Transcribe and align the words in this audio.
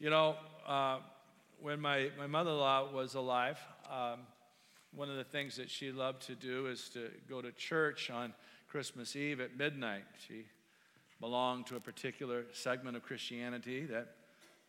You 0.00 0.10
know, 0.10 0.34
uh, 0.66 0.98
when 1.60 1.80
my, 1.80 2.10
my 2.18 2.26
mother 2.26 2.50
in 2.50 2.56
law 2.58 2.90
was 2.92 3.14
alive, 3.14 3.58
um, 3.88 4.20
one 4.92 5.08
of 5.08 5.16
the 5.16 5.24
things 5.24 5.56
that 5.56 5.70
she 5.70 5.92
loved 5.92 6.22
to 6.26 6.34
do 6.34 6.66
is 6.66 6.88
to 6.90 7.10
go 7.28 7.40
to 7.40 7.52
church 7.52 8.10
on 8.10 8.34
Christmas 8.68 9.14
Eve 9.14 9.40
at 9.40 9.56
midnight. 9.56 10.02
She 10.26 10.46
belonged 11.20 11.66
to 11.68 11.76
a 11.76 11.80
particular 11.80 12.44
segment 12.52 12.96
of 12.96 13.04
Christianity 13.04 13.86
that 13.86 14.16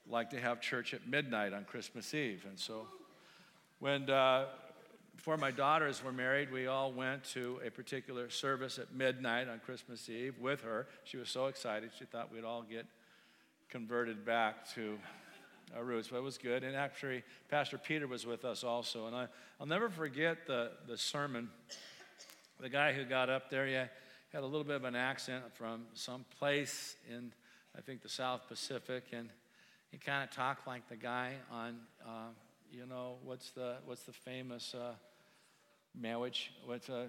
liked 0.08 0.32
to 0.32 0.40
have 0.40 0.62
church 0.62 0.94
at 0.94 1.08
midnight 1.08 1.54
on 1.54 1.64
Christmas 1.66 2.14
Eve. 2.14 2.46
And 2.48 2.60
so 2.60 2.88
when 3.80 4.08
uh, 4.08 4.46
before 5.16 5.38
my 5.38 5.50
daughters 5.50 6.04
were 6.04 6.12
married, 6.12 6.52
we 6.52 6.68
all 6.68 6.92
went 6.92 7.24
to 7.34 7.60
a 7.66 7.72
particular 7.72 8.30
service 8.30 8.78
at 8.78 8.94
midnight 8.94 9.50
on 9.50 9.60
Christmas 9.60 10.08
Eve 10.08 10.36
with 10.40 10.62
her. 10.62 10.86
She 11.04 11.18
was 11.18 11.30
so 11.30 11.48
excited. 11.48 11.90
She 11.98 12.06
thought 12.06 12.32
we'd 12.32 12.44
all 12.44 12.62
get 12.62 12.86
converted 13.76 14.26
back 14.26 14.66
to 14.74 14.98
our 15.76 15.84
roots, 15.84 16.08
but 16.08 16.16
it 16.16 16.24
was 16.24 16.38
good. 16.38 16.64
And 16.64 16.78
actually, 16.78 17.24
Pastor 17.50 17.78
Peter 17.78 18.08
was 18.08 18.26
with 18.26 18.46
us 18.46 18.64
also. 18.64 19.08
And 19.08 19.14
I, 19.14 19.28
I'll 19.60 19.68
never 19.68 19.90
forget 19.90 20.48
the, 20.48 20.72
the 20.88 20.98
sermon. 20.98 21.50
The 22.62 22.70
guy 22.70 22.94
who 22.94 23.04
got 23.04 23.30
up 23.30 23.50
there, 23.50 23.68
yeah, 23.68 23.88
had 24.32 24.44
a 24.44 24.46
little 24.46 24.64
bit 24.64 24.78
of 24.78 24.86
an 24.86 24.96
accent 24.96 25.44
from 25.56 25.88
some 25.94 26.24
place 26.40 26.96
in, 27.10 27.34
I 27.78 27.82
think, 27.82 28.02
the 28.02 28.08
South 28.08 28.48
Pacific. 28.48 29.08
And 29.12 29.28
he 29.92 29.98
kind 29.98 30.24
of 30.24 30.34
talked 30.34 30.66
like 30.66 30.88
the 30.88 30.96
guy 30.96 31.34
on, 31.52 31.76
uh, 32.08 32.30
you 32.72 32.86
know, 32.86 33.16
what's 33.26 33.50
the, 33.50 33.76
what's 33.84 34.04
the 34.04 34.14
famous 34.14 34.74
uh, 34.74 34.94
marriage? 35.94 36.54
What's 36.66 36.88
a 36.88 36.96
uh, 36.96 37.06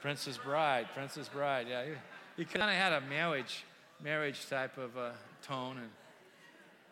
Princess 0.00 0.38
Bride? 0.38 0.86
Princess 0.94 1.26
Bride, 1.26 1.66
yeah. 1.68 1.82
He, 1.84 1.90
he 2.36 2.44
kind 2.44 2.70
of 2.70 2.76
had 2.76 2.92
a 2.92 3.00
marriage, 3.08 3.64
marriage 4.00 4.48
type 4.48 4.78
of 4.78 4.96
uh, 4.96 5.10
tone. 5.42 5.76
And, 5.78 5.90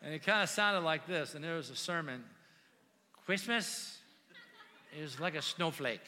and 0.02 0.14
it 0.14 0.24
kind 0.24 0.42
of 0.42 0.48
sounded 0.48 0.80
like 0.80 1.06
this. 1.06 1.34
And 1.34 1.44
there 1.44 1.56
was 1.56 1.70
a 1.70 1.76
sermon 1.76 2.22
Christmas 3.28 3.98
is 4.98 5.20
like 5.20 5.34
a 5.34 5.42
snowflake. 5.42 6.00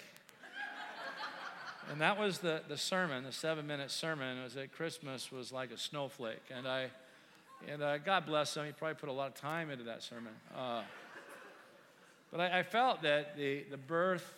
and 1.91 2.01
that 2.01 2.19
was 2.19 2.39
the, 2.39 2.63
the 2.67 2.79
sermon, 2.79 3.25
the 3.25 3.33
seven 3.33 3.67
minute 3.67 3.91
sermon, 3.91 4.43
was 4.43 4.55
that 4.55 4.73
Christmas 4.73 5.31
was 5.31 5.53
like 5.53 5.71
a 5.71 5.77
snowflake. 5.77 6.41
And 6.51 6.67
I, 6.67 6.87
and 7.69 7.83
uh, 7.83 7.99
God 7.99 8.25
bless 8.25 8.57
him, 8.57 8.65
he 8.65 8.73
probably 8.73 8.95
put 8.95 9.11
a 9.11 9.13
lot 9.13 9.29
of 9.29 9.35
time 9.35 9.71
into 9.71 9.85
that 9.85 10.03
sermon. 10.03 10.33
Uh, 10.57 10.83
but 12.31 12.41
I, 12.41 12.61
I 12.61 12.63
felt 12.63 13.03
that 13.03 13.37
the, 13.37 13.65
the 13.71 13.77
birth 13.77 14.33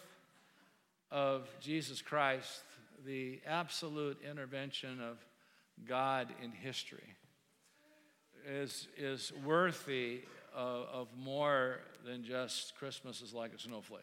of 1.12 1.48
Jesus 1.61 2.03
Christ, 2.03 2.62
the 3.06 3.41
absolute 3.47 4.19
intervention 4.28 5.00
of 5.00 5.19
God 5.87 6.28
in 6.42 6.50
history, 6.50 7.14
is, 8.48 8.88
is 8.96 9.32
worthy 9.44 10.20
of, 10.54 10.86
of 10.92 11.08
more 11.16 11.78
than 12.04 12.24
just 12.24 12.74
Christmas 12.76 13.22
is 13.22 13.32
like 13.32 13.52
a 13.54 13.58
snowflake. 13.58 14.02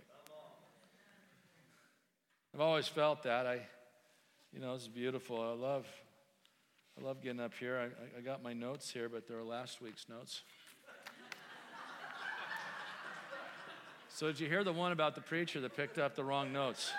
I've 2.54 2.62
always 2.62 2.88
felt 2.88 3.24
that. 3.24 3.46
I, 3.46 3.62
you 4.54 4.60
know, 4.60 4.74
it's 4.74 4.88
beautiful. 4.88 5.42
I 5.42 5.54
love, 5.54 5.86
I 7.00 7.06
love 7.06 7.22
getting 7.22 7.40
up 7.40 7.54
here. 7.54 7.78
I, 7.78 8.18
I 8.18 8.22
got 8.22 8.42
my 8.42 8.54
notes 8.54 8.90
here, 8.90 9.08
but 9.10 9.28
they're 9.28 9.44
last 9.44 9.82
week's 9.82 10.10
notes. 10.10 10.42
So 14.10 14.28
did 14.28 14.40
you 14.40 14.48
hear 14.48 14.64
the 14.64 14.74
one 14.74 14.92
about 14.92 15.16
the 15.16 15.22
preacher 15.22 15.62
that 15.62 15.78
picked 15.78 15.98
up 15.98 16.16
the 16.16 16.24
wrong 16.24 16.52
notes? 16.52 16.92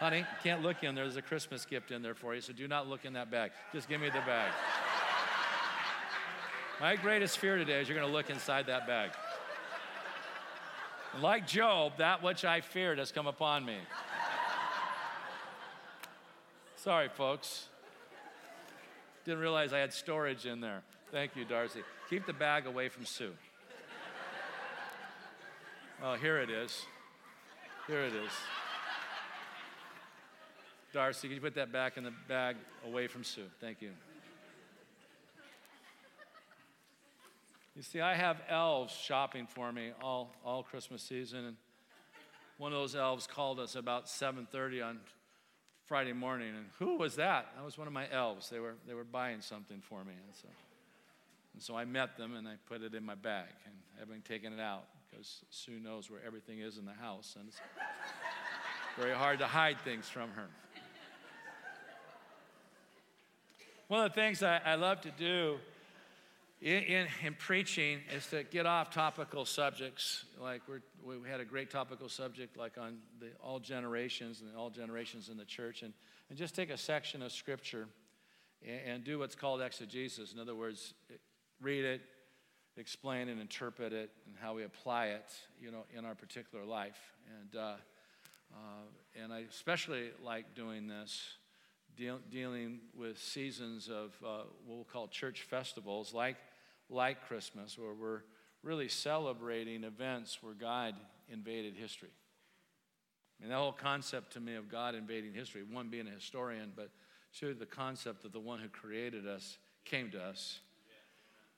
Honey, 0.00 0.24
can't 0.42 0.62
look 0.62 0.82
in 0.82 0.96
there. 0.96 1.04
There's 1.04 1.16
a 1.16 1.22
Christmas 1.22 1.64
gift 1.64 1.92
in 1.92 2.02
there 2.02 2.14
for 2.14 2.34
you, 2.34 2.40
so 2.40 2.52
do 2.52 2.66
not 2.66 2.88
look 2.88 3.04
in 3.04 3.12
that 3.12 3.30
bag. 3.30 3.52
Just 3.72 3.88
give 3.88 4.00
me 4.00 4.08
the 4.08 4.22
bag. 4.26 4.50
My 6.80 6.96
greatest 6.96 7.38
fear 7.38 7.56
today 7.56 7.80
is 7.80 7.88
you're 7.88 7.96
going 7.96 8.06
to 8.08 8.12
look 8.12 8.30
inside 8.30 8.66
that 8.66 8.86
bag. 8.86 9.10
Like 11.20 11.46
Job, 11.46 11.92
that 11.98 12.22
which 12.22 12.44
I 12.44 12.60
feared 12.60 12.98
has 12.98 13.12
come 13.12 13.28
upon 13.28 13.64
me. 13.64 13.76
Sorry, 16.76 17.08
folks. 17.08 17.68
Didn't 19.24 19.40
realize 19.40 19.72
I 19.72 19.78
had 19.78 19.92
storage 19.92 20.46
in 20.46 20.60
there. 20.60 20.82
Thank 21.12 21.36
you, 21.36 21.44
Darcy. 21.44 21.80
Keep 22.10 22.26
the 22.26 22.32
bag 22.32 22.66
away 22.66 22.88
from 22.88 23.06
Sue. 23.06 23.32
Oh, 26.02 26.14
here 26.14 26.38
it 26.40 26.50
is. 26.50 26.84
Here 27.86 28.00
it 28.00 28.14
is. 28.14 28.32
Darcy, 30.92 31.28
can 31.28 31.36
you 31.36 31.40
put 31.40 31.54
that 31.54 31.72
back 31.72 31.96
in 31.96 32.04
the 32.04 32.12
bag 32.28 32.56
away 32.84 33.06
from 33.06 33.22
Sue? 33.22 33.44
Thank 33.60 33.80
you. 33.80 33.90
You 37.76 37.82
see, 37.82 38.00
I 38.00 38.14
have 38.14 38.40
elves 38.48 38.92
shopping 38.94 39.48
for 39.48 39.72
me 39.72 39.90
all, 40.00 40.32
all 40.44 40.62
Christmas 40.62 41.02
season, 41.02 41.44
and 41.44 41.56
one 42.56 42.72
of 42.72 42.78
those 42.78 42.94
elves 42.94 43.26
called 43.26 43.58
us 43.58 43.74
about 43.74 44.06
7:30 44.06 44.80
on 44.80 45.00
Friday 45.86 46.12
morning, 46.12 46.54
and 46.54 46.66
who 46.78 46.96
was 46.96 47.16
that? 47.16 47.48
That 47.56 47.64
was 47.64 47.76
one 47.76 47.88
of 47.88 47.92
my 47.92 48.08
elves. 48.12 48.48
They 48.48 48.60
were 48.60 48.76
they 48.86 48.94
were 48.94 49.02
buying 49.02 49.40
something 49.40 49.80
for 49.80 50.04
me, 50.04 50.12
and 50.12 50.34
so 50.34 50.48
and 51.52 51.62
so 51.62 51.76
I 51.76 51.84
met 51.84 52.16
them 52.16 52.36
and 52.36 52.46
I 52.46 52.54
put 52.66 52.82
it 52.82 52.94
in 52.94 53.04
my 53.04 53.16
bag, 53.16 53.48
and 53.66 53.74
having 53.98 54.22
taken 54.22 54.52
it 54.52 54.60
out 54.60 54.84
because 55.10 55.42
Sue 55.50 55.80
knows 55.80 56.08
where 56.08 56.20
everything 56.24 56.60
is 56.60 56.78
in 56.78 56.84
the 56.84 56.92
house, 56.92 57.34
and 57.36 57.48
it's 57.48 57.60
very 58.96 59.14
hard 59.14 59.40
to 59.40 59.48
hide 59.48 59.80
things 59.80 60.08
from 60.08 60.30
her. 60.30 60.46
One 63.88 64.04
of 64.06 64.12
the 64.12 64.14
things 64.14 64.44
I, 64.44 64.60
I 64.64 64.76
love 64.76 65.00
to 65.00 65.10
do 65.10 65.58
in, 66.64 66.82
in, 66.84 67.06
in, 67.22 67.34
preaching 67.34 68.00
is 68.16 68.26
to 68.28 68.42
get 68.42 68.64
off 68.64 68.88
topical 68.88 69.44
subjects. 69.44 70.24
Like 70.40 70.62
we 71.04 71.28
had 71.28 71.38
a 71.40 71.44
great 71.44 71.70
topical 71.70 72.08
subject, 72.08 72.56
like 72.56 72.78
on 72.78 72.96
the 73.20 73.28
all 73.38 73.60
generations 73.60 74.40
and 74.40 74.56
all 74.56 74.70
generations 74.70 75.28
in 75.28 75.36
the 75.36 75.44
church, 75.44 75.82
and, 75.82 75.92
and 76.30 76.38
just 76.38 76.54
take 76.54 76.70
a 76.70 76.78
section 76.78 77.20
of 77.20 77.32
scripture 77.32 77.86
and, 78.66 78.80
and 78.86 79.04
do 79.04 79.18
what's 79.18 79.34
called 79.34 79.60
exegesis. 79.60 80.32
In 80.32 80.40
other 80.40 80.54
words, 80.54 80.94
read 81.60 81.84
it, 81.84 82.00
explain 82.78 83.28
and 83.28 83.42
interpret 83.42 83.92
it, 83.92 84.10
and 84.26 84.34
how 84.40 84.54
we 84.54 84.64
apply 84.64 85.08
it, 85.08 85.34
you 85.60 85.70
know, 85.70 85.84
in 85.94 86.06
our 86.06 86.14
particular 86.14 86.64
life. 86.64 86.98
And 87.42 87.60
uh, 87.60 87.74
uh, 88.54 89.22
and 89.22 89.34
I 89.34 89.40
especially 89.50 90.12
like 90.24 90.54
doing 90.54 90.88
this. 90.88 91.22
Deal, 91.96 92.18
dealing 92.28 92.80
with 92.92 93.20
seasons 93.20 93.88
of 93.88 94.16
uh, 94.24 94.46
what 94.66 94.76
we'll 94.76 94.84
call 94.84 95.06
church 95.06 95.42
festivals, 95.42 96.12
like 96.12 96.34
like 96.90 97.26
Christmas, 97.26 97.78
where 97.78 97.94
we're 97.94 98.22
really 98.62 98.88
celebrating 98.88 99.84
events 99.84 100.38
where 100.42 100.54
God 100.54 100.94
invaded 101.28 101.74
history. 101.74 102.10
I 103.38 103.42
mean, 103.42 103.50
that 103.50 103.56
whole 103.56 103.72
concept 103.72 104.32
to 104.34 104.40
me 104.40 104.54
of 104.54 104.70
God 104.70 104.94
invading 104.94 105.34
history, 105.34 105.62
one 105.62 105.88
being 105.88 106.06
a 106.06 106.10
historian, 106.10 106.72
but 106.74 106.90
two, 107.38 107.54
the 107.54 107.66
concept 107.66 108.22
that 108.22 108.32
the 108.32 108.40
one 108.40 108.60
who 108.60 108.68
created 108.68 109.26
us 109.26 109.58
came 109.84 110.10
to 110.12 110.22
us, 110.22 110.60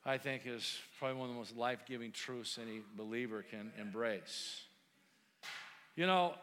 I 0.05 0.17
think 0.17 0.43
is 0.45 0.77
probably 0.99 1.17
one 1.17 1.29
of 1.29 1.35
the 1.35 1.39
most 1.39 1.55
life 1.55 1.79
giving 1.85 2.11
truths 2.11 2.57
any 2.61 2.81
believer 2.95 3.43
can 3.43 3.71
embrace. 3.79 4.61
You 5.95 6.07
know, 6.07 6.33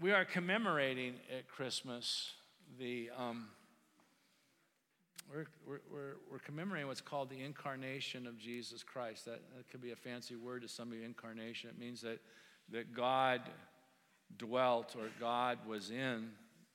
we 0.00 0.12
are 0.12 0.24
commemorating 0.24 1.14
at 1.36 1.48
Christmas 1.48 2.32
the 2.78 3.10
um, 3.16 3.48
we're, 5.30 5.46
we're, 5.66 6.16
we're, 6.30 6.38
commemorating 6.38 6.88
what's 6.88 7.00
called 7.00 7.30
the 7.30 7.42
incarnation 7.42 8.26
of 8.26 8.38
Jesus 8.38 8.82
Christ. 8.82 9.24
That, 9.26 9.40
that 9.56 9.70
could 9.70 9.82
be 9.82 9.92
a 9.92 9.96
fancy 9.96 10.36
word 10.36 10.62
to 10.62 10.68
some 10.68 10.88
of 10.88 10.98
you, 10.98 11.04
incarnation. 11.04 11.70
It 11.70 11.78
means 11.78 12.00
that, 12.02 12.20
that 12.70 12.94
God 12.94 13.42
dwelt 14.36 14.94
or 14.96 15.08
God 15.20 15.58
was 15.66 15.90
in 15.90 16.30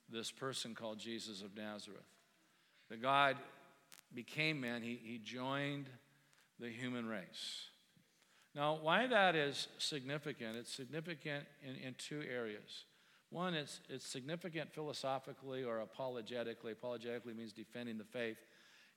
this 0.08 0.30
person 0.30 0.74
called 0.74 0.98
Jesus 0.98 1.42
of 1.42 1.56
Nazareth. 1.56 2.00
That 2.90 3.02
God 3.02 3.36
became 4.14 4.60
man, 4.60 4.82
he, 4.82 5.00
he 5.02 5.18
joined 5.18 5.86
the 6.60 6.68
human 6.68 7.06
race. 7.06 7.68
Now, 8.54 8.78
why 8.80 9.08
that 9.08 9.34
is 9.34 9.66
significant, 9.78 10.56
it's 10.56 10.72
significant 10.72 11.44
in, 11.62 11.74
in 11.74 11.94
two 11.98 12.22
areas. 12.30 12.84
One, 13.34 13.54
it's, 13.54 13.80
it's 13.88 14.06
significant 14.06 14.72
philosophically 14.72 15.64
or 15.64 15.80
apologetically. 15.80 16.70
Apologetically 16.70 17.34
means 17.34 17.52
defending 17.52 17.98
the 17.98 18.04
faith, 18.04 18.36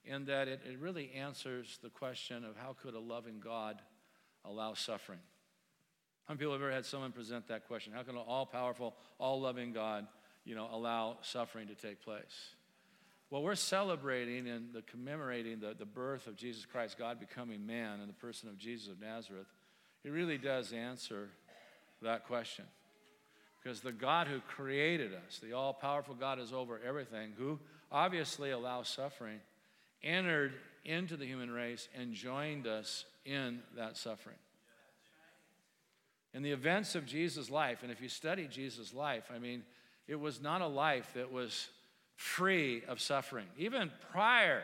in 0.04 0.26
that 0.26 0.46
it, 0.46 0.60
it 0.64 0.78
really 0.78 1.10
answers 1.10 1.80
the 1.82 1.90
question 1.90 2.44
of 2.44 2.56
how 2.56 2.76
could 2.80 2.94
a 2.94 3.00
loving 3.00 3.40
God 3.40 3.82
allow 4.44 4.74
suffering? 4.74 5.18
How 6.26 6.34
many 6.34 6.38
people 6.38 6.52
have 6.52 6.62
ever 6.62 6.70
had 6.70 6.86
someone 6.86 7.10
present 7.10 7.48
that 7.48 7.66
question? 7.66 7.92
How 7.92 8.04
can 8.04 8.14
an 8.14 8.22
all 8.28 8.46
powerful, 8.46 8.94
all 9.18 9.40
loving 9.40 9.72
God 9.72 10.06
you 10.44 10.54
know, 10.54 10.68
allow 10.70 11.16
suffering 11.22 11.66
to 11.66 11.74
take 11.74 12.00
place? 12.00 12.54
Well, 13.30 13.42
we're 13.42 13.56
celebrating 13.56 14.48
and 14.48 14.72
the 14.72 14.82
commemorating 14.82 15.58
the, 15.58 15.74
the 15.76 15.84
birth 15.84 16.28
of 16.28 16.36
Jesus 16.36 16.64
Christ, 16.64 16.96
God 16.96 17.18
becoming 17.18 17.66
man 17.66 17.98
in 18.00 18.06
the 18.06 18.12
person 18.12 18.48
of 18.48 18.56
Jesus 18.56 18.86
of 18.86 19.00
Nazareth. 19.00 19.48
It 20.04 20.10
really 20.10 20.38
does 20.38 20.72
answer 20.72 21.28
that 22.02 22.28
question. 22.28 22.66
Because 23.68 23.82
the 23.82 23.92
God 23.92 24.28
who 24.28 24.40
created 24.40 25.12
us, 25.12 25.40
the 25.42 25.52
all 25.52 25.74
powerful 25.74 26.14
God 26.14 26.38
is 26.38 26.54
over 26.54 26.80
everything, 26.82 27.34
who 27.36 27.58
obviously 27.92 28.50
allows 28.50 28.88
suffering, 28.88 29.40
entered 30.02 30.54
into 30.86 31.18
the 31.18 31.26
human 31.26 31.50
race 31.50 31.86
and 31.94 32.14
joined 32.14 32.66
us 32.66 33.04
in 33.26 33.58
that 33.76 33.98
suffering. 33.98 34.38
In 36.32 36.42
the 36.42 36.50
events 36.50 36.94
of 36.94 37.04
Jesus' 37.04 37.50
life, 37.50 37.82
and 37.82 37.92
if 37.92 38.00
you 38.00 38.08
study 38.08 38.48
Jesus' 38.50 38.94
life, 38.94 39.24
I 39.30 39.38
mean, 39.38 39.64
it 40.06 40.18
was 40.18 40.40
not 40.40 40.62
a 40.62 40.66
life 40.66 41.10
that 41.14 41.30
was 41.30 41.68
free 42.16 42.82
of 42.88 43.02
suffering. 43.02 43.48
Even 43.58 43.90
prior 44.12 44.62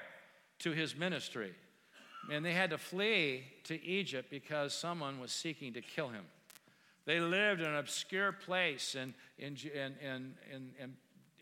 to 0.61 0.71
his 0.71 0.97
ministry, 0.97 1.53
and 2.33 2.43
they 2.43 2.55
had 2.55 2.71
to 2.71 2.79
flee 2.79 3.45
to 3.65 3.85
Egypt 3.85 4.31
because 4.31 4.73
someone 4.73 5.21
was 5.21 5.31
seeking 5.31 5.75
to 5.75 5.83
kill 5.83 6.09
him. 6.09 6.25
They 7.07 7.21
lived 7.21 7.61
in 7.61 7.67
an 7.67 7.77
obscure 7.77 8.33
place 8.33 8.95
in, 8.95 9.15
in, 9.39 9.57
in, 9.75 9.95
in, 10.03 10.35
in, 10.81 10.93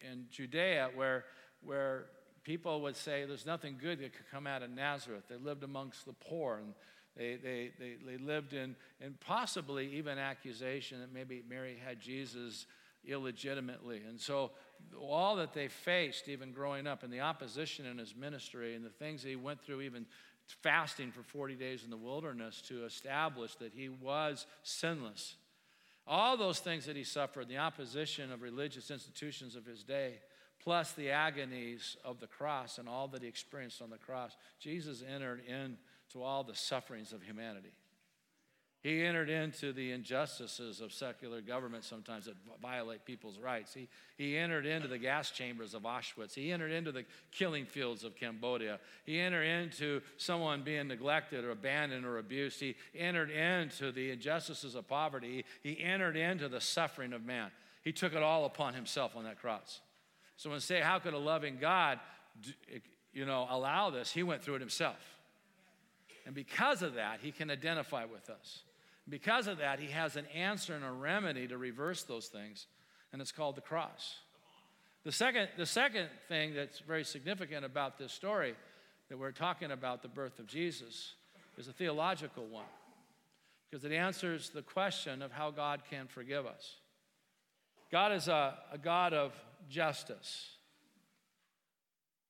in 0.02 0.26
Judea 0.30 0.90
where, 0.94 1.24
where 1.62 2.06
people 2.42 2.82
would 2.82 2.96
say 2.96 3.24
there's 3.24 3.46
nothing 3.46 3.78
good 3.80 4.00
that 4.00 4.12
could 4.12 4.30
come 4.30 4.46
out 4.46 4.62
of 4.62 4.70
Nazareth. 4.70 5.24
They 5.28 5.36
lived 5.36 5.62
amongst 5.62 6.04
the 6.04 6.12
poor 6.12 6.58
and 6.58 6.74
they, 7.16 7.36
they, 7.36 7.70
they, 7.78 7.94
they 8.04 8.16
lived 8.16 8.54
in, 8.54 8.74
in 9.00 9.14
possibly 9.20 9.96
even 9.96 10.18
accusation 10.18 11.00
that 11.00 11.12
maybe 11.12 11.42
Mary 11.48 11.76
had 11.84 12.00
Jesus 12.00 12.66
illegitimately. 13.04 14.02
And 14.08 14.20
so, 14.20 14.50
all 14.98 15.36
that 15.36 15.52
they 15.52 15.68
faced, 15.68 16.28
even 16.28 16.52
growing 16.52 16.86
up, 16.86 17.02
and 17.02 17.12
the 17.12 17.20
opposition 17.20 17.86
in 17.86 17.98
his 17.98 18.16
ministry, 18.16 18.74
and 18.74 18.84
the 18.84 18.90
things 18.90 19.22
that 19.22 19.28
he 19.28 19.36
went 19.36 19.62
through, 19.62 19.82
even 19.82 20.06
fasting 20.46 21.12
for 21.12 21.22
40 21.22 21.54
days 21.54 21.84
in 21.84 21.90
the 21.90 21.96
wilderness 21.96 22.62
to 22.62 22.84
establish 22.84 23.54
that 23.56 23.72
he 23.74 23.88
was 23.88 24.46
sinless. 24.62 25.36
All 26.06 26.36
those 26.36 26.58
things 26.58 26.86
that 26.86 26.96
he 26.96 27.04
suffered, 27.04 27.48
the 27.48 27.58
opposition 27.58 28.32
of 28.32 28.42
religious 28.42 28.90
institutions 28.90 29.54
of 29.54 29.64
his 29.64 29.84
day, 29.84 30.14
plus 30.62 30.92
the 30.92 31.10
agonies 31.10 31.96
of 32.04 32.20
the 32.20 32.26
cross 32.26 32.78
and 32.78 32.88
all 32.88 33.08
that 33.08 33.22
he 33.22 33.28
experienced 33.28 33.82
on 33.82 33.90
the 33.90 33.98
cross, 33.98 34.36
Jesus 34.60 35.02
entered 35.02 35.42
into 35.46 36.22
all 36.22 36.44
the 36.44 36.54
sufferings 36.54 37.12
of 37.12 37.22
humanity. 37.22 37.72
He 38.82 39.04
entered 39.04 39.30
into 39.30 39.72
the 39.72 39.92
injustices 39.92 40.80
of 40.80 40.92
secular 40.92 41.40
government 41.40 41.84
sometimes 41.84 42.24
that 42.24 42.34
violate 42.60 43.04
people's 43.04 43.38
rights. 43.38 43.72
He, 43.72 43.88
he 44.18 44.36
entered 44.36 44.66
into 44.66 44.88
the 44.88 44.98
gas 44.98 45.30
chambers 45.30 45.72
of 45.72 45.82
Auschwitz. 45.82 46.34
He 46.34 46.50
entered 46.50 46.72
into 46.72 46.90
the 46.90 47.04
killing 47.30 47.64
fields 47.64 48.02
of 48.02 48.16
Cambodia. 48.16 48.80
He 49.04 49.20
entered 49.20 49.44
into 49.44 50.00
someone 50.16 50.62
being 50.62 50.88
neglected 50.88 51.44
or 51.44 51.52
abandoned 51.52 52.04
or 52.04 52.18
abused. 52.18 52.58
He 52.58 52.74
entered 52.98 53.30
into 53.30 53.92
the 53.92 54.10
injustices 54.10 54.74
of 54.74 54.88
poverty. 54.88 55.44
He 55.62 55.80
entered 55.80 56.16
into 56.16 56.48
the 56.48 56.60
suffering 56.60 57.12
of 57.12 57.24
man. 57.24 57.52
He 57.84 57.92
took 57.92 58.14
it 58.14 58.22
all 58.22 58.46
upon 58.46 58.74
himself 58.74 59.14
on 59.14 59.22
that 59.24 59.40
cross. 59.40 59.80
So 60.36 60.50
when 60.50 60.58
say, 60.58 60.80
how 60.80 60.98
could 60.98 61.14
a 61.14 61.18
loving 61.18 61.58
God, 61.60 62.00
you 63.12 63.26
know, 63.26 63.46
allow 63.48 63.90
this? 63.90 64.10
He 64.10 64.24
went 64.24 64.42
through 64.42 64.56
it 64.56 64.60
himself. 64.60 64.98
And 66.26 66.34
because 66.34 66.82
of 66.82 66.94
that, 66.94 67.20
he 67.22 67.30
can 67.30 67.48
identify 67.48 68.04
with 68.06 68.28
us. 68.28 68.62
Because 69.08 69.46
of 69.46 69.58
that, 69.58 69.80
he 69.80 69.88
has 69.88 70.16
an 70.16 70.26
answer 70.26 70.74
and 70.74 70.84
a 70.84 70.90
remedy 70.90 71.48
to 71.48 71.58
reverse 71.58 72.04
those 72.04 72.28
things, 72.28 72.66
and 73.12 73.20
it's 73.20 73.32
called 73.32 73.56
the 73.56 73.60
cross. 73.60 74.16
The 75.04 75.12
second, 75.12 75.48
the 75.56 75.66
second 75.66 76.08
thing 76.28 76.54
that's 76.54 76.78
very 76.78 77.04
significant 77.04 77.64
about 77.64 77.98
this 77.98 78.12
story 78.12 78.54
that 79.08 79.18
we're 79.18 79.32
talking 79.32 79.72
about 79.72 80.02
the 80.02 80.08
birth 80.08 80.38
of 80.38 80.46
Jesus 80.46 81.14
is 81.58 81.66
a 81.66 81.72
theological 81.72 82.46
one, 82.46 82.64
because 83.68 83.84
it 83.84 83.92
answers 83.92 84.50
the 84.50 84.62
question 84.62 85.20
of 85.20 85.32
how 85.32 85.50
God 85.50 85.82
can 85.90 86.06
forgive 86.06 86.46
us. 86.46 86.76
God 87.90 88.12
is 88.12 88.28
a, 88.28 88.54
a 88.72 88.78
God 88.78 89.12
of 89.12 89.32
justice. 89.68 90.48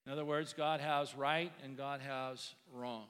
In 0.06 0.12
other 0.12 0.24
words, 0.24 0.54
God 0.54 0.80
has 0.80 1.14
right 1.14 1.52
and 1.62 1.76
God 1.76 2.00
has 2.00 2.54
wrong. 2.72 3.04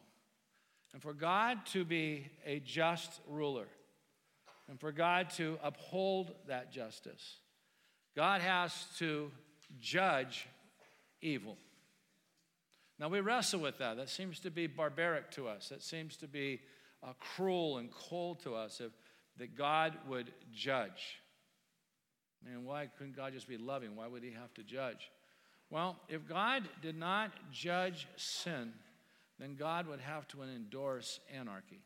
And 0.93 1.03
for 1.03 1.15
God 1.15 1.65
to 1.73 1.85
be 1.85 2.27
a 2.45 2.61
just 2.61 3.21
ruler, 3.29 3.67
and 4.69 4.79
for 4.79 4.93
God 4.93 5.31
to 5.37 5.59
uphold 5.63 6.33
that 6.49 6.71
justice, 6.71 7.37
God 8.15 8.41
has 8.43 8.87
to 8.99 9.31
judge 9.81 10.47
evil. 11.21 11.57
Now, 12.99 13.09
we 13.09 13.21
wrestle 13.21 13.61
with 13.61 13.79
that. 13.79 13.97
That 13.97 14.11
seems 14.11 14.39
to 14.41 14.51
be 14.51 14.67
barbaric 14.67 15.31
to 15.33 15.49
us. 15.49 15.71
That 15.71 15.83
seems 15.83 16.17
to 16.19 16.29
be 16.29 16.61
uh, 17.03 17.15
cruel 17.19 17.79
and 17.79 17.91
cold 17.91 18.41
to 18.41 18.55
us 18.55 18.81
if, 18.81 18.93
that 19.39 19.57
God 19.57 19.95
would 20.09 20.33
judge. 20.53 21.19
And 22.47 22.65
why 22.65 22.89
couldn't 22.99 23.17
God 23.17 23.33
just 23.33 23.49
be 23.49 23.57
loving? 23.57 23.97
Why 23.97 24.07
would 24.07 24.23
He 24.23 24.33
have 24.33 24.53
to 24.55 24.63
judge? 24.63 25.11
Well, 25.71 25.97
if 26.09 26.29
God 26.29 26.69
did 26.83 26.97
not 26.97 27.33
judge 27.51 28.07
sin, 28.17 28.73
then 29.43 29.57
God 29.57 29.89
would 29.89 30.01
have 30.01 30.29
to 30.29 30.43
endorse 30.43 31.19
anarchy. 31.37 31.81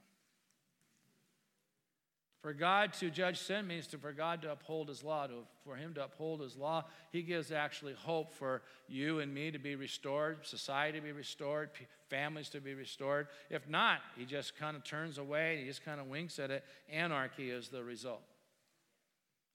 For 2.43 2.53
God 2.53 2.93
to 3.01 3.11
judge 3.11 3.39
sin 3.39 3.67
means 3.67 3.87
to, 3.89 3.99
for 3.99 4.13
God 4.13 4.43
to 4.43 4.53
uphold 4.53 4.89
his 4.89 5.03
law. 5.03 5.27
To, 5.27 5.35
for 5.65 5.75
him 5.75 5.95
to 5.95 6.05
uphold 6.05 6.43
his 6.43 6.55
law, 6.55 6.85
he 7.11 7.23
gives 7.23 7.51
actually 7.51 7.95
hope 7.95 8.35
for 8.35 8.63
you 8.89 9.21
and 9.21 9.35
me 9.35 9.51
to 9.51 9.59
be 9.59 9.75
restored, 9.75 10.47
society 10.47 10.99
to 10.99 11.05
be 11.05 11.13
restored, 11.13 11.71
families 12.11 12.51
to 12.51 12.61
be 12.61 12.75
restored. 12.75 13.29
If 13.49 13.69
not, 13.69 14.01
he 14.17 14.27
just 14.27 14.55
kind 14.57 14.77
of 14.77 14.85
turns 14.85 15.17
away, 15.19 15.59
he 15.61 15.67
just 15.67 15.85
kind 15.85 15.99
of 15.99 16.07
winks 16.07 16.39
at 16.39 16.51
it. 16.51 16.63
Anarchy 16.93 17.51
is 17.51 17.69
the 17.69 17.83
result. 17.83 18.23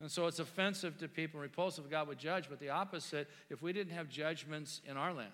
And 0.02 0.12
so 0.12 0.26
it's 0.26 0.40
offensive 0.40 0.98
to 0.98 1.08
people, 1.08 1.40
repulsive. 1.40 1.90
God 1.90 2.08
would 2.08 2.18
judge, 2.18 2.50
but 2.50 2.60
the 2.60 2.72
opposite, 2.72 3.30
if 3.52 3.62
we 3.62 3.72
didn't 3.72 3.94
have 3.94 4.10
judgments 4.10 4.82
in 4.90 4.98
our 4.98 5.14
land, 5.14 5.32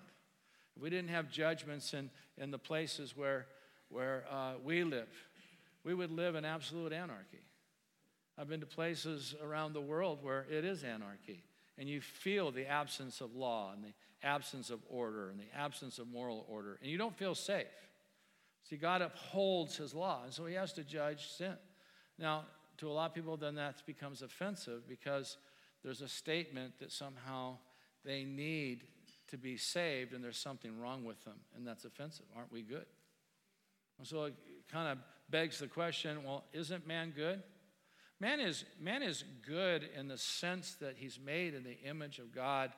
we 0.80 0.90
didn't 0.90 1.10
have 1.10 1.30
judgments 1.30 1.94
in, 1.94 2.10
in 2.36 2.50
the 2.50 2.58
places 2.58 3.16
where, 3.16 3.46
where 3.88 4.24
uh, 4.30 4.52
we 4.62 4.84
live, 4.84 5.08
we 5.84 5.94
would 5.94 6.10
live 6.10 6.34
in 6.34 6.44
absolute 6.44 6.92
anarchy. 6.92 7.42
I've 8.38 8.48
been 8.48 8.60
to 8.60 8.66
places 8.66 9.34
around 9.42 9.72
the 9.72 9.80
world 9.80 10.20
where 10.22 10.46
it 10.50 10.64
is 10.64 10.84
anarchy, 10.84 11.42
and 11.76 11.88
you 11.88 12.00
feel 12.00 12.50
the 12.50 12.66
absence 12.66 13.20
of 13.20 13.34
law 13.34 13.72
and 13.72 13.82
the 13.82 13.94
absence 14.22 14.70
of 14.70 14.80
order 14.88 15.30
and 15.30 15.40
the 15.40 15.56
absence 15.56 15.98
of 15.98 16.08
moral 16.08 16.46
order, 16.48 16.78
and 16.80 16.90
you 16.90 16.98
don't 16.98 17.16
feel 17.16 17.34
safe. 17.34 17.66
See, 18.68 18.76
God 18.76 19.02
upholds 19.02 19.76
his 19.76 19.94
law, 19.94 20.22
and 20.24 20.32
so 20.32 20.44
he 20.46 20.54
has 20.54 20.72
to 20.74 20.84
judge 20.84 21.26
sin. 21.28 21.56
Now, 22.18 22.44
to 22.78 22.88
a 22.88 22.92
lot 22.92 23.10
of 23.10 23.14
people, 23.14 23.36
then 23.36 23.54
that 23.56 23.84
becomes 23.86 24.22
offensive 24.22 24.88
because 24.88 25.36
there's 25.82 26.02
a 26.02 26.08
statement 26.08 26.78
that 26.78 26.92
somehow 26.92 27.56
they 28.04 28.24
need 28.24 28.84
to 29.28 29.36
be 29.36 29.56
saved 29.56 30.12
and 30.12 30.22
there's 30.22 30.38
something 30.38 30.78
wrong 30.78 31.04
with 31.04 31.22
them, 31.24 31.36
and 31.56 31.66
that's 31.66 31.84
offensive. 31.84 32.26
Aren't 32.36 32.52
we 32.52 32.62
good? 32.62 32.86
And 33.98 34.06
so 34.06 34.24
it 34.24 34.34
kind 34.70 34.88
of 34.88 34.98
begs 35.30 35.58
the 35.58 35.66
question 35.66 36.22
well, 36.24 36.44
isn't 36.52 36.86
man 36.86 37.12
good? 37.14 37.42
Man 38.20 38.40
is, 38.40 38.64
man 38.80 39.02
is 39.02 39.24
good 39.46 39.88
in 39.96 40.08
the 40.08 40.18
sense 40.18 40.74
that 40.80 40.94
he's 40.96 41.20
made 41.24 41.54
in 41.54 41.62
the 41.62 41.78
image 41.88 42.18
of 42.18 42.34
God 42.34 42.72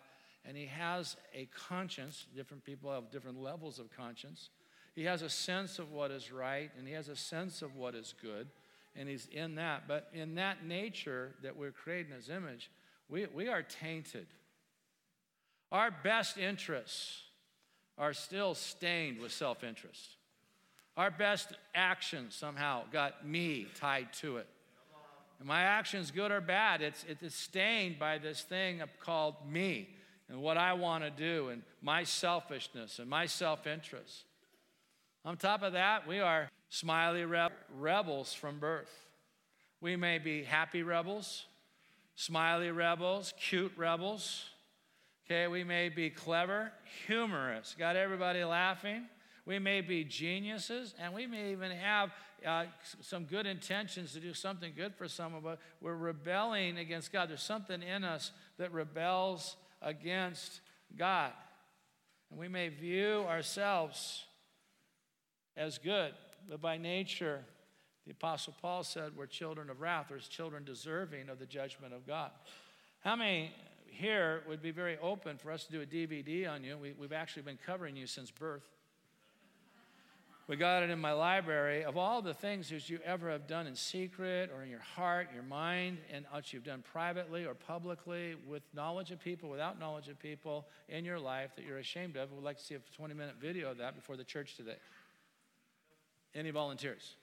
and 0.45 0.57
he 0.57 0.67
has 0.67 1.17
a 1.35 1.47
conscience. 1.47 2.27
Different 2.35 2.65
people 2.65 2.93
have 2.93 3.11
different 3.11 3.41
levels 3.41 3.79
of 3.79 3.95
conscience. 3.95 4.51
He 4.95 5.05
has 5.05 5.23
a 5.23 5.29
sense 5.29 5.79
of 5.79 5.93
what 5.93 6.11
is 6.11 6.33
right 6.33 6.71
and 6.79 6.87
he 6.87 6.95
has 6.95 7.09
a 7.09 7.17
sense 7.17 7.63
of 7.63 7.77
what 7.77 7.95
is 7.95 8.15
good, 8.21 8.49
and 8.97 9.09
he's 9.09 9.29
in 9.33 9.55
that. 9.57 9.85
But 9.87 10.09
in 10.13 10.35
that 10.35 10.65
nature 10.65 11.35
that 11.43 11.57
we're 11.57 11.71
created 11.71 12.13
his 12.13 12.29
image, 12.29 12.71
we, 13.09 13.27
we 13.27 13.49
are 13.49 13.63
tainted. 13.63 14.27
Our 15.73 15.91
best 15.91 16.37
interests 16.37 17.23
are 17.97 18.13
still 18.13 18.55
stained 18.55 19.21
with 19.21 19.33
self 19.33 19.63
interest. 19.63 20.17
Our 20.97 21.11
best 21.11 21.53
actions 21.75 22.35
somehow 22.35 22.83
got 22.93 23.27
me 23.27 23.67
tied 23.77 24.13
to 24.15 24.39
it. 24.39 24.49
And 25.39 25.49
my 25.49 25.63
actions, 25.63 26.11
good 26.11 26.31
or 26.31 26.41
bad, 26.41 26.83
it's, 26.83 27.05
it's 27.09 27.35
stained 27.35 27.99
by 27.99 28.19
this 28.19 28.43
thing 28.43 28.83
called 29.01 29.37
me 29.49 29.89
and 30.29 30.43
what 30.43 30.57
I 30.57 30.75
want 30.75 31.05
to 31.05 31.11
do 31.11 31.49
and 31.49 31.63
my 31.81 32.05
selfishness 32.05 32.99
and 32.99 33.09
my 33.09 33.27
self 33.27 33.67
interest. 33.67 34.25
On 35.25 35.37
top 35.37 35.63
of 35.63 35.75
that, 35.75 36.07
we 36.07 36.21
are 36.21 36.51
smiley 36.69 37.25
rebels 37.25 38.33
from 38.33 38.59
birth. 38.59 39.07
We 39.81 39.97
may 39.97 40.19
be 40.19 40.45
happy 40.45 40.83
rebels, 40.83 41.47
smiley 42.15 42.71
rebels, 42.71 43.33
cute 43.39 43.73
rebels, 43.77 44.45
Okay, 45.31 45.47
we 45.47 45.63
may 45.63 45.89
be 45.89 46.11
clever, 46.11 46.73
humorous, 47.07 47.77
got 47.79 47.95
everybody 47.95 48.43
laughing. 48.43 49.05
We 49.47 49.61
may 49.61 49.81
be 49.81 50.03
geniuses, 50.03 50.93
and 50.99 51.15
we 51.15 51.29
may 51.29 51.53
even 51.53 51.71
have 51.71 52.11
uh, 52.45 52.65
some 53.01 53.27
good 53.27 53.47
intentions 53.47 54.13
to 54.15 54.19
do 54.19 54.35
something 54.35 54.73
good 54.77 54.93
for 54.93 55.07
someone, 55.07 55.41
but 55.41 55.61
we're 55.81 55.95
rebelling 55.95 56.79
against 56.79 57.13
God. 57.13 57.29
There's 57.29 57.45
something 57.45 57.81
in 57.81 58.03
us 58.03 58.33
that 58.59 58.73
rebels 58.73 59.55
against 59.81 60.63
God. 60.99 61.31
And 62.33 62.41
we 62.41 62.49
may 62.49 62.69
view 62.69 63.25
ourselves 63.29 64.25
as 65.57 65.79
good, 65.79 66.13
but 66.49 66.61
by 66.61 66.77
nature, 66.77 67.45
the 68.05 68.11
Apostle 68.11 68.57
Paul 68.61 68.83
said 68.83 69.13
we're 69.17 69.27
children 69.27 69.71
of 69.71 69.81
wrath, 69.81 70.11
or 70.11 70.19
children 70.19 70.65
deserving 70.65 71.29
of 71.29 71.39
the 71.39 71.47
judgment 71.47 71.95
of 71.95 72.05
God. 72.05 72.33
How 72.99 73.15
many 73.15 73.53
here 73.91 74.43
would 74.49 74.63
be 74.63 74.71
very 74.71 74.99
open 74.99 75.37
for 75.37 75.51
us 75.51 75.65
to 75.65 75.73
do 75.73 75.81
a 75.81 75.87
DVD 75.87 76.49
on 76.51 76.65
you. 76.65 76.77
We, 76.79 76.95
have 77.03 77.13
actually 77.13 77.43
been 77.43 77.59
covering 77.65 77.97
you 77.97 78.07
since 78.07 78.31
birth. 78.31 78.65
we 80.49 80.57
got 80.57 80.83
it 80.83 80.91
in 80.91 80.99
my 80.99 81.13
library 81.13 81.85
of 81.85 81.97
all 81.97 82.23
the 82.23 82.35
things 82.35 82.71
that 82.71 82.89
you 82.89 82.99
ever 83.05 83.31
have 83.31 83.47
done 83.47 83.67
in 83.67 83.75
secret 83.75 84.51
or 84.55 84.63
in 84.63 84.71
your 84.71 84.81
heart, 84.81 85.29
your 85.35 85.43
mind, 85.43 85.99
and 86.13 86.25
what 86.31 86.53
you've 86.53 86.65
done 86.65 86.83
privately 86.93 87.45
or 87.45 87.55
publicly 87.55 88.37
with 88.47 88.63
knowledge 88.75 89.11
of 89.11 89.21
people, 89.21 89.51
without 89.51 89.79
knowledge 89.79 90.09
of 90.09 90.19
people 90.19 90.67
in 90.89 91.05
your 91.05 91.19
life 91.19 91.55
that 91.57 91.65
you're 91.65 91.79
ashamed 91.79 92.17
of. 92.17 92.33
We'd 92.33 92.43
like 92.45 92.59
to 92.59 92.65
see 92.65 92.75
a 92.75 92.81
20 92.97 93.15
minute 93.15 93.35
video 93.41 93.71
of 93.71 93.79
that 93.79 93.95
before 93.95 94.17
the 94.17 94.25
church 94.25 94.57
today. 94.57 94.79
Any 96.35 96.51
volunteers? 96.51 97.15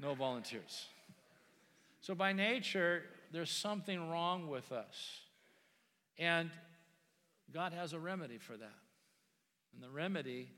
No 0.00 0.14
volunteers. 0.14 0.86
So, 2.00 2.14
by 2.14 2.32
nature, 2.32 3.02
there's 3.30 3.50
something 3.50 4.10
wrong 4.10 4.48
with 4.48 4.72
us. 4.72 5.20
And 6.18 6.50
God 7.52 7.72
has 7.72 7.92
a 7.92 7.98
remedy 7.98 8.38
for 8.38 8.56
that. 8.56 8.78
And 9.74 9.82
the 9.82 9.90
remedy 9.90 10.48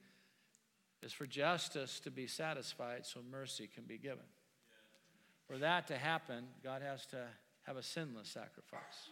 is 1.03 1.13
for 1.13 1.27
justice 1.27 2.01
to 2.01 2.11
be 2.11 2.27
satisfied 2.27 3.07
so 3.07 3.21
mercy 3.31 3.69
can 3.73 3.85
be 3.85 3.99
given. 3.99 4.25
For 5.47 5.59
that 5.59 5.89
to 5.89 5.99
happen, 5.99 6.45
God 6.63 6.83
has 6.83 7.07
to 7.07 7.19
have 7.63 7.77
a 7.77 7.83
sinless 7.83 8.29
sacrifice. 8.29 9.11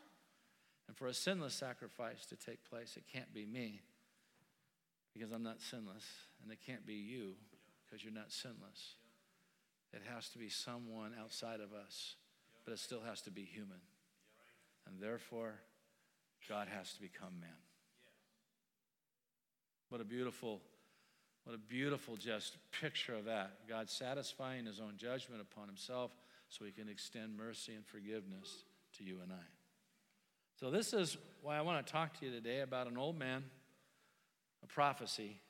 And 0.86 0.96
for 0.96 1.06
a 1.06 1.14
sinless 1.14 1.54
sacrifice 1.54 2.24
to 2.26 2.36
take 2.36 2.64
place, 2.68 2.96
it 2.96 3.04
can't 3.12 3.32
be 3.34 3.44
me 3.44 3.82
because 5.14 5.32
I'm 5.32 5.42
not 5.42 5.60
sinless, 5.60 6.04
and 6.42 6.52
it 6.52 6.58
can't 6.64 6.86
be 6.86 6.94
you 6.94 7.32
because 7.84 8.04
you're 8.04 8.12
not 8.12 8.30
sinless. 8.32 8.94
It 9.92 10.02
has 10.14 10.28
to 10.30 10.38
be 10.38 10.48
someone 10.48 11.12
outside 11.20 11.60
of 11.60 11.72
us, 11.72 12.14
but 12.68 12.74
it 12.74 12.80
still 12.80 13.00
has 13.00 13.22
to 13.22 13.30
be 13.30 13.44
human. 13.44 13.80
And 14.86 15.00
therefore, 15.00 15.54
God 16.50 16.68
has 16.68 16.92
to 16.92 17.00
become 17.00 17.40
man. 17.40 17.48
What 19.88 20.02
a 20.02 20.04
beautiful 20.04 20.60
what 21.44 21.54
a 21.54 21.58
beautiful 21.58 22.16
just 22.16 22.58
picture 22.82 23.14
of 23.14 23.24
that. 23.24 23.52
God 23.66 23.88
satisfying 23.88 24.66
his 24.66 24.80
own 24.80 24.98
judgment 24.98 25.40
upon 25.40 25.66
himself 25.66 26.10
so 26.50 26.66
he 26.66 26.70
can 26.70 26.90
extend 26.90 27.38
mercy 27.38 27.72
and 27.72 27.86
forgiveness 27.86 28.64
to 28.98 29.02
you 29.02 29.16
and 29.22 29.32
I. 29.32 29.46
So, 30.60 30.70
this 30.70 30.92
is 30.92 31.16
why 31.40 31.56
I 31.56 31.62
want 31.62 31.86
to 31.86 31.90
talk 31.90 32.20
to 32.20 32.26
you 32.26 32.30
today 32.30 32.60
about 32.60 32.86
an 32.86 32.98
old 32.98 33.18
man, 33.18 33.44
a 34.62 34.66
prophecy, 34.66 35.40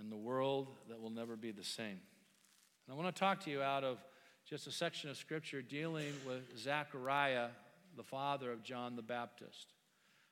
and 0.00 0.10
the 0.10 0.16
world 0.16 0.68
that 0.88 1.02
will 1.02 1.10
never 1.10 1.36
be 1.36 1.50
the 1.50 1.62
same. 1.64 2.00
And 2.86 2.92
I 2.92 2.94
want 2.94 3.14
to 3.14 3.20
talk 3.20 3.40
to 3.40 3.50
you 3.50 3.60
out 3.60 3.84
of 3.84 3.98
just 4.48 4.66
a 4.66 4.72
section 4.72 5.08
of 5.08 5.16
scripture 5.16 5.62
dealing 5.62 6.12
with 6.26 6.58
Zechariah, 6.58 7.48
the 7.96 8.02
father 8.02 8.52
of 8.52 8.62
John 8.62 8.96
the 8.96 9.02
Baptist. 9.02 9.72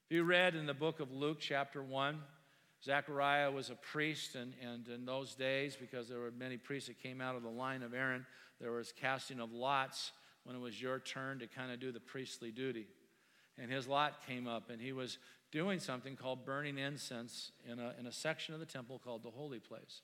If 0.09 0.15
you 0.15 0.25
read 0.25 0.55
in 0.55 0.67
the 0.67 0.75
book 0.75 1.01
of 1.01 1.13
Luke, 1.13 1.39
chapter 1.41 1.83
1, 1.83 2.19
Zechariah 2.85 3.51
was 3.51 3.71
a 3.71 3.77
priest, 3.77 4.35
and, 4.35 4.55
and 4.63 4.89
in 4.89 5.05
those 5.05 5.35
days, 5.35 5.77
because 5.77 6.09
there 6.09 6.19
were 6.19 6.33
many 6.33 6.57
priests 6.57 6.89
that 6.89 7.01
came 7.01 7.21
out 7.21 7.37
of 7.37 7.43
the 7.43 7.51
line 7.51 7.83
of 7.83 7.95
Aaron, 7.95 8.27
there 8.61 8.73
was 8.73 8.93
casting 8.93 9.39
of 9.39 9.53
lots 9.53 10.13
when 10.45 10.57
it 10.57 10.59
was 10.61 10.81
your 10.81 10.99
turn 10.99 11.39
to 11.39 11.47
kind 11.47 11.71
of 11.71 11.79
do 11.79 11.93
the 11.93 12.01
priestly 12.01 12.51
duty. 12.51 12.87
And 13.59 13.71
his 13.71 13.87
lot 13.87 14.27
came 14.27 14.47
up, 14.49 14.71
and 14.71 14.81
he 14.81 14.93
was 14.93 15.19
doing 15.53 15.79
something 15.79 16.17
called 16.17 16.45
burning 16.45 16.79
incense 16.79 17.53
in 17.71 17.79
a, 17.79 17.95
in 17.99 18.07
a 18.07 18.13
section 18.13 18.55
of 18.55 18.61
the 18.61 18.67
temple 18.67 19.01
called 19.03 19.23
the 19.23 19.31
holy 19.31 19.61
place. 19.61 20.01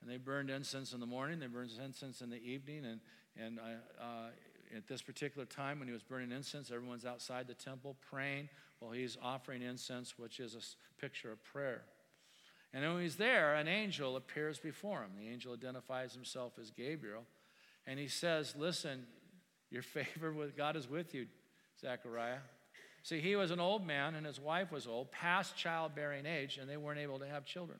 And 0.00 0.10
they 0.10 0.16
burned 0.16 0.48
incense 0.48 0.92
in 0.92 1.00
the 1.00 1.06
morning, 1.06 1.40
they 1.40 1.46
burned 1.46 1.70
incense 1.84 2.20
in 2.20 2.30
the 2.30 2.42
evening, 2.42 2.84
and, 2.84 3.00
and 3.42 3.58
uh, 3.58 4.02
uh, 4.02 4.76
at 4.76 4.86
this 4.86 5.02
particular 5.02 5.46
time 5.46 5.78
when 5.78 5.88
he 5.88 5.94
was 5.94 6.02
burning 6.02 6.32
incense, 6.32 6.70
everyone's 6.70 7.04
outside 7.04 7.46
the 7.46 7.54
temple 7.54 7.96
praying 8.10 8.48
while 8.80 8.92
he's 8.92 9.16
offering 9.22 9.62
incense, 9.62 10.18
which 10.18 10.40
is 10.40 10.54
a 10.54 11.00
picture 11.00 11.32
of 11.32 11.42
prayer. 11.44 11.82
And 12.74 12.84
when 12.92 13.02
he's 13.02 13.16
there, 13.16 13.54
an 13.54 13.66
angel 13.66 14.16
appears 14.16 14.58
before 14.58 15.00
him. 15.00 15.10
The 15.18 15.28
angel 15.28 15.54
identifies 15.54 16.12
himself 16.12 16.52
as 16.60 16.70
Gabriel. 16.70 17.24
And 17.86 17.98
he 17.98 18.08
says, 18.08 18.54
Listen, 18.58 19.06
your 19.70 19.82
favor 19.82 20.32
with 20.32 20.56
God 20.56 20.76
is 20.76 20.88
with 20.88 21.14
you, 21.14 21.26
Zechariah. 21.80 22.38
See, 23.02 23.20
he 23.20 23.36
was 23.36 23.50
an 23.50 23.60
old 23.60 23.86
man 23.86 24.14
and 24.14 24.26
his 24.26 24.38
wife 24.38 24.70
was 24.70 24.86
old, 24.86 25.10
past 25.12 25.56
childbearing 25.56 26.26
age, 26.26 26.58
and 26.58 26.68
they 26.68 26.76
weren't 26.76 26.98
able 26.98 27.18
to 27.20 27.26
have 27.26 27.46
children. 27.46 27.78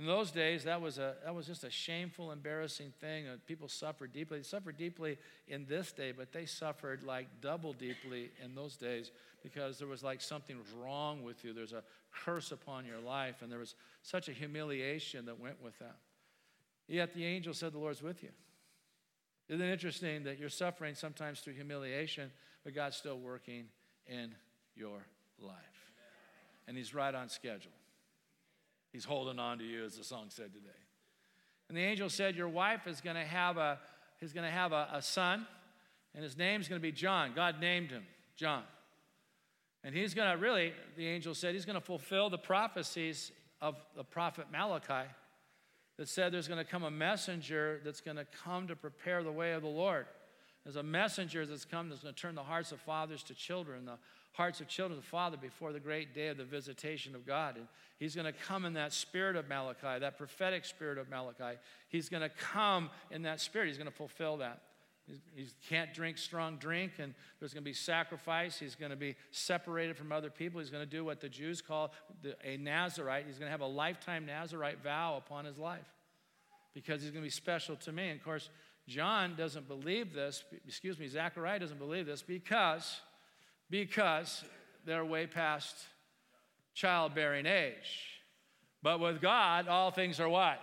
In 0.00 0.06
those 0.06 0.30
days, 0.30 0.64
that 0.64 0.80
was, 0.80 0.96
a, 0.96 1.16
that 1.26 1.34
was 1.34 1.46
just 1.46 1.62
a 1.62 1.70
shameful, 1.70 2.32
embarrassing 2.32 2.90
thing. 3.02 3.28
Uh, 3.28 3.36
people 3.46 3.68
suffered 3.68 4.14
deeply. 4.14 4.38
They 4.38 4.44
suffered 4.44 4.78
deeply 4.78 5.18
in 5.46 5.66
this 5.66 5.92
day, 5.92 6.10
but 6.10 6.32
they 6.32 6.46
suffered 6.46 7.02
like 7.02 7.28
double 7.42 7.74
deeply 7.74 8.30
in 8.42 8.54
those 8.54 8.78
days 8.78 9.10
because 9.42 9.78
there 9.78 9.88
was 9.88 10.02
like 10.02 10.22
something 10.22 10.56
was 10.56 10.70
wrong 10.82 11.22
with 11.22 11.44
you. 11.44 11.52
There's 11.52 11.74
a 11.74 11.82
curse 12.24 12.50
upon 12.50 12.86
your 12.86 12.98
life, 12.98 13.42
and 13.42 13.52
there 13.52 13.58
was 13.58 13.74
such 14.02 14.30
a 14.30 14.32
humiliation 14.32 15.26
that 15.26 15.38
went 15.38 15.62
with 15.62 15.78
that. 15.80 15.96
Yet 16.88 17.12
the 17.12 17.26
angel 17.26 17.52
said, 17.52 17.74
The 17.74 17.78
Lord's 17.78 18.02
with 18.02 18.22
you. 18.22 18.30
Isn't 19.50 19.60
it 19.60 19.70
interesting 19.70 20.24
that 20.24 20.38
you're 20.38 20.48
suffering 20.48 20.94
sometimes 20.94 21.40
through 21.40 21.54
humiliation, 21.54 22.30
but 22.64 22.74
God's 22.74 22.96
still 22.96 23.18
working 23.18 23.66
in 24.06 24.34
your 24.74 25.04
life? 25.38 25.92
And 26.66 26.74
He's 26.74 26.94
right 26.94 27.14
on 27.14 27.28
schedule. 27.28 27.72
He's 28.92 29.04
holding 29.04 29.38
on 29.38 29.58
to 29.58 29.64
you, 29.64 29.84
as 29.84 29.96
the 29.96 30.04
song 30.04 30.26
said 30.28 30.52
today. 30.52 30.68
And 31.68 31.76
the 31.76 31.82
angel 31.82 32.08
said, 32.08 32.34
Your 32.34 32.48
wife 32.48 32.86
is 32.86 33.00
going 33.00 33.16
to 33.16 33.24
have 33.24 33.56
a, 33.56 33.78
he's 34.18 34.32
going 34.32 34.46
to 34.46 34.52
have 34.52 34.72
a, 34.72 34.88
a 34.92 35.02
son, 35.02 35.46
and 36.14 36.24
his 36.24 36.36
name's 36.36 36.68
going 36.68 36.80
to 36.80 36.82
be 36.82 36.92
John. 36.92 37.32
God 37.34 37.60
named 37.60 37.90
him 37.90 38.02
John. 38.36 38.62
And 39.82 39.94
he's 39.94 40.12
going 40.12 40.30
to 40.30 40.36
really, 40.36 40.72
the 40.96 41.06
angel 41.06 41.34
said, 41.34 41.54
he's 41.54 41.64
going 41.64 41.78
to 41.78 41.84
fulfill 41.84 42.28
the 42.28 42.38
prophecies 42.38 43.32
of 43.60 43.76
the 43.96 44.04
prophet 44.04 44.46
Malachi 44.52 45.08
that 45.96 46.08
said 46.08 46.32
there's 46.32 46.48
going 46.48 46.58
to 46.58 46.70
come 46.70 46.82
a 46.82 46.90
messenger 46.90 47.80
that's 47.84 48.00
going 48.00 48.16
to 48.16 48.26
come 48.44 48.66
to 48.68 48.76
prepare 48.76 49.22
the 49.22 49.32
way 49.32 49.52
of 49.52 49.62
the 49.62 49.68
Lord. 49.68 50.06
There's 50.64 50.76
a 50.76 50.82
messenger 50.82 51.46
that's 51.46 51.64
come 51.64 51.88
that's 51.88 52.02
going 52.02 52.14
to 52.14 52.20
turn 52.20 52.34
the 52.34 52.42
hearts 52.42 52.72
of 52.72 52.80
fathers 52.80 53.22
to 53.24 53.34
children, 53.34 53.86
the 53.86 53.98
hearts 54.32 54.60
of 54.60 54.68
children 54.68 55.00
to 55.00 55.06
father 55.06 55.36
before 55.36 55.72
the 55.72 55.80
great 55.80 56.14
day 56.14 56.28
of 56.28 56.36
the 56.36 56.44
visitation 56.44 57.14
of 57.14 57.26
God. 57.26 57.56
And 57.56 57.66
he's 57.98 58.14
going 58.14 58.26
to 58.26 58.32
come 58.32 58.64
in 58.64 58.74
that 58.74 58.92
spirit 58.92 59.36
of 59.36 59.48
Malachi, 59.48 59.98
that 60.00 60.18
prophetic 60.18 60.64
spirit 60.64 60.98
of 60.98 61.08
Malachi. 61.08 61.58
He's 61.88 62.08
going 62.08 62.22
to 62.22 62.28
come 62.28 62.90
in 63.10 63.22
that 63.22 63.40
spirit. 63.40 63.68
He's 63.68 63.78
going 63.78 63.90
to 63.90 63.96
fulfill 63.96 64.38
that. 64.38 64.60
He 65.34 65.48
can't 65.68 65.92
drink 65.92 66.18
strong 66.18 66.56
drink, 66.56 66.92
and 66.98 67.14
there's 67.40 67.52
going 67.52 67.64
to 67.64 67.68
be 67.68 67.74
sacrifice. 67.74 68.58
He's 68.58 68.76
going 68.76 68.90
to 68.90 68.96
be 68.96 69.16
separated 69.32 69.96
from 69.96 70.12
other 70.12 70.30
people. 70.30 70.60
He's 70.60 70.70
going 70.70 70.84
to 70.84 70.90
do 70.90 71.04
what 71.04 71.20
the 71.20 71.28
Jews 71.28 71.60
call 71.60 71.92
a 72.44 72.56
Nazarite. 72.56 73.26
He's 73.26 73.38
going 73.38 73.48
to 73.48 73.52
have 73.52 73.60
a 73.60 73.66
lifetime 73.66 74.26
Nazarite 74.26 74.82
vow 74.84 75.16
upon 75.16 75.46
his 75.46 75.58
life 75.58 75.88
because 76.74 77.02
he's 77.02 77.10
going 77.10 77.22
to 77.22 77.26
be 77.26 77.30
special 77.30 77.76
to 77.76 77.92
me. 77.92 78.10
And 78.10 78.20
of 78.20 78.24
course, 78.24 78.50
John 78.86 79.34
doesn't 79.36 79.68
believe 79.68 80.14
this. 80.14 80.44
Excuse 80.66 80.98
me, 80.98 81.08
Zachariah 81.08 81.58
doesn't 81.58 81.78
believe 81.78 82.06
this 82.06 82.22
because, 82.22 83.00
because 83.70 84.44
they're 84.84 85.04
way 85.04 85.26
past 85.26 85.76
childbearing 86.74 87.46
age. 87.46 88.20
But 88.82 89.00
with 89.00 89.20
God, 89.20 89.68
all 89.68 89.90
things 89.90 90.20
are 90.20 90.28
what? 90.28 90.58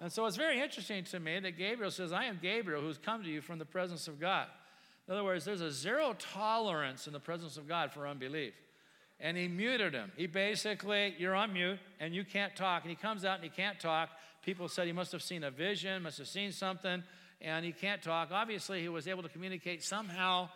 And 0.00 0.12
so 0.12 0.26
it's 0.26 0.36
very 0.36 0.60
interesting 0.60 1.04
to 1.04 1.20
me 1.20 1.38
that 1.40 1.56
Gabriel 1.56 1.90
says, 1.90 2.12
I 2.12 2.24
am 2.24 2.38
Gabriel 2.42 2.82
who's 2.82 2.98
come 2.98 3.22
to 3.22 3.28
you 3.28 3.40
from 3.40 3.58
the 3.58 3.64
presence 3.64 4.08
of 4.08 4.20
God. 4.20 4.46
In 5.06 5.14
other 5.14 5.24
words, 5.24 5.44
there's 5.44 5.60
a 5.60 5.70
zero 5.70 6.14
tolerance 6.18 7.06
in 7.06 7.12
the 7.12 7.20
presence 7.20 7.56
of 7.56 7.68
God 7.68 7.92
for 7.92 8.06
unbelief. 8.06 8.54
And 9.20 9.36
he 9.36 9.48
muted 9.48 9.94
him. 9.94 10.12
He 10.16 10.26
basically, 10.26 11.14
you're 11.18 11.34
on 11.34 11.52
mute 11.52 11.78
and 12.00 12.14
you 12.14 12.24
can't 12.24 12.54
talk. 12.56 12.82
And 12.82 12.90
he 12.90 12.96
comes 12.96 13.24
out 13.24 13.36
and 13.36 13.44
he 13.44 13.50
can't 13.50 13.78
talk. 13.78 14.10
People 14.44 14.68
said 14.68 14.86
he 14.86 14.92
must 14.92 15.12
have 15.12 15.22
seen 15.22 15.44
a 15.44 15.50
vision, 15.50 16.02
must 16.02 16.18
have 16.18 16.28
seen 16.28 16.52
something, 16.52 17.02
and 17.40 17.64
he 17.64 17.72
can't 17.72 18.02
talk. 18.02 18.30
Obviously, 18.32 18.82
he 18.82 18.88
was 18.88 19.08
able 19.08 19.22
to 19.22 19.28
communicate 19.28 19.82
somehow 19.82 20.48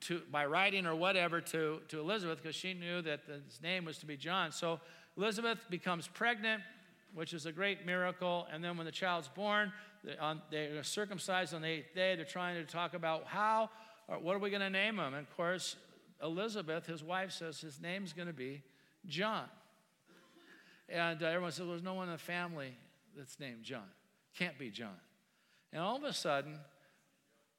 to, 0.00 0.22
by 0.30 0.46
writing 0.46 0.86
or 0.86 0.94
whatever 0.94 1.40
to, 1.40 1.80
to 1.88 2.00
Elizabeth 2.00 2.40
because 2.42 2.56
she 2.56 2.74
knew 2.74 3.02
that 3.02 3.20
his 3.26 3.60
name 3.62 3.84
was 3.84 3.98
to 3.98 4.06
be 4.06 4.16
John. 4.16 4.52
So 4.52 4.80
Elizabeth 5.16 5.58
becomes 5.70 6.08
pregnant 6.08 6.62
which 7.14 7.34
is 7.34 7.46
a 7.46 7.52
great 7.52 7.84
miracle. 7.84 8.46
And 8.52 8.62
then 8.62 8.76
when 8.76 8.86
the 8.86 8.92
child's 8.92 9.28
born, 9.28 9.72
they're 10.50 10.82
circumcised 10.82 11.54
on 11.54 11.62
the 11.62 11.68
eighth 11.68 11.94
day. 11.94 12.16
They're 12.16 12.24
trying 12.24 12.56
to 12.56 12.64
talk 12.64 12.94
about 12.94 13.26
how, 13.26 13.70
or 14.08 14.18
what 14.18 14.34
are 14.34 14.38
we 14.38 14.50
going 14.50 14.62
to 14.62 14.70
name 14.70 14.98
him? 14.98 15.14
And 15.14 15.26
of 15.26 15.36
course, 15.36 15.76
Elizabeth, 16.22 16.86
his 16.86 17.02
wife, 17.02 17.32
says 17.32 17.60
his 17.60 17.80
name's 17.80 18.12
going 18.12 18.28
to 18.28 18.34
be 18.34 18.62
John. 19.06 19.44
And 20.88 21.22
uh, 21.22 21.26
everyone 21.26 21.52
says, 21.52 21.60
well, 21.60 21.70
there's 21.70 21.82
no 21.82 21.94
one 21.94 22.08
in 22.08 22.12
the 22.12 22.18
family 22.18 22.76
that's 23.16 23.40
named 23.40 23.62
John. 23.62 23.88
Can't 24.36 24.58
be 24.58 24.70
John. 24.70 24.96
And 25.72 25.82
all 25.82 25.96
of 25.96 26.04
a 26.04 26.12
sudden, 26.12 26.58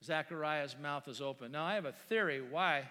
Zachariah's 0.04 0.76
mouth 0.82 1.08
is 1.08 1.22
open. 1.22 1.52
Now, 1.52 1.66
I 1.66 1.76
have 1.76 1.86
a 1.86 1.94
theory 2.10 2.42
why 2.42 2.84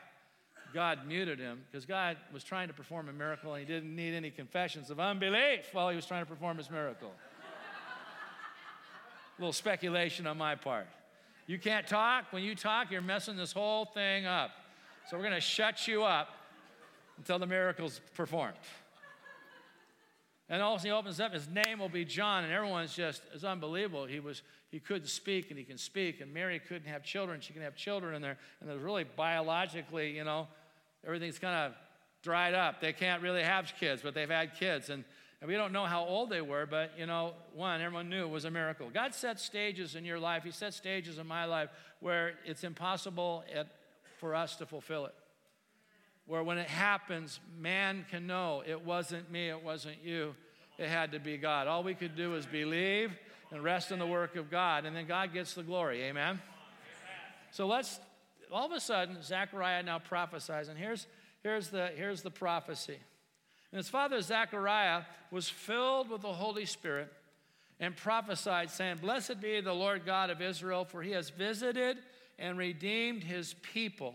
God 0.73 1.07
muted 1.07 1.39
him 1.39 1.61
because 1.71 1.85
God 1.85 2.17
was 2.33 2.43
trying 2.43 2.69
to 2.69 2.75
perform 2.75 3.09
a 3.09 3.13
miracle 3.13 3.55
and 3.55 3.67
he 3.67 3.73
didn't 3.73 3.95
need 3.95 4.15
any 4.15 4.31
confessions 4.31 4.91
of 4.91 4.99
unbelief 4.99 5.67
while 5.73 5.91
he 5.91 5.97
was 5.97 6.07
trying 6.07 6.23
to 6.23 6.31
perform 6.31 6.57
his 6.57 6.71
miracle. 6.71 7.13
a 9.39 9.41
little 9.41 9.53
speculation 9.53 10.27
on 10.27 10.39
my 10.39 10.55
part. 10.55 10.87
You 11.47 11.59
can't 11.59 11.87
talk. 11.87 12.27
When 12.31 12.43
you 12.43 12.55
talk, 12.55 12.91
you're 12.91 13.03
messing 13.03 13.37
this 13.37 13.53
whole 13.53 13.85
thing 13.85 14.25
up. 14.25 14.51
So 15.11 15.17
we're 15.17 15.25
going 15.25 15.35
to 15.35 15.41
shut 15.41 15.87
you 15.87 16.05
up 16.05 16.29
until 17.19 17.39
the 17.39 17.47
miracle's 17.47 18.01
performed. 18.15 18.57
And 20.53 20.61
all 20.61 20.75
of 20.75 20.81
a 20.81 20.83
sudden 20.83 20.93
he 20.93 20.99
opens 20.99 21.19
up, 21.19 21.33
his 21.33 21.49
name 21.49 21.79
will 21.79 21.89
be 21.89 22.05
John, 22.05 22.45
and 22.45 22.53
everyone's 22.53 22.95
just, 22.95 23.23
it's 23.33 23.43
unbelievable. 23.43 24.05
He 24.05 24.21
was, 24.21 24.43
he 24.71 24.81
couldn't 24.81 25.09
speak 25.09 25.49
and 25.49 25.59
he 25.59 25.65
can 25.65 25.79
speak, 25.79 26.21
and 26.21 26.33
Mary 26.33 26.59
couldn't 26.59 26.89
have 26.89 27.03
children, 27.03 27.41
she 27.41 27.55
can 27.55 27.63
have 27.63 27.75
children, 27.75 28.15
and 28.15 28.23
they're, 28.23 28.37
and 28.61 28.69
they're 28.69 28.77
really 28.77 29.05
biologically, 29.05 30.15
you 30.15 30.25
know, 30.25 30.47
everything's 31.07 31.39
kind 31.39 31.55
of 31.55 31.73
dried 32.23 32.53
up. 32.53 32.83
They 32.83 32.93
can't 32.93 33.23
really 33.23 33.43
have 33.43 33.73
kids, 33.81 34.03
but 34.03 34.13
they've 34.13 34.29
had 34.29 34.55
kids. 34.55 34.91
And, 34.91 35.05
and 35.41 35.49
we 35.49 35.55
don't 35.55 35.73
know 35.73 35.87
how 35.87 36.05
old 36.05 36.29
they 36.29 36.43
were, 36.43 36.67
but 36.67 36.93
you 36.99 37.07
know, 37.07 37.33
one, 37.55 37.81
everyone 37.81 38.11
knew 38.11 38.23
it 38.23 38.31
was 38.31 38.45
a 38.45 38.51
miracle. 38.51 38.91
God 38.93 39.15
set 39.15 39.41
stages 39.41 39.95
in 39.97 40.05
your 40.05 40.19
life, 40.19 40.45
He 40.45 40.51
set 40.51 40.75
stages 40.75 41.17
in 41.17 41.27
my 41.27 41.47
life 41.47 41.71
where 42.01 42.35
it's 42.45 42.63
impossible 42.63 43.43
at, 43.55 43.69
for 44.19 44.35
us 44.35 44.57
to 44.57 44.67
fulfill 44.67 45.07
it 45.07 45.15
where 46.27 46.43
when 46.43 46.59
it 46.59 46.69
happens, 46.69 47.41
man 47.59 48.07
can 48.11 48.27
know 48.27 48.63
it 48.67 48.85
wasn't 48.85 49.31
me, 49.31 49.49
it 49.49 49.63
wasn't 49.63 49.97
you, 50.05 50.35
it 50.79 50.89
had 50.89 51.13
to 51.13 51.19
be 51.19 51.37
God. 51.37 51.67
All 51.67 51.83
we 51.83 51.95
could 51.95 52.17
do 52.17 52.31
was 52.31 52.47
believe 52.47 53.13
and 53.51 53.63
rest 53.63 53.93
in 53.93 53.99
the 53.99 54.07
work 54.07 54.37
of 54.37 54.51
God, 54.51 54.87
and 54.87 54.97
then 54.97 55.07
God 55.07 55.33
gets 55.33 55.55
the 55.55 55.63
glory. 55.63 56.03
Amen? 56.05 56.41
So 57.51 57.67
let's, 57.67 58.01
all 58.51 58.67
of 58.67 58.73
a 58.73 58.81
sudden, 58.81 59.23
Zechariah 59.23 59.83
now 59.83 59.99
prophesies, 59.99 60.69
and 60.69 60.79
here's, 60.79 61.07
here's, 61.43 61.69
the, 61.69 61.91
here's 61.95 62.23
the 62.23 62.31
prophecy. 62.31 62.97
And 63.71 63.77
his 63.77 63.89
father 63.89 64.21
Zechariah 64.21 65.03
was 65.31 65.49
filled 65.49 66.09
with 66.09 66.23
the 66.23 66.33
Holy 66.33 66.65
Spirit 66.65 67.13
and 67.79 67.97
prophesied, 67.97 68.71
saying, 68.71 68.99
Blessed 69.03 69.41
be 69.41 69.61
the 69.61 69.73
Lord 69.73 70.07
God 70.07 70.31
of 70.31 70.41
Israel, 70.41 70.85
for 70.85 71.03
he 71.03 71.11
has 71.13 71.31
visited 71.31 71.99
and 72.39 72.57
redeemed 72.57 73.23
his 73.23 73.55
people 73.55 74.15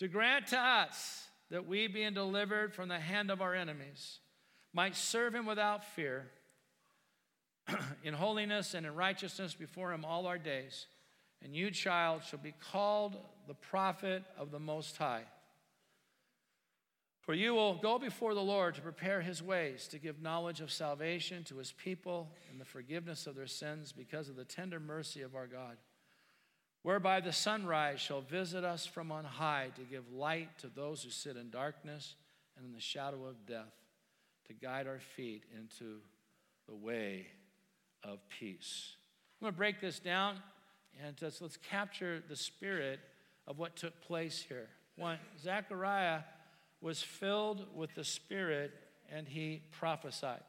to 0.00 0.08
grant 0.08 0.48
to 0.48 0.58
us 0.58 1.28
that 1.50 1.68
we, 1.68 1.86
being 1.86 2.14
delivered 2.14 2.72
from 2.72 2.88
the 2.88 2.98
hand 2.98 3.30
of 3.30 3.42
our 3.42 3.54
enemies, 3.54 4.18
might 4.72 4.96
serve 4.96 5.34
him 5.34 5.44
without 5.44 5.84
fear, 5.84 6.30
in 8.02 8.14
holiness 8.14 8.72
and 8.72 8.86
in 8.86 8.94
righteousness 8.94 9.54
before 9.54 9.92
him 9.92 10.04
all 10.04 10.26
our 10.26 10.38
days. 10.38 10.86
And 11.44 11.54
you, 11.54 11.70
child, 11.70 12.22
shall 12.24 12.38
be 12.38 12.54
called 12.72 13.18
the 13.46 13.54
prophet 13.54 14.24
of 14.38 14.50
the 14.50 14.58
Most 14.58 14.96
High. 14.96 15.24
For 17.20 17.34
you 17.34 17.52
will 17.52 17.74
go 17.74 17.98
before 17.98 18.32
the 18.32 18.40
Lord 18.40 18.76
to 18.76 18.80
prepare 18.80 19.20
his 19.20 19.42
ways, 19.42 19.86
to 19.88 19.98
give 19.98 20.22
knowledge 20.22 20.62
of 20.62 20.72
salvation 20.72 21.44
to 21.44 21.58
his 21.58 21.72
people 21.72 22.30
and 22.50 22.58
the 22.58 22.64
forgiveness 22.64 23.26
of 23.26 23.36
their 23.36 23.46
sins 23.46 23.92
because 23.92 24.30
of 24.30 24.36
the 24.36 24.44
tender 24.46 24.80
mercy 24.80 25.20
of 25.20 25.34
our 25.34 25.46
God 25.46 25.76
whereby 26.82 27.20
the 27.20 27.32
sunrise 27.32 28.00
shall 28.00 28.20
visit 28.20 28.64
us 28.64 28.86
from 28.86 29.12
on 29.12 29.24
high 29.24 29.68
to 29.76 29.82
give 29.82 30.10
light 30.12 30.48
to 30.58 30.68
those 30.68 31.02
who 31.02 31.10
sit 31.10 31.36
in 31.36 31.50
darkness 31.50 32.14
and 32.56 32.66
in 32.66 32.72
the 32.72 32.80
shadow 32.80 33.24
of 33.26 33.46
death, 33.46 33.74
to 34.46 34.54
guide 34.54 34.86
our 34.86 35.00
feet 35.16 35.44
into 35.56 35.98
the 36.68 36.74
way 36.74 37.26
of 38.02 38.18
peace. 38.28 38.94
I'm 39.40 39.46
going 39.46 39.52
to 39.52 39.58
break 39.58 39.80
this 39.80 39.98
down 40.00 40.36
and 41.04 41.16
just, 41.16 41.40
let's 41.40 41.56
capture 41.56 42.22
the 42.28 42.36
spirit 42.36 43.00
of 43.46 43.58
what 43.58 43.76
took 43.76 44.00
place 44.02 44.44
here. 44.46 44.68
One, 44.96 45.18
Zechariah 45.42 46.20
was 46.80 47.02
filled 47.02 47.66
with 47.74 47.94
the 47.94 48.04
Spirit 48.04 48.72
and 49.10 49.26
he 49.26 49.62
prophesied. 49.72 50.42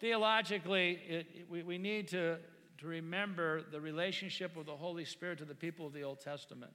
Theologically, 0.00 1.00
it, 1.08 1.26
we, 1.50 1.62
we 1.62 1.78
need 1.78 2.08
to 2.08 2.36
to 2.78 2.86
remember 2.86 3.62
the 3.62 3.80
relationship 3.80 4.56
of 4.56 4.66
the 4.66 4.76
Holy 4.76 5.04
Spirit 5.04 5.38
to 5.38 5.44
the 5.44 5.54
people 5.54 5.86
of 5.86 5.92
the 5.92 6.02
Old 6.02 6.20
Testament. 6.20 6.72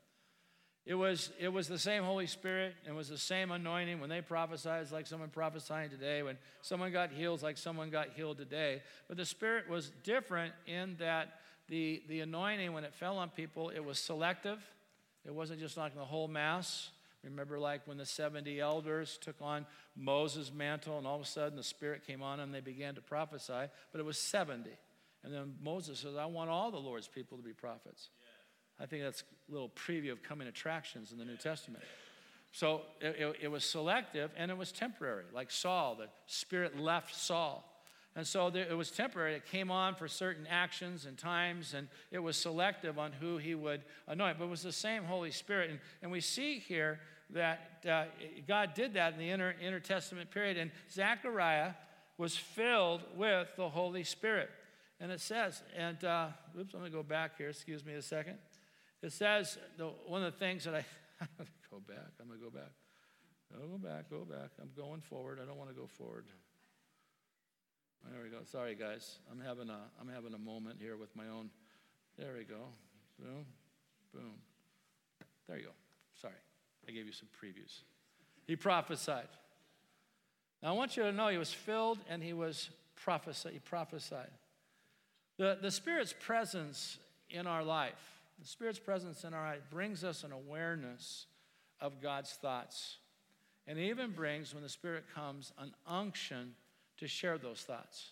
It 0.85 0.95
was, 0.95 1.31
it 1.39 1.47
was 1.47 1.69
the 1.69 1.79
same 1.79 2.03
Holy 2.03 2.27
Spirit. 2.27 2.73
It 2.85 2.93
was 2.93 3.07
the 3.07 3.17
same 3.17 3.51
anointing. 3.51 4.01
When 4.01 4.09
they 4.09 4.19
prophesied, 4.19 4.91
like 4.91 5.07
someone 5.07 5.29
prophesying 5.29 5.89
today. 5.89 6.23
When 6.23 6.37
someone 6.61 6.91
got 6.91 7.11
healed, 7.11 7.41
like 7.41 7.57
someone 7.57 7.89
got 7.89 8.09
healed 8.15 8.37
today. 8.37 8.81
But 9.07 9.15
the 9.15 9.25
Spirit 9.25 9.69
was 9.69 9.91
different 10.03 10.53
in 10.67 10.97
that 10.99 11.39
the, 11.69 12.03
the 12.09 12.19
anointing, 12.19 12.73
when 12.73 12.83
it 12.83 12.93
fell 12.93 13.17
on 13.17 13.29
people, 13.29 13.69
it 13.69 13.83
was 13.83 13.97
selective. 13.97 14.59
It 15.25 15.33
wasn't 15.33 15.61
just 15.61 15.77
like 15.77 15.95
the 15.95 16.03
whole 16.03 16.27
mass. 16.27 16.89
Remember, 17.23 17.57
like 17.57 17.87
when 17.87 17.97
the 17.97 18.05
70 18.05 18.59
elders 18.59 19.17
took 19.21 19.37
on 19.41 19.65
Moses' 19.95 20.51
mantle, 20.53 20.97
and 20.97 21.07
all 21.07 21.15
of 21.15 21.21
a 21.21 21.25
sudden 21.25 21.55
the 21.55 21.63
Spirit 21.63 22.05
came 22.05 22.21
on 22.21 22.39
them, 22.39 22.47
and 22.47 22.53
they 22.53 22.59
began 22.59 22.95
to 22.95 23.01
prophesy, 23.01 23.69
but 23.93 23.99
it 23.99 24.03
was 24.03 24.17
70. 24.17 24.69
And 25.23 25.33
then 25.33 25.55
Moses 25.61 25.99
says, 25.99 26.15
I 26.15 26.25
want 26.25 26.49
all 26.49 26.71
the 26.71 26.77
Lord's 26.77 27.07
people 27.07 27.37
to 27.37 27.43
be 27.43 27.53
prophets. 27.53 28.09
I 28.79 28.85
think 28.85 29.03
that's 29.03 29.23
a 29.49 29.51
little 29.51 29.69
preview 29.69 30.11
of 30.11 30.23
coming 30.23 30.47
attractions 30.47 31.11
in 31.11 31.17
the 31.17 31.25
New 31.25 31.37
Testament. 31.37 31.83
So 32.51 32.81
it, 33.01 33.15
it, 33.19 33.35
it, 33.43 33.47
was 33.47 33.63
selective 33.63 34.31
and 34.37 34.51
it 34.51 34.57
was 34.57 34.71
temporary, 34.71 35.25
like 35.33 35.49
Saul. 35.49 35.95
The 35.95 36.07
Spirit 36.27 36.77
left 36.77 37.15
Saul. 37.15 37.69
And 38.15 38.27
so 38.27 38.49
there, 38.51 38.67
it 38.69 38.75
was 38.75 38.91
temporary. 38.91 39.33
It 39.33 39.45
came 39.47 39.71
on 39.71 39.95
for 39.95 40.07
certain 40.07 40.45
actions 40.47 41.05
and 41.05 41.17
times, 41.17 41.73
and 41.73 41.87
it 42.11 42.19
was 42.19 42.37
selective 42.37 42.99
on 42.99 43.11
who 43.11 43.37
he 43.37 43.55
would 43.55 43.81
anoint. 44.07 44.37
But 44.37 44.45
it 44.45 44.49
was 44.51 44.61
the 44.61 44.71
same 44.71 45.03
Holy 45.03 45.31
Spirit. 45.31 45.71
And, 45.71 45.79
and 46.03 46.11
we 46.11 46.19
see 46.19 46.59
here 46.59 46.99
that 47.31 47.83
uh, 47.89 48.05
God 48.47 48.75
did 48.75 48.93
that 48.93 49.13
in 49.13 49.19
the 49.19 49.29
inter, 49.29 49.55
intertestament 49.59 50.29
period. 50.29 50.57
And 50.57 50.69
Zechariah 50.91 51.71
was 52.19 52.37
filled 52.37 53.01
with 53.15 53.47
the 53.57 53.69
Holy 53.69 54.03
Spirit. 54.03 54.51
And 55.03 55.11
it 55.11 55.19
says, 55.19 55.61
and 55.77 56.01
uh, 56.05 56.27
oops, 56.57 56.73
I'm 56.73 56.79
going 56.79 56.89
to 56.89 56.97
go 56.97 57.03
back 57.03 57.37
here. 57.37 57.49
Excuse 57.49 57.85
me 57.85 57.93
a 57.95 58.01
second. 58.01 58.37
It 59.01 59.11
says, 59.11 59.57
the, 59.77 59.87
one 60.07 60.23
of 60.23 60.31
the 60.31 60.39
things 60.39 60.63
that 60.63 60.73
I 60.73 60.85
go 61.69 61.81
back, 61.85 62.13
I'm 62.21 62.29
going 62.29 62.39
to 62.39 62.45
go 62.45 62.49
back. 62.49 62.71
Go 63.51 63.77
back, 63.77 64.09
go 64.09 64.19
back. 64.23 64.51
I'm 64.61 64.69
going 64.77 65.01
forward. 65.01 65.39
I 65.43 65.45
don't 65.45 65.57
want 65.57 65.69
to 65.71 65.75
go 65.75 65.87
forward. 65.87 66.23
There 68.09 68.23
we 68.23 68.29
go. 68.29 68.37
Sorry, 68.49 68.75
guys. 68.75 69.19
I'm 69.29 69.41
having 69.41 69.69
a, 69.69 69.79
I'm 69.99 70.07
having 70.07 70.35
a 70.35 70.37
moment 70.37 70.77
here 70.79 70.95
with 70.95 71.13
my 71.17 71.27
own. 71.27 71.49
There 72.17 72.35
we 72.37 72.45
go. 72.45 72.63
Boom, 73.19 73.45
boom. 74.13 74.35
There 75.49 75.57
you 75.57 75.65
go. 75.65 75.71
Sorry. 76.21 76.33
I 76.87 76.91
gave 76.91 77.05
you 77.05 77.11
some 77.11 77.27
previews. 77.27 77.81
He 78.47 78.55
prophesied. 78.55 79.27
Now, 80.61 80.69
I 80.69 80.71
want 80.71 80.95
you 80.95 81.03
to 81.03 81.11
know 81.11 81.27
he 81.27 81.37
was 81.37 81.51
filled 81.51 81.99
and 82.09 82.23
he 82.23 82.31
was 82.31 82.69
prophesied. 82.95 83.51
He 83.51 83.59
prophesied. 83.59 84.29
The, 85.43 85.57
the 85.61 85.71
Spirit's 85.71 86.13
presence 86.17 86.99
in 87.29 87.47
our 87.47 87.65
life, 87.65 87.99
the 88.39 88.47
Spirit's 88.47 88.79
presence 88.79 89.25
in 89.25 89.33
our 89.33 89.45
life 89.45 89.59
brings 89.69 90.05
us 90.05 90.23
an 90.23 90.31
awareness 90.31 91.25
of 91.81 92.01
God's 92.01 92.31
thoughts. 92.31 92.95
And 93.67 93.77
it 93.77 93.89
even 93.89 94.11
brings, 94.11 94.53
when 94.53 94.63
the 94.63 94.69
Spirit 94.69 95.03
comes, 95.13 95.51
an 95.59 95.73
unction 95.85 96.53
to 96.95 97.09
share 97.09 97.37
those 97.37 97.59
thoughts. 97.59 98.11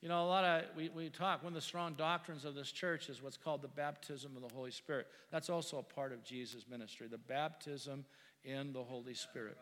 You 0.00 0.08
know, 0.08 0.24
a 0.24 0.26
lot 0.26 0.42
of, 0.42 0.64
we, 0.74 0.88
we 0.88 1.10
talk, 1.10 1.44
one 1.44 1.52
of 1.52 1.54
the 1.54 1.60
strong 1.60 1.92
doctrines 1.98 2.46
of 2.46 2.54
this 2.54 2.72
church 2.72 3.10
is 3.10 3.22
what's 3.22 3.36
called 3.36 3.60
the 3.60 3.68
baptism 3.68 4.34
of 4.34 4.40
the 4.40 4.54
Holy 4.54 4.70
Spirit. 4.70 5.06
That's 5.30 5.50
also 5.50 5.76
a 5.76 5.82
part 5.82 6.14
of 6.14 6.24
Jesus' 6.24 6.64
ministry, 6.66 7.08
the 7.08 7.18
baptism 7.18 8.06
in 8.42 8.72
the 8.72 8.82
Holy 8.82 9.12
Spirit. 9.12 9.58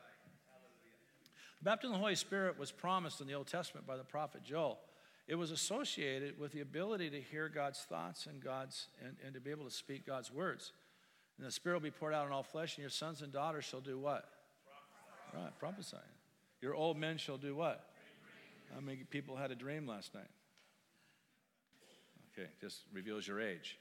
The 1.58 1.64
baptism 1.64 1.94
of 1.94 1.98
the 1.98 2.02
Holy 2.04 2.14
Spirit 2.14 2.56
was 2.56 2.70
promised 2.70 3.20
in 3.20 3.26
the 3.26 3.34
Old 3.34 3.48
Testament 3.48 3.88
by 3.88 3.96
the 3.96 4.04
prophet 4.04 4.44
Joel 4.44 4.78
it 5.28 5.34
was 5.34 5.50
associated 5.50 6.38
with 6.38 6.52
the 6.52 6.60
ability 6.60 7.10
to 7.10 7.20
hear 7.20 7.48
God's 7.48 7.80
thoughts 7.80 8.26
and 8.26 8.42
God's 8.42 8.88
and, 9.04 9.16
and 9.24 9.34
to 9.34 9.40
be 9.40 9.50
able 9.50 9.64
to 9.64 9.70
speak 9.70 10.06
God's 10.06 10.32
words. 10.32 10.72
And 11.38 11.46
the 11.46 11.50
Spirit 11.50 11.76
will 11.76 11.82
be 11.82 11.90
poured 11.90 12.14
out 12.14 12.26
on 12.26 12.32
all 12.32 12.42
flesh, 12.42 12.76
and 12.76 12.82
your 12.82 12.90
sons 12.90 13.22
and 13.22 13.32
daughters 13.32 13.64
shall 13.64 13.80
do 13.80 13.98
what? 13.98 14.28
Prophesy. 14.64 15.44
Right, 15.44 15.58
prophesying. 15.58 16.02
Your 16.62 16.74
old 16.74 16.96
men 16.96 17.18
shall 17.18 17.36
do 17.36 17.54
what? 17.54 17.90
How 18.74 18.80
many 18.80 18.98
people 19.10 19.36
had 19.36 19.50
a 19.50 19.54
dream 19.54 19.86
last 19.86 20.14
night? 20.14 20.30
Okay, 22.32 22.48
just 22.60 22.80
reveals 22.92 23.26
your 23.26 23.40
age. 23.40 23.78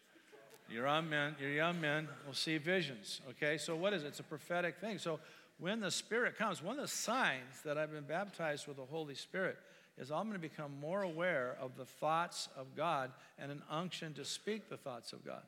Your 0.69 0.88
young 0.88 1.10
men, 1.10 1.36
your 1.39 1.51
young 1.51 1.79
men 1.79 2.08
will 2.25 2.34
see 2.34 2.58
visions. 2.58 3.21
Okay, 3.31 3.58
so 3.58 3.75
what 3.75 3.93
is 3.93 4.03
it? 4.03 4.08
It's 4.08 4.19
a 4.19 4.23
prophetic 4.23 4.77
thing. 4.77 4.97
So 4.97 5.19
when 5.60 5.79
the 5.79 5.91
Spirit 5.91 6.38
comes, 6.38 6.62
one 6.62 6.75
of 6.75 6.81
the 6.81 6.88
signs 6.88 7.62
that 7.63 7.77
I've 7.77 7.91
been 7.91 8.03
baptized 8.05 8.67
with 8.67 8.77
the 8.77 8.86
Holy 8.86 9.15
Spirit 9.15 9.58
is 9.97 10.12
I'm 10.12 10.23
going 10.23 10.34
to 10.34 10.39
become 10.39 10.79
more 10.79 11.03
aware 11.03 11.58
of 11.60 11.77
the 11.77 11.86
thoughts 11.86 12.49
of 12.58 12.75
God 12.75 13.12
and 13.39 13.51
an 13.51 13.62
unction 13.69 14.13
to 14.15 14.25
speak 14.25 14.69
the 14.69 14.77
thoughts 14.77 15.13
of 15.13 15.25
God. 15.25 15.43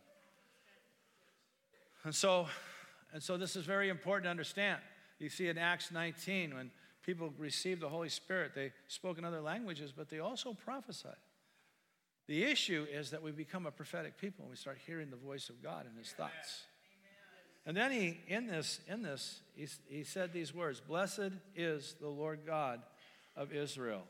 And 2.04 2.16
so, 2.16 2.48
and 3.14 3.22
so 3.22 3.38
this 3.38 3.56
is 3.56 3.66
very 3.66 3.90
important 3.90 4.26
to 4.26 4.30
understand. 4.30 4.80
You 5.20 5.30
see 5.30 5.50
in 5.50 5.58
Acts 5.58 5.92
19 5.92 6.56
when 6.56 6.72
people 7.08 7.34
received 7.38 7.82
the 7.82 7.90
Holy 7.90 8.10
Spirit. 8.10 8.52
They 8.54 8.72
spoke 8.88 9.18
in 9.18 9.26
other 9.26 9.42
languages, 9.42 9.94
but 9.96 10.10
they 10.10 10.20
also 10.20 10.54
prophesied. 10.54 11.16
The 12.28 12.44
issue 12.44 12.86
is 12.92 13.12
that 13.12 13.24
we 13.24 13.32
become 13.32 13.66
a 13.66 13.72
prophetic 13.72 14.18
people 14.18 14.44
and 14.44 14.50
we 14.50 14.58
start 14.58 14.78
hearing 14.86 15.10
the 15.10 15.16
voice 15.16 15.50
of 15.50 15.64
God 15.64 15.86
and 15.86 15.98
his 15.98 16.12
thoughts. 16.12 16.64
And 17.66 17.76
then 17.76 17.92
he, 17.92 18.20
in 18.28 18.48
this, 18.48 18.80
in 18.88 19.02
this, 19.02 19.42
he, 19.56 19.68
he 19.90 20.04
said 20.04 20.32
these 20.32 20.54
words 20.54 20.82
Blessed 20.82 21.32
is 21.56 21.96
the 22.00 22.10
Lord 22.10 22.42
God 22.46 22.82
of 23.36 23.54
Israel. 23.54 24.04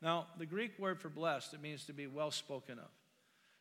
Now, 0.00 0.26
the 0.38 0.46
Greek 0.46 0.78
word 0.78 1.00
for 1.00 1.08
blessed, 1.08 1.54
it 1.54 1.62
means 1.62 1.84
to 1.86 1.92
be 1.92 2.06
well 2.06 2.30
spoken 2.30 2.78
of. 2.78 2.88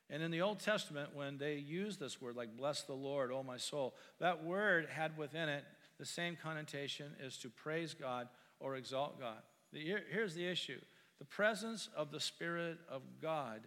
And 0.09 0.23
in 0.23 0.31
the 0.31 0.41
Old 0.41 0.59
Testament, 0.59 1.09
when 1.13 1.37
they 1.37 1.55
used 1.55 1.99
this 1.99 2.21
word, 2.21 2.35
like 2.35 2.55
bless 2.55 2.83
the 2.83 2.93
Lord, 2.93 3.31
O 3.31 3.43
my 3.43 3.57
soul, 3.57 3.93
that 4.19 4.43
word 4.43 4.87
had 4.89 5.17
within 5.17 5.49
it 5.49 5.65
the 5.99 6.05
same 6.05 6.37
connotation 6.41 7.11
as 7.25 7.37
to 7.37 7.49
praise 7.49 7.93
God 7.93 8.29
or 8.59 8.75
exalt 8.75 9.19
God. 9.19 9.39
Here's 9.73 10.33
the 10.33 10.47
issue 10.47 10.79
the 11.19 11.25
presence 11.25 11.89
of 11.95 12.11
the 12.11 12.19
Spirit 12.19 12.77
of 12.89 13.01
God 13.21 13.61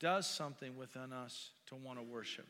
does 0.00 0.26
something 0.26 0.76
within 0.76 1.12
us 1.12 1.50
to 1.66 1.74
want 1.74 1.98
to 1.98 2.02
worship. 2.02 2.46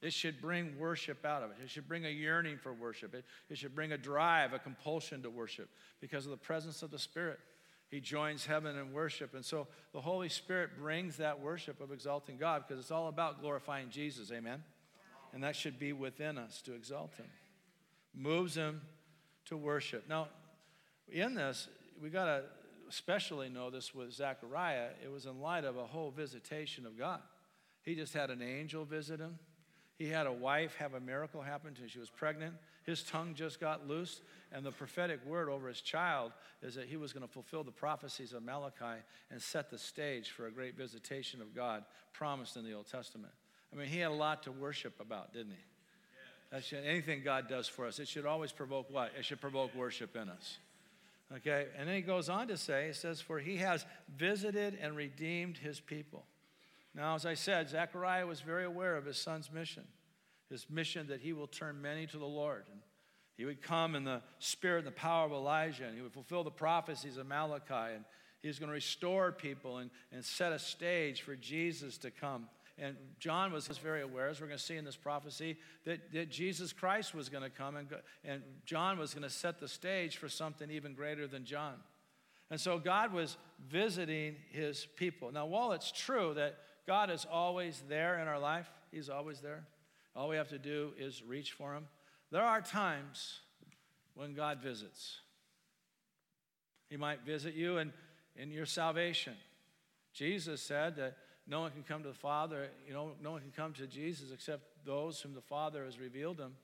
It 0.00 0.12
should 0.12 0.40
bring 0.40 0.78
worship 0.78 1.24
out 1.24 1.42
of 1.42 1.50
it. 1.50 1.56
It 1.62 1.70
should 1.70 1.88
bring 1.88 2.04
a 2.04 2.10
yearning 2.10 2.58
for 2.58 2.72
worship. 2.72 3.14
It, 3.14 3.24
it 3.48 3.56
should 3.56 3.74
bring 3.74 3.92
a 3.92 3.98
drive, 3.98 4.52
a 4.52 4.58
compulsion 4.58 5.22
to 5.22 5.30
worship 5.30 5.68
because 6.00 6.26
of 6.26 6.30
the 6.30 6.36
presence 6.36 6.82
of 6.82 6.90
the 6.90 6.98
Spirit. 6.98 7.38
He 7.94 8.00
joins 8.00 8.44
heaven 8.44 8.76
in 8.76 8.92
worship. 8.92 9.34
And 9.34 9.44
so 9.44 9.68
the 9.92 10.00
Holy 10.00 10.28
Spirit 10.28 10.70
brings 10.80 11.18
that 11.18 11.38
worship 11.38 11.80
of 11.80 11.92
exalting 11.92 12.38
God 12.38 12.64
because 12.66 12.82
it's 12.82 12.90
all 12.90 13.06
about 13.06 13.40
glorifying 13.40 13.88
Jesus. 13.88 14.32
Amen? 14.32 14.64
And 15.32 15.44
that 15.44 15.54
should 15.54 15.78
be 15.78 15.92
within 15.92 16.36
us 16.36 16.60
to 16.62 16.74
exalt 16.74 17.14
Him. 17.14 17.28
Moves 18.12 18.56
Him 18.56 18.80
to 19.44 19.56
worship. 19.56 20.08
Now, 20.08 20.26
in 21.08 21.36
this, 21.36 21.68
we 22.02 22.10
got 22.10 22.24
to 22.24 22.42
especially 22.88 23.48
know 23.48 23.70
this 23.70 23.94
with 23.94 24.12
Zechariah. 24.12 24.88
It 25.04 25.12
was 25.12 25.26
in 25.26 25.40
light 25.40 25.62
of 25.62 25.76
a 25.76 25.86
whole 25.86 26.10
visitation 26.10 26.86
of 26.86 26.98
God. 26.98 27.20
He 27.82 27.94
just 27.94 28.12
had 28.12 28.28
an 28.28 28.42
angel 28.42 28.84
visit 28.84 29.20
him. 29.20 29.38
He 29.96 30.08
had 30.08 30.26
a 30.26 30.32
wife 30.32 30.74
have 30.76 30.94
a 30.94 31.00
miracle 31.00 31.40
happen 31.40 31.74
to 31.74 31.82
her. 31.82 31.88
She 31.88 32.00
was 32.00 32.10
pregnant. 32.10 32.54
His 32.82 33.02
tongue 33.02 33.34
just 33.34 33.60
got 33.60 33.86
loosed. 33.86 34.22
And 34.52 34.64
the 34.66 34.72
prophetic 34.72 35.24
word 35.24 35.48
over 35.48 35.68
his 35.68 35.80
child 35.80 36.32
is 36.62 36.74
that 36.74 36.86
he 36.86 36.96
was 36.96 37.12
going 37.12 37.26
to 37.26 37.32
fulfill 37.32 37.62
the 37.62 37.70
prophecies 37.70 38.32
of 38.32 38.42
Malachi 38.42 39.00
and 39.30 39.40
set 39.40 39.70
the 39.70 39.78
stage 39.78 40.30
for 40.30 40.46
a 40.46 40.50
great 40.50 40.76
visitation 40.76 41.40
of 41.40 41.54
God 41.54 41.84
promised 42.12 42.56
in 42.56 42.64
the 42.64 42.72
Old 42.72 42.90
Testament. 42.90 43.32
I 43.72 43.76
mean, 43.76 43.88
he 43.88 43.98
had 43.98 44.10
a 44.10 44.14
lot 44.14 44.42
to 44.44 44.52
worship 44.52 45.00
about, 45.00 45.32
didn't 45.32 45.52
he? 45.52 45.64
That's 46.50 46.72
anything 46.72 47.22
God 47.24 47.48
does 47.48 47.66
for 47.66 47.86
us, 47.86 47.98
it 47.98 48.06
should 48.06 48.26
always 48.26 48.52
provoke 48.52 48.88
what? 48.90 49.12
It 49.18 49.24
should 49.24 49.40
provoke 49.40 49.74
worship 49.74 50.14
in 50.14 50.28
us. 50.28 50.58
Okay, 51.36 51.66
and 51.76 51.88
then 51.88 51.96
he 51.96 52.02
goes 52.02 52.28
on 52.28 52.48
to 52.48 52.56
say, 52.56 52.88
he 52.88 52.92
says, 52.92 53.20
For 53.20 53.38
he 53.38 53.56
has 53.56 53.84
visited 54.16 54.78
and 54.80 54.94
redeemed 54.94 55.58
his 55.58 55.80
people. 55.80 56.24
Now, 56.94 57.14
as 57.14 57.26
I 57.26 57.34
said, 57.34 57.68
Zechariah 57.68 58.26
was 58.26 58.40
very 58.40 58.64
aware 58.64 58.96
of 58.96 59.04
his 59.04 59.16
son's 59.16 59.50
mission, 59.52 59.84
his 60.48 60.70
mission 60.70 61.08
that 61.08 61.20
he 61.20 61.32
will 61.32 61.48
turn 61.48 61.82
many 61.82 62.06
to 62.06 62.18
the 62.18 62.24
Lord. 62.24 62.64
And 62.70 62.80
he 63.36 63.44
would 63.44 63.62
come 63.62 63.96
in 63.96 64.04
the 64.04 64.22
spirit 64.38 64.78
and 64.78 64.86
the 64.86 64.92
power 64.92 65.26
of 65.26 65.32
Elijah, 65.32 65.86
and 65.86 65.96
he 65.96 66.02
would 66.02 66.12
fulfill 66.12 66.44
the 66.44 66.50
prophecies 66.52 67.16
of 67.16 67.26
Malachi, 67.26 67.94
and 67.94 68.04
he 68.42 68.48
was 68.48 68.58
going 68.58 68.68
to 68.68 68.74
restore 68.74 69.32
people 69.32 69.78
and, 69.78 69.90
and 70.12 70.24
set 70.24 70.52
a 70.52 70.58
stage 70.58 71.22
for 71.22 71.34
Jesus 71.34 71.98
to 71.98 72.10
come. 72.10 72.46
And 72.76 72.96
John 73.18 73.52
was 73.52 73.66
very 73.66 74.02
aware, 74.02 74.28
as 74.28 74.40
we're 74.40 74.48
going 74.48 74.58
to 74.58 74.64
see 74.64 74.76
in 74.76 74.84
this 74.84 74.96
prophecy, 74.96 75.56
that, 75.84 76.12
that 76.12 76.28
Jesus 76.28 76.72
Christ 76.72 77.14
was 77.14 77.28
going 77.28 77.42
to 77.42 77.50
come, 77.50 77.76
and, 77.76 77.88
and 78.24 78.42
John 78.66 78.98
was 78.98 79.14
going 79.14 79.22
to 79.22 79.30
set 79.30 79.58
the 79.58 79.68
stage 79.68 80.16
for 80.16 80.28
something 80.28 80.70
even 80.70 80.94
greater 80.94 81.26
than 81.26 81.44
John. 81.44 81.74
And 82.50 82.60
so 82.60 82.78
God 82.78 83.12
was 83.12 83.36
visiting 83.68 84.36
his 84.50 84.86
people. 84.96 85.32
Now, 85.32 85.46
while 85.46 85.72
it's 85.72 85.90
true 85.90 86.34
that 86.34 86.58
God 86.86 87.10
is 87.10 87.26
always 87.30 87.82
there 87.88 88.18
in 88.18 88.28
our 88.28 88.38
life, 88.38 88.68
He's 88.90 89.08
always 89.08 89.40
there. 89.40 89.64
All 90.14 90.28
we 90.28 90.36
have 90.36 90.48
to 90.50 90.58
do 90.58 90.92
is 90.98 91.22
reach 91.26 91.52
for 91.52 91.74
Him. 91.74 91.86
There 92.30 92.42
are 92.42 92.60
times 92.60 93.40
when 94.14 94.34
God 94.34 94.60
visits. 94.62 95.18
He 96.88 96.96
might 96.96 97.22
visit 97.24 97.54
you 97.54 97.78
in, 97.78 97.92
in 98.36 98.50
your 98.50 98.66
salvation. 98.66 99.34
Jesus 100.12 100.60
said 100.60 100.96
that 100.96 101.16
no 101.46 101.60
one 101.60 101.72
can 101.72 101.82
come 101.82 102.02
to 102.02 102.08
the 102.08 102.14
Father, 102.14 102.68
you 102.86 102.94
know, 102.94 103.12
no 103.22 103.32
one 103.32 103.40
can 103.40 103.50
come 103.50 103.72
to 103.74 103.86
Jesus 103.86 104.30
except 104.32 104.62
those 104.84 105.20
whom 105.20 105.34
the 105.34 105.40
Father 105.40 105.84
has 105.84 105.98
revealed 105.98 106.38
him. 106.38 106.54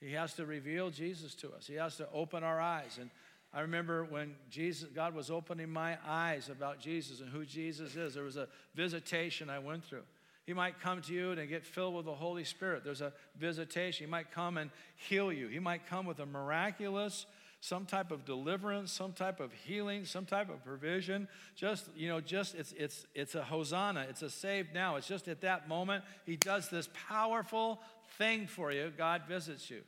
He 0.00 0.12
has 0.12 0.34
to 0.34 0.46
reveal 0.46 0.90
Jesus 0.90 1.34
to 1.36 1.52
us. 1.52 1.66
He 1.66 1.74
has 1.74 1.96
to 1.96 2.08
open 2.12 2.42
our 2.42 2.60
eyes. 2.60 2.98
And 3.00 3.10
I 3.52 3.62
remember 3.62 4.04
when 4.04 4.34
Jesus, 4.48 4.88
God 4.94 5.14
was 5.14 5.30
opening 5.30 5.70
my 5.70 5.98
eyes 6.06 6.48
about 6.48 6.78
Jesus 6.78 7.20
and 7.20 7.28
who 7.28 7.44
Jesus 7.44 7.96
is. 7.96 8.14
There 8.14 8.22
was 8.22 8.36
a 8.36 8.48
visitation 8.74 9.50
I 9.50 9.58
went 9.58 9.84
through. 9.84 10.04
He 10.46 10.54
might 10.54 10.80
come 10.80 11.02
to 11.02 11.12
you 11.12 11.32
and 11.32 11.48
get 11.48 11.64
filled 11.64 11.94
with 11.94 12.06
the 12.06 12.14
Holy 12.14 12.44
Spirit. 12.44 12.84
There's 12.84 13.00
a 13.00 13.12
visitation. 13.36 14.06
He 14.06 14.10
might 14.10 14.30
come 14.30 14.56
and 14.56 14.70
heal 14.96 15.32
you. 15.32 15.48
He 15.48 15.58
might 15.58 15.86
come 15.86 16.06
with 16.06 16.20
a 16.20 16.26
miraculous, 16.26 17.26
some 17.60 17.86
type 17.86 18.10
of 18.10 18.24
deliverance, 18.24 18.92
some 18.92 19.12
type 19.12 19.40
of 19.40 19.52
healing, 19.52 20.04
some 20.04 20.26
type 20.26 20.48
of 20.48 20.64
provision. 20.64 21.28
Just, 21.56 21.88
you 21.96 22.08
know, 22.08 22.20
just 22.20 22.54
it's 22.54 22.72
it's 22.72 23.06
it's 23.14 23.34
a 23.34 23.42
hosanna. 23.42 24.06
It's 24.08 24.22
a 24.22 24.30
saved 24.30 24.72
now. 24.72 24.96
It's 24.96 25.08
just 25.08 25.28
at 25.28 25.40
that 25.42 25.68
moment 25.68 26.04
he 26.24 26.36
does 26.36 26.68
this 26.68 26.88
powerful 27.08 27.80
thing 28.16 28.46
for 28.46 28.72
you. 28.72 28.92
God 28.96 29.22
visits 29.28 29.70
you. 29.70 29.82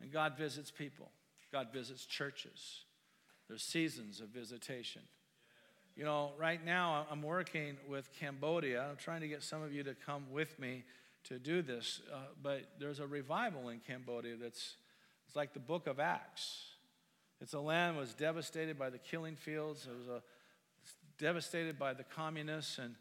And 0.00 0.12
God 0.12 0.36
visits 0.36 0.70
people. 0.70 1.10
God 1.54 1.68
visits 1.72 2.04
churches. 2.04 2.80
There's 3.46 3.62
seasons 3.62 4.20
of 4.20 4.30
visitation. 4.30 5.02
You 5.94 6.04
know, 6.04 6.32
right 6.36 6.64
now 6.64 7.06
I'm 7.08 7.22
working 7.22 7.76
with 7.88 8.08
Cambodia. 8.18 8.84
I'm 8.90 8.96
trying 8.96 9.20
to 9.20 9.28
get 9.28 9.40
some 9.44 9.62
of 9.62 9.72
you 9.72 9.84
to 9.84 9.94
come 9.94 10.24
with 10.32 10.58
me 10.58 10.82
to 11.28 11.38
do 11.38 11.62
this. 11.62 12.00
Uh, 12.12 12.16
but 12.42 12.62
there's 12.80 12.98
a 12.98 13.06
revival 13.06 13.68
in 13.68 13.78
Cambodia 13.86 14.34
that's 14.34 14.74
it's 15.28 15.36
like 15.36 15.54
the 15.54 15.60
book 15.60 15.86
of 15.86 16.00
Acts. 16.00 16.72
It's 17.40 17.54
a 17.54 17.60
land 17.60 17.96
that 17.96 18.00
was 18.00 18.14
devastated 18.14 18.76
by 18.76 18.90
the 18.90 18.98
killing 18.98 19.36
fields. 19.36 19.86
It 19.88 19.96
was 19.96 20.08
a 20.08 20.22
devastated 21.22 21.78
by 21.78 21.94
the 21.94 22.02
communists 22.02 22.78
and, 22.78 22.96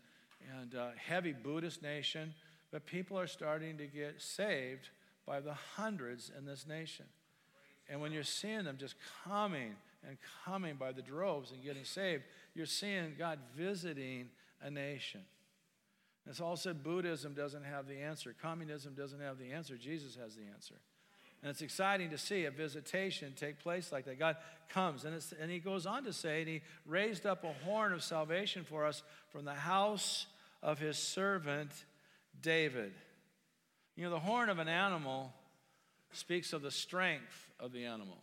and 0.59 0.75
uh, 0.75 0.89
heavy 0.95 1.33
Buddhist 1.33 1.81
nation. 1.81 2.35
But 2.71 2.85
people 2.85 3.17
are 3.17 3.25
starting 3.25 3.79
to 3.79 3.87
get 3.87 4.21
saved 4.21 4.89
by 5.25 5.39
the 5.39 5.55
hundreds 5.75 6.31
in 6.37 6.45
this 6.45 6.67
nation. 6.67 7.05
And 7.89 8.01
when 8.01 8.11
you're 8.11 8.23
seeing 8.23 8.63
them 8.63 8.77
just 8.77 8.95
coming 9.25 9.75
and 10.07 10.17
coming 10.45 10.75
by 10.75 10.91
the 10.91 11.01
droves 11.01 11.51
and 11.51 11.63
getting 11.63 11.85
saved, 11.85 12.23
you're 12.55 12.65
seeing 12.65 13.15
God 13.17 13.39
visiting 13.55 14.29
a 14.61 14.69
nation. 14.69 15.21
It's 16.29 16.39
all 16.39 16.55
said 16.55 16.83
Buddhism 16.83 17.33
doesn't 17.33 17.63
have 17.63 17.87
the 17.87 17.99
answer, 17.99 18.33
communism 18.41 18.93
doesn't 18.93 19.19
have 19.19 19.37
the 19.37 19.51
answer, 19.51 19.75
Jesus 19.75 20.15
has 20.15 20.35
the 20.35 20.43
answer. 20.53 20.75
And 21.41 21.49
it's 21.49 21.61
exciting 21.61 22.11
to 22.11 22.17
see 22.17 22.45
a 22.45 22.51
visitation 22.51 23.33
take 23.35 23.59
place 23.59 23.91
like 23.91 24.05
that. 24.05 24.17
God 24.17 24.37
comes, 24.69 25.03
and, 25.03 25.21
and 25.41 25.51
he 25.51 25.59
goes 25.59 25.85
on 25.85 26.05
to 26.05 26.13
say, 26.13 26.39
and 26.39 26.47
he 26.47 26.61
raised 26.85 27.25
up 27.25 27.43
a 27.43 27.51
horn 27.65 27.91
of 27.91 28.01
salvation 28.01 28.63
for 28.63 28.85
us 28.85 29.03
from 29.29 29.43
the 29.43 29.53
house 29.53 30.25
of 30.61 30.79
his 30.79 30.97
servant 30.97 31.71
David. 32.41 32.93
You 33.97 34.05
know, 34.05 34.11
the 34.11 34.19
horn 34.19 34.47
of 34.47 34.59
an 34.59 34.69
animal 34.69 35.33
speaks 36.13 36.53
of 36.53 36.61
the 36.61 36.71
strength 36.71 37.49
of 37.63 37.71
the 37.71 37.85
animal. 37.85 38.17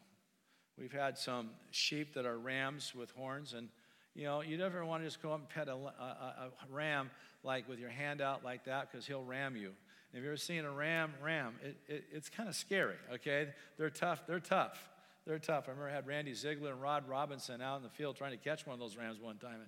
We've 0.78 0.92
had 0.92 1.18
some 1.18 1.50
sheep 1.70 2.14
that 2.14 2.26
are 2.26 2.38
rams 2.38 2.94
with 2.94 3.10
horns, 3.12 3.54
and 3.54 3.68
you 4.14 4.24
know, 4.24 4.42
you 4.42 4.58
never 4.58 4.84
want 4.84 5.02
to 5.02 5.06
just 5.06 5.22
go 5.22 5.32
up 5.32 5.40
and 5.40 5.48
pet 5.48 5.68
a, 5.68 5.72
a, 5.72 6.50
a 6.50 6.72
ram 6.72 7.10
like 7.42 7.68
with 7.68 7.78
your 7.78 7.90
hand 7.90 8.20
out 8.20 8.44
like 8.44 8.64
that 8.64 8.90
because 8.90 9.06
he'll 9.06 9.24
ram 9.24 9.56
you. 9.56 9.68
And 10.12 10.18
if 10.18 10.24
you've 10.24 10.26
ever 10.26 10.36
seen 10.36 10.64
a 10.64 10.70
ram 10.70 11.14
ram, 11.22 11.54
it, 11.62 11.76
it, 11.88 12.04
it's 12.12 12.28
kind 12.28 12.48
of 12.48 12.54
scary, 12.54 12.96
okay? 13.14 13.48
They're 13.78 13.90
tough. 13.90 14.26
They're 14.26 14.40
tough. 14.40 14.88
They're 15.26 15.38
tough. 15.38 15.64
I 15.68 15.70
remember 15.70 15.90
I 15.90 15.94
had 15.94 16.06
Randy 16.06 16.34
Ziegler 16.34 16.72
and 16.72 16.82
Rod 16.82 17.08
Robinson 17.08 17.62
out 17.62 17.76
in 17.76 17.82
the 17.82 17.90
field 17.90 18.16
trying 18.16 18.32
to 18.32 18.36
catch 18.36 18.66
one 18.66 18.74
of 18.74 18.80
those 18.80 18.96
rams 18.96 19.20
one 19.20 19.36
time. 19.36 19.60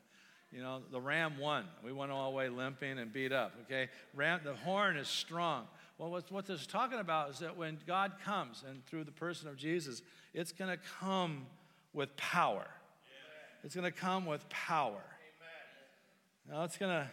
You 0.51 0.61
know, 0.61 0.83
the 0.91 1.01
ram 1.01 1.39
won. 1.39 1.65
We 1.85 1.93
went 1.93 2.11
all 2.11 2.31
the 2.31 2.37
way 2.37 2.49
limping 2.49 2.99
and 2.99 3.13
beat 3.13 3.33
up, 3.33 3.55
okay? 3.65 3.89
Ram, 4.15 4.41
the 4.45 4.55
horn 4.55 4.97
is 4.97 5.09
strong. 5.09 5.67
Well, 6.03 6.11
what, 6.11 6.33
what 6.33 6.47
this 6.47 6.63
is 6.63 6.67
talking 6.67 6.99
about 6.99 7.31
is 7.31 7.39
that 7.39 7.57
when 7.57 7.79
God 7.87 8.15
comes 8.25 8.65
and 8.69 8.85
through 8.87 9.05
the 9.05 9.13
person 9.13 9.47
of 9.47 9.57
Jesus, 9.57 10.03
it's 10.35 10.51
going 10.51 10.69
to 10.69 10.83
come 10.99 11.47
with 11.93 12.17
power. 12.17 12.67
It's 13.63 13.77
going 13.77 13.85
to 13.85 13.97
come 13.97 14.27
with 14.27 14.49
power. 14.49 15.05
Now 16.51 16.65
it's 16.65 16.77
going 16.77 16.91
to 16.91 17.09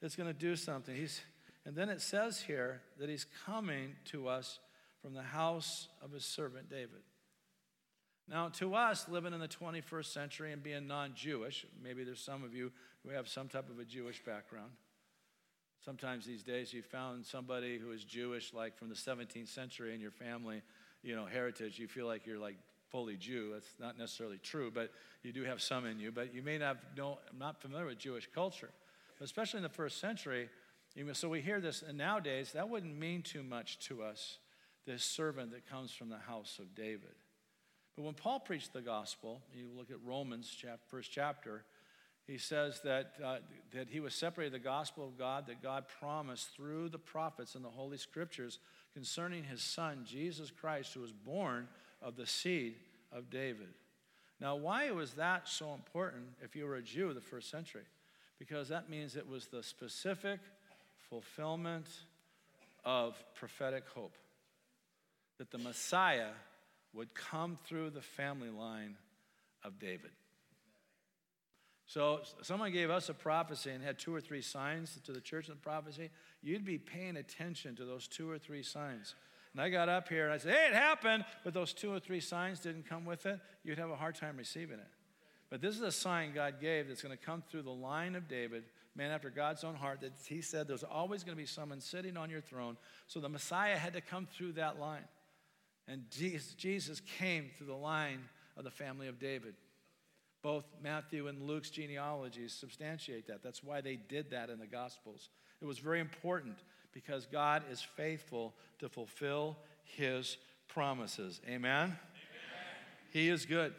it's 0.00 0.14
going 0.14 0.32
to 0.32 0.38
do 0.38 0.54
something. 0.54 0.94
He's 0.94 1.22
and 1.66 1.74
then 1.74 1.88
it 1.88 2.00
says 2.00 2.40
here 2.40 2.82
that 3.00 3.08
he's 3.08 3.26
coming 3.46 3.96
to 4.12 4.28
us 4.28 4.60
from 5.02 5.12
the 5.14 5.22
house 5.22 5.88
of 6.00 6.12
his 6.12 6.24
servant 6.24 6.70
David. 6.70 7.02
Now, 8.28 8.48
to 8.60 8.76
us, 8.76 9.08
living 9.08 9.32
in 9.32 9.40
the 9.40 9.48
21st 9.48 10.06
century 10.06 10.52
and 10.52 10.62
being 10.62 10.86
non 10.86 11.14
Jewish, 11.16 11.66
maybe 11.82 12.04
there's 12.04 12.22
some 12.22 12.44
of 12.44 12.54
you 12.54 12.70
who 13.02 13.10
have 13.10 13.26
some 13.26 13.48
type 13.48 13.68
of 13.70 13.80
a 13.80 13.84
Jewish 13.84 14.24
background. 14.24 14.70
Sometimes 15.84 16.24
these 16.24 16.42
days 16.42 16.72
you 16.72 16.80
found 16.80 17.26
somebody 17.26 17.78
who 17.78 17.92
is 17.92 18.04
Jewish, 18.04 18.54
like 18.54 18.78
from 18.78 18.88
the 18.88 18.94
17th 18.94 19.48
century 19.48 19.94
in 19.94 20.00
your 20.00 20.10
family, 20.10 20.62
you 21.02 21.14
know, 21.14 21.26
heritage. 21.26 21.78
You 21.78 21.88
feel 21.88 22.06
like 22.06 22.26
you're 22.26 22.38
like 22.38 22.56
fully 22.88 23.16
Jew. 23.16 23.50
That's 23.52 23.68
not 23.78 23.98
necessarily 23.98 24.38
true, 24.38 24.70
but 24.70 24.90
you 25.22 25.32
do 25.32 25.44
have 25.44 25.60
some 25.60 25.84
in 25.84 25.98
you. 25.98 26.10
But 26.10 26.34
you 26.34 26.42
may 26.42 26.56
not 26.56 26.78
know, 26.96 27.18
I'm 27.30 27.38
not 27.38 27.60
familiar 27.60 27.86
with 27.86 27.98
Jewish 27.98 28.26
culture, 28.34 28.70
but 29.18 29.26
especially 29.26 29.58
in 29.58 29.62
the 29.62 29.68
first 29.68 30.00
century. 30.00 30.48
So 31.12 31.28
we 31.28 31.42
hear 31.42 31.60
this, 31.60 31.82
and 31.82 31.98
nowadays 31.98 32.52
that 32.52 32.70
wouldn't 32.70 32.96
mean 32.98 33.20
too 33.20 33.42
much 33.42 33.78
to 33.88 34.02
us, 34.02 34.38
this 34.86 35.04
servant 35.04 35.50
that 35.50 35.68
comes 35.68 35.92
from 35.92 36.08
the 36.08 36.18
house 36.18 36.58
of 36.58 36.74
David. 36.74 37.14
But 37.96 38.04
when 38.04 38.14
Paul 38.14 38.40
preached 38.40 38.72
the 38.72 38.80
gospel, 38.80 39.42
you 39.52 39.68
look 39.76 39.90
at 39.90 39.98
Romans, 40.02 40.56
first 40.88 41.10
chapter, 41.12 41.64
he 42.26 42.38
says 42.38 42.80
that, 42.84 43.12
uh, 43.22 43.36
that 43.74 43.88
he 43.88 44.00
was 44.00 44.14
separated 44.14 44.54
the 44.54 44.58
gospel 44.58 45.04
of 45.04 45.18
God 45.18 45.46
that 45.48 45.62
God 45.62 45.84
promised 46.00 46.54
through 46.56 46.88
the 46.88 46.98
prophets 46.98 47.54
and 47.54 47.64
the 47.64 47.68
Holy 47.70 47.98
Scriptures 47.98 48.58
concerning 48.94 49.44
his 49.44 49.62
son, 49.62 50.04
Jesus 50.06 50.50
Christ, 50.50 50.94
who 50.94 51.00
was 51.00 51.12
born 51.12 51.68
of 52.00 52.16
the 52.16 52.26
seed 52.26 52.76
of 53.12 53.28
David. 53.28 53.68
Now, 54.40 54.56
why 54.56 54.90
was 54.90 55.12
that 55.14 55.48
so 55.48 55.74
important 55.74 56.24
if 56.42 56.56
you 56.56 56.64
were 56.64 56.76
a 56.76 56.82
Jew 56.82 57.10
of 57.10 57.14
the 57.14 57.20
first 57.20 57.50
century? 57.50 57.84
Because 58.38 58.68
that 58.68 58.88
means 58.88 59.16
it 59.16 59.28
was 59.28 59.46
the 59.46 59.62
specific 59.62 60.40
fulfillment 61.10 61.86
of 62.84 63.22
prophetic 63.34 63.84
hope 63.94 64.16
that 65.38 65.50
the 65.50 65.58
Messiah 65.58 66.30
would 66.92 67.14
come 67.14 67.58
through 67.64 67.90
the 67.90 68.02
family 68.02 68.50
line 68.50 68.96
of 69.62 69.78
David. 69.78 70.10
So, 71.86 72.20
someone 72.40 72.72
gave 72.72 72.88
us 72.88 73.10
a 73.10 73.14
prophecy 73.14 73.70
and 73.70 73.84
had 73.84 73.98
two 73.98 74.14
or 74.14 74.20
three 74.20 74.40
signs 74.40 74.98
to 75.04 75.12
the 75.12 75.20
church 75.20 75.48
in 75.48 75.54
the 75.54 75.60
prophecy. 75.60 76.10
You'd 76.42 76.64
be 76.64 76.78
paying 76.78 77.16
attention 77.16 77.76
to 77.76 77.84
those 77.84 78.08
two 78.08 78.30
or 78.30 78.38
three 78.38 78.62
signs. 78.62 79.14
And 79.52 79.62
I 79.62 79.68
got 79.68 79.88
up 79.88 80.08
here 80.08 80.24
and 80.24 80.32
I 80.32 80.38
said, 80.38 80.54
Hey, 80.54 80.66
it 80.68 80.74
happened, 80.74 81.24
but 81.44 81.54
those 81.54 81.72
two 81.72 81.92
or 81.92 82.00
three 82.00 82.20
signs 82.20 82.58
didn't 82.58 82.88
come 82.88 83.04
with 83.04 83.26
it. 83.26 83.38
You'd 83.62 83.78
have 83.78 83.90
a 83.90 83.96
hard 83.96 84.14
time 84.14 84.36
receiving 84.36 84.78
it. 84.78 84.88
But 85.50 85.60
this 85.60 85.76
is 85.76 85.82
a 85.82 85.92
sign 85.92 86.32
God 86.34 86.54
gave 86.60 86.88
that's 86.88 87.02
going 87.02 87.16
to 87.16 87.24
come 87.24 87.42
through 87.48 87.62
the 87.62 87.70
line 87.70 88.16
of 88.16 88.26
David, 88.26 88.64
man 88.96 89.12
after 89.12 89.30
God's 89.30 89.62
own 89.62 89.76
heart, 89.76 90.00
that 90.00 90.12
he 90.26 90.40
said 90.40 90.66
there's 90.66 90.82
always 90.82 91.22
going 91.22 91.36
to 91.36 91.40
be 91.40 91.46
someone 91.46 91.80
sitting 91.80 92.16
on 92.16 92.30
your 92.30 92.40
throne. 92.40 92.76
So 93.06 93.20
the 93.20 93.28
Messiah 93.28 93.76
had 93.76 93.92
to 93.92 94.00
come 94.00 94.26
through 94.26 94.52
that 94.52 94.80
line. 94.80 95.04
And 95.86 96.04
Jesus 96.10 97.00
came 97.18 97.50
through 97.56 97.68
the 97.68 97.74
line 97.74 98.20
of 98.56 98.64
the 98.64 98.70
family 98.70 99.06
of 99.06 99.20
David. 99.20 99.54
Both 100.44 100.66
Matthew 100.82 101.28
and 101.28 101.40
Luke's 101.40 101.70
genealogies 101.70 102.52
substantiate 102.52 103.28
that. 103.28 103.42
That's 103.42 103.64
why 103.64 103.80
they 103.80 103.96
did 103.96 104.30
that 104.32 104.50
in 104.50 104.58
the 104.58 104.66
Gospels. 104.66 105.30
It 105.62 105.64
was 105.64 105.78
very 105.78 106.00
important 106.00 106.58
because 106.92 107.24
God 107.24 107.62
is 107.72 107.80
faithful 107.80 108.52
to 108.78 108.90
fulfill 108.90 109.56
his 109.84 110.36
promises. 110.68 111.40
Amen? 111.48 111.84
Amen? 111.84 111.96
He 113.10 113.30
is 113.30 113.46
good. 113.46 113.72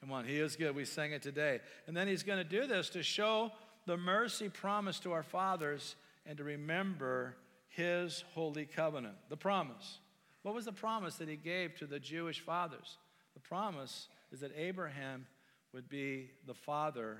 Come 0.00 0.12
on, 0.12 0.24
he 0.24 0.38
is 0.38 0.56
good. 0.56 0.74
We 0.74 0.86
sang 0.86 1.12
it 1.12 1.20
today. 1.20 1.60
And 1.86 1.94
then 1.94 2.08
he's 2.08 2.22
going 2.22 2.38
to 2.38 2.60
do 2.60 2.66
this 2.66 2.88
to 2.90 3.02
show 3.02 3.52
the 3.84 3.98
mercy 3.98 4.48
promised 4.48 5.02
to 5.02 5.12
our 5.12 5.22
fathers 5.22 5.96
and 6.24 6.38
to 6.38 6.44
remember 6.44 7.36
his 7.68 8.24
holy 8.34 8.64
covenant. 8.64 9.16
The 9.28 9.36
promise. 9.36 9.98
What 10.40 10.54
was 10.54 10.64
the 10.64 10.72
promise 10.72 11.16
that 11.16 11.28
he 11.28 11.36
gave 11.36 11.76
to 11.76 11.86
the 11.86 12.00
Jewish 12.00 12.40
fathers? 12.40 12.96
The 13.34 13.40
promise 13.40 14.08
is 14.32 14.40
that 14.40 14.52
Abraham 14.56 15.26
would 15.72 15.88
be 15.88 16.30
the 16.46 16.54
father 16.54 17.18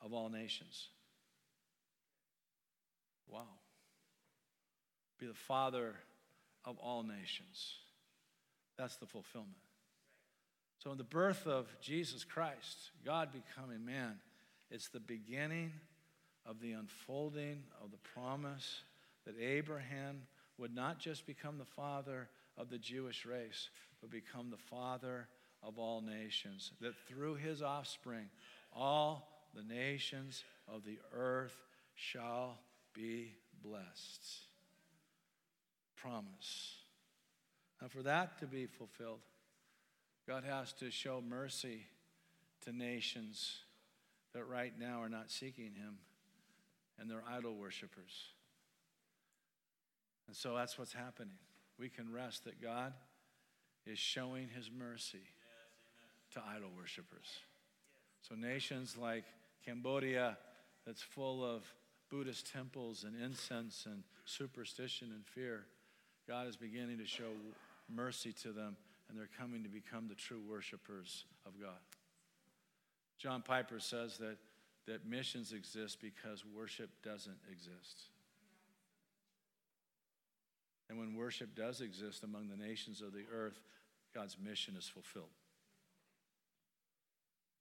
of 0.00 0.12
all 0.12 0.28
nations. 0.28 0.88
Wow. 3.28 3.48
Be 5.18 5.26
the 5.26 5.34
father 5.34 5.94
of 6.64 6.78
all 6.78 7.02
nations. 7.02 7.74
That's 8.76 8.96
the 8.96 9.06
fulfillment. 9.06 9.54
So, 10.82 10.90
in 10.90 10.98
the 10.98 11.04
birth 11.04 11.46
of 11.46 11.66
Jesus 11.80 12.24
Christ, 12.24 12.90
God 13.04 13.30
becoming 13.32 13.84
man, 13.84 14.18
it's 14.70 14.88
the 14.88 15.00
beginning 15.00 15.72
of 16.44 16.60
the 16.60 16.72
unfolding 16.72 17.62
of 17.82 17.90
the 17.90 17.96
promise 17.98 18.82
that 19.24 19.34
Abraham 19.40 20.22
would 20.58 20.74
not 20.74 20.98
just 20.98 21.26
become 21.26 21.58
the 21.58 21.64
father 21.64 22.28
of 22.58 22.68
the 22.68 22.78
Jewish 22.78 23.24
race, 23.24 23.70
but 24.00 24.10
become 24.10 24.50
the 24.50 24.56
father 24.56 25.28
of 25.66 25.78
all 25.78 26.00
nations, 26.00 26.72
that 26.80 26.94
through 27.08 27.36
his 27.36 27.62
offspring, 27.62 28.28
all 28.74 29.28
the 29.54 29.62
nations 29.62 30.44
of 30.68 30.84
the 30.84 30.98
earth 31.12 31.56
shall 31.94 32.58
be 32.92 33.32
blessed. 33.62 34.24
Promise. 35.96 36.76
Now, 37.80 37.88
for 37.88 38.02
that 38.02 38.38
to 38.38 38.46
be 38.46 38.66
fulfilled, 38.66 39.20
God 40.26 40.44
has 40.44 40.72
to 40.74 40.90
show 40.90 41.22
mercy 41.26 41.86
to 42.62 42.72
nations 42.72 43.58
that 44.32 44.44
right 44.44 44.72
now 44.78 45.00
are 45.00 45.08
not 45.08 45.30
seeking 45.30 45.72
him 45.74 45.98
and 46.98 47.10
they're 47.10 47.24
idol 47.30 47.54
worshippers. 47.54 48.28
And 50.26 50.36
so 50.36 50.54
that's 50.54 50.78
what's 50.78 50.92
happening 50.92 51.36
we 51.78 51.88
can 51.88 52.12
rest 52.12 52.44
that 52.44 52.62
God 52.62 52.92
is 53.86 53.98
showing 53.98 54.48
his 54.48 54.70
mercy 54.70 55.22
to 56.34 56.42
idol 56.54 56.70
worshippers. 56.76 57.38
So, 58.28 58.34
nations 58.34 58.96
like 59.00 59.24
Cambodia, 59.64 60.36
that's 60.86 61.02
full 61.02 61.44
of 61.44 61.62
Buddhist 62.10 62.52
temples 62.52 63.04
and 63.04 63.20
incense 63.20 63.86
and 63.86 64.02
superstition 64.24 65.10
and 65.14 65.24
fear, 65.26 65.64
God 66.28 66.46
is 66.46 66.56
beginning 66.56 66.98
to 66.98 67.06
show 67.06 67.30
mercy 67.88 68.32
to 68.42 68.52
them, 68.52 68.76
and 69.08 69.18
they're 69.18 69.28
coming 69.38 69.62
to 69.62 69.68
become 69.68 70.08
the 70.08 70.14
true 70.14 70.40
worshipers 70.48 71.24
of 71.46 71.52
God. 71.60 71.80
John 73.18 73.42
Piper 73.42 73.78
says 73.78 74.18
that, 74.18 74.36
that 74.86 75.06
missions 75.06 75.52
exist 75.52 75.98
because 76.00 76.44
worship 76.44 76.90
doesn't 77.02 77.38
exist. 77.50 78.08
And 80.88 80.98
when 80.98 81.14
worship 81.16 81.54
does 81.54 81.80
exist 81.80 82.22
among 82.22 82.48
the 82.48 82.56
nations 82.56 83.00
of 83.00 83.12
the 83.12 83.24
earth, 83.34 83.60
God's 84.14 84.36
mission 84.38 84.74
is 84.76 84.86
fulfilled. 84.86 85.30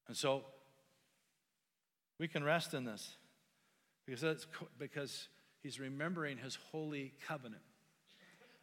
And 0.08 0.16
so 0.18 0.44
we 2.20 2.28
can 2.28 2.44
rest 2.44 2.74
in 2.74 2.86
this 2.86 3.16
because, 4.06 4.48
because 4.78 5.28
he's 5.62 5.80
remembering 5.80 6.38
his 6.38 6.58
holy 6.72 7.14
covenant. 7.28 7.62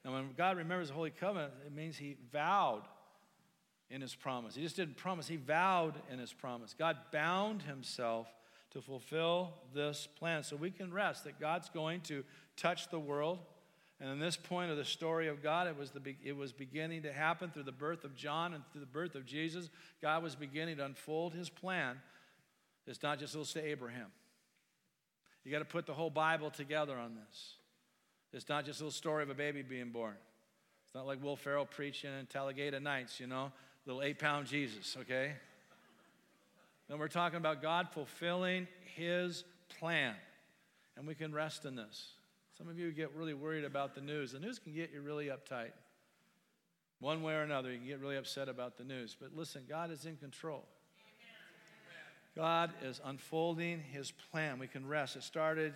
Now, 0.04 0.12
when 0.12 0.32
God 0.36 0.56
remembers 0.56 0.88
the 0.88 0.94
holy 0.94 1.10
covenant, 1.10 1.52
it 1.66 1.74
means 1.74 1.96
he 1.96 2.16
vowed 2.32 2.82
in 3.90 4.00
his 4.00 4.14
promise. 4.14 4.54
He 4.54 4.62
just 4.62 4.76
didn't 4.76 4.96
promise, 4.96 5.26
he 5.28 5.36
vowed 5.36 5.94
in 6.10 6.18
his 6.18 6.32
promise. 6.32 6.74
God 6.78 6.96
bound 7.12 7.62
himself 7.62 8.28
to 8.70 8.80
fulfill 8.80 9.54
this 9.74 10.08
plan. 10.18 10.42
So 10.42 10.56
we 10.56 10.70
can 10.70 10.92
rest 10.92 11.24
that 11.24 11.40
God's 11.40 11.68
going 11.68 12.02
to 12.02 12.24
touch 12.56 12.88
the 12.88 13.00
world 13.00 13.40
and 14.00 14.10
in 14.10 14.18
this 14.18 14.36
point 14.36 14.70
of 14.70 14.78
the 14.78 14.84
story 14.84 15.28
of 15.28 15.42
God, 15.42 15.66
it 15.66 15.76
was, 15.76 15.90
the, 15.90 16.00
it 16.24 16.34
was 16.34 16.52
beginning 16.52 17.02
to 17.02 17.12
happen 17.12 17.50
through 17.50 17.64
the 17.64 17.72
birth 17.72 18.04
of 18.04 18.16
John 18.16 18.54
and 18.54 18.64
through 18.72 18.80
the 18.80 18.86
birth 18.86 19.14
of 19.14 19.26
Jesus. 19.26 19.68
God 20.00 20.22
was 20.22 20.34
beginning 20.34 20.78
to 20.78 20.86
unfold 20.86 21.34
his 21.34 21.50
plan. 21.50 21.96
It's 22.86 23.02
not 23.02 23.18
just 23.18 23.34
a 23.34 23.38
little 23.38 23.52
to 23.60 23.68
Abraham. 23.68 24.06
You 25.44 25.52
got 25.52 25.58
to 25.58 25.66
put 25.66 25.84
the 25.84 25.92
whole 25.92 26.08
Bible 26.10 26.50
together 26.50 26.96
on 26.96 27.14
this. 27.14 27.54
It's 28.32 28.48
not 28.48 28.64
just 28.64 28.80
a 28.80 28.84
little 28.84 28.92
story 28.92 29.22
of 29.22 29.28
a 29.28 29.34
baby 29.34 29.60
being 29.62 29.90
born. 29.90 30.14
It's 30.86 30.94
not 30.94 31.06
like 31.06 31.22
Will 31.22 31.36
Ferrell 31.36 31.66
preaching 31.66 32.10
in 32.18 32.26
Talladega 32.26 32.80
Nights, 32.80 33.20
you 33.20 33.26
know, 33.26 33.52
little 33.84 34.02
eight 34.02 34.18
pound 34.18 34.46
Jesus, 34.46 34.96
okay? 35.00 35.32
Then 36.88 36.98
we're 36.98 37.08
talking 37.08 37.36
about 37.36 37.60
God 37.60 37.88
fulfilling 37.92 38.66
his 38.96 39.44
plan. 39.78 40.14
And 40.96 41.06
we 41.06 41.14
can 41.14 41.32
rest 41.32 41.64
in 41.64 41.76
this. 41.76 42.14
Some 42.60 42.68
of 42.68 42.78
you 42.78 42.92
get 42.92 43.16
really 43.16 43.32
worried 43.32 43.64
about 43.64 43.94
the 43.94 44.02
news. 44.02 44.32
The 44.32 44.38
news 44.38 44.58
can 44.58 44.74
get 44.74 44.92
you 44.92 45.00
really 45.00 45.28
uptight. 45.28 45.70
One 46.98 47.22
way 47.22 47.32
or 47.32 47.40
another, 47.40 47.72
you 47.72 47.78
can 47.78 47.86
get 47.86 48.00
really 48.00 48.18
upset 48.18 48.50
about 48.50 48.76
the 48.76 48.84
news. 48.84 49.16
But 49.18 49.34
listen, 49.34 49.62
God 49.66 49.90
is 49.90 50.04
in 50.04 50.16
control. 50.16 50.66
God 52.36 52.70
is 52.82 53.00
unfolding 53.02 53.80
his 53.80 54.12
plan. 54.30 54.58
We 54.58 54.66
can 54.66 54.86
rest. 54.86 55.16
It 55.16 55.22
started 55.22 55.72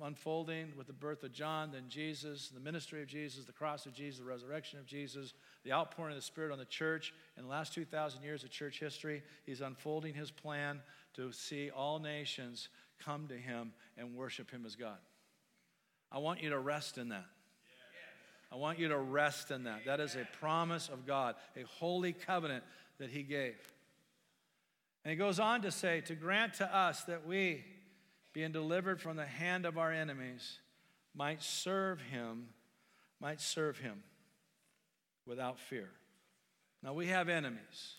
unfolding 0.00 0.74
with 0.76 0.86
the 0.86 0.92
birth 0.92 1.24
of 1.24 1.32
John, 1.32 1.72
then 1.72 1.86
Jesus, 1.88 2.50
the 2.54 2.60
ministry 2.60 3.02
of 3.02 3.08
Jesus, 3.08 3.44
the 3.44 3.52
cross 3.52 3.84
of 3.86 3.92
Jesus, 3.92 4.20
the 4.20 4.24
resurrection 4.24 4.78
of 4.78 4.86
Jesus, 4.86 5.34
the 5.64 5.72
outpouring 5.72 6.12
of 6.12 6.18
the 6.18 6.22
Spirit 6.22 6.52
on 6.52 6.58
the 6.58 6.66
church. 6.66 7.12
In 7.36 7.42
the 7.42 7.50
last 7.50 7.74
2,000 7.74 8.22
years 8.22 8.44
of 8.44 8.50
church 8.50 8.78
history, 8.78 9.24
he's 9.44 9.60
unfolding 9.60 10.14
his 10.14 10.30
plan 10.30 10.82
to 11.14 11.32
see 11.32 11.70
all 11.70 11.98
nations 11.98 12.68
come 13.04 13.26
to 13.26 13.36
him 13.36 13.72
and 13.96 14.14
worship 14.14 14.52
him 14.52 14.64
as 14.64 14.76
God. 14.76 14.98
I 16.10 16.18
want 16.18 16.42
you 16.42 16.50
to 16.50 16.58
rest 16.58 16.98
in 16.98 17.10
that. 17.10 17.26
I 18.50 18.56
want 18.56 18.78
you 18.78 18.88
to 18.88 18.98
rest 18.98 19.50
in 19.50 19.64
that. 19.64 19.84
That 19.84 20.00
is 20.00 20.14
a 20.14 20.26
promise 20.40 20.88
of 20.88 21.06
God, 21.06 21.34
a 21.56 21.62
holy 21.78 22.14
covenant 22.14 22.64
that 22.98 23.10
He 23.10 23.22
gave. 23.22 23.56
And 25.04 25.10
He 25.10 25.16
goes 25.16 25.38
on 25.38 25.62
to 25.62 25.70
say, 25.70 26.00
to 26.02 26.14
grant 26.14 26.54
to 26.54 26.76
us 26.76 27.02
that 27.04 27.26
we, 27.26 27.64
being 28.32 28.52
delivered 28.52 29.00
from 29.00 29.16
the 29.16 29.26
hand 29.26 29.66
of 29.66 29.76
our 29.76 29.92
enemies, 29.92 30.60
might 31.14 31.42
serve 31.42 32.00
Him, 32.00 32.48
might 33.20 33.40
serve 33.40 33.78
Him 33.78 34.02
without 35.26 35.60
fear. 35.60 35.90
Now 36.82 36.94
we 36.94 37.08
have 37.08 37.28
enemies. 37.28 37.96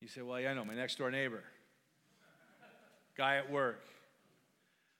You 0.00 0.08
say, 0.08 0.22
well, 0.22 0.40
yeah, 0.40 0.50
I 0.50 0.54
know, 0.54 0.64
my 0.64 0.74
next 0.74 0.98
door 0.98 1.10
neighbor, 1.10 1.42
guy 3.16 3.36
at 3.36 3.50
work. 3.50 3.82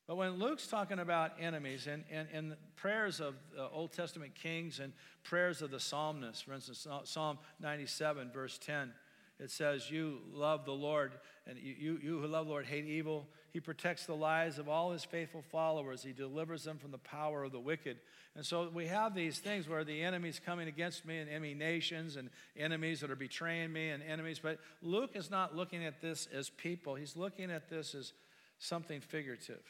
But 0.07 0.17
when 0.17 0.39
Luke's 0.39 0.67
talking 0.67 0.99
about 0.99 1.33
enemies 1.41 1.87
and, 1.87 2.05
and, 2.11 2.29
and 2.33 2.57
prayers 2.75 3.21
of 3.21 3.35
the 3.55 3.69
Old 3.69 3.93
Testament 3.93 4.35
kings 4.35 4.81
and 4.81 4.93
prayers 5.23 5.63
of 5.63 5.71
the 5.71 5.79
psalmists, 5.79 6.43
for 6.43 6.53
instance, 6.53 6.87
Psalm 7.05 7.39
97, 7.61 8.31
verse 8.33 8.59
10, 8.59 8.93
it 9.39 9.51
says, 9.51 9.91
You 9.91 10.19
love 10.33 10.65
the 10.65 10.73
Lord, 10.73 11.13
and 11.47 11.59
you, 11.59 11.99
you 12.03 12.21
who 12.21 12.27
love 12.27 12.47
the 12.47 12.53
Lord 12.53 12.67
hate 12.67 12.85
evil. 12.85 13.29
He 13.53 13.61
protects 13.61 14.07
the 14.07 14.15
lives 14.15 14.59
of 14.59 14.69
all 14.69 14.93
his 14.93 15.05
faithful 15.05 15.43
followers. 15.43 16.03
He 16.03 16.13
delivers 16.13 16.65
them 16.65 16.79
from 16.79 16.91
the 16.91 16.99
power 16.99 17.45
of 17.45 17.53
the 17.53 17.61
wicked. 17.61 17.99
And 18.35 18.47
so 18.47 18.71
we 18.73 18.87
have 18.87 19.15
these 19.15 19.39
things 19.39 19.69
where 19.69 19.85
the 19.85 20.03
enemy's 20.03 20.41
coming 20.41 20.69
against 20.69 21.05
me, 21.05 21.19
and 21.19 21.29
enemy 21.29 21.55
nations, 21.55 22.17
and 22.17 22.31
enemies 22.57 23.01
that 23.01 23.11
are 23.11 23.17
betraying 23.17 23.73
me, 23.73 23.91
and 23.91 24.03
enemies. 24.03 24.41
But 24.43 24.59
Luke 24.81 25.11
is 25.15 25.31
not 25.31 25.57
looking 25.57 25.85
at 25.85 26.01
this 26.01 26.29
as 26.33 26.51
people, 26.51 26.95
he's 26.95 27.17
looking 27.17 27.51
at 27.51 27.69
this 27.69 27.95
as 27.95 28.13
something 28.59 29.01
figurative. 29.01 29.63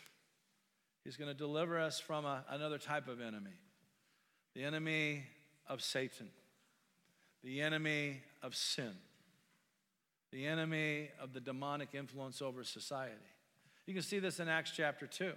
He's 1.04 1.16
going 1.16 1.30
to 1.30 1.36
deliver 1.36 1.80
us 1.80 1.98
from 1.98 2.24
a, 2.24 2.44
another 2.48 2.78
type 2.78 3.08
of 3.08 3.20
enemy 3.20 3.52
the 4.54 4.64
enemy 4.64 5.24
of 5.66 5.82
Satan, 5.82 6.28
the 7.42 7.62
enemy 7.62 8.20
of 8.42 8.54
sin 8.54 8.92
the 10.32 10.46
enemy 10.46 11.10
of 11.20 11.34
the 11.34 11.40
demonic 11.40 11.90
influence 11.94 12.42
over 12.42 12.64
society. 12.64 13.14
You 13.86 13.94
can 13.94 14.02
see 14.02 14.18
this 14.18 14.40
in 14.40 14.48
Acts 14.48 14.72
chapter 14.74 15.06
2. 15.06 15.32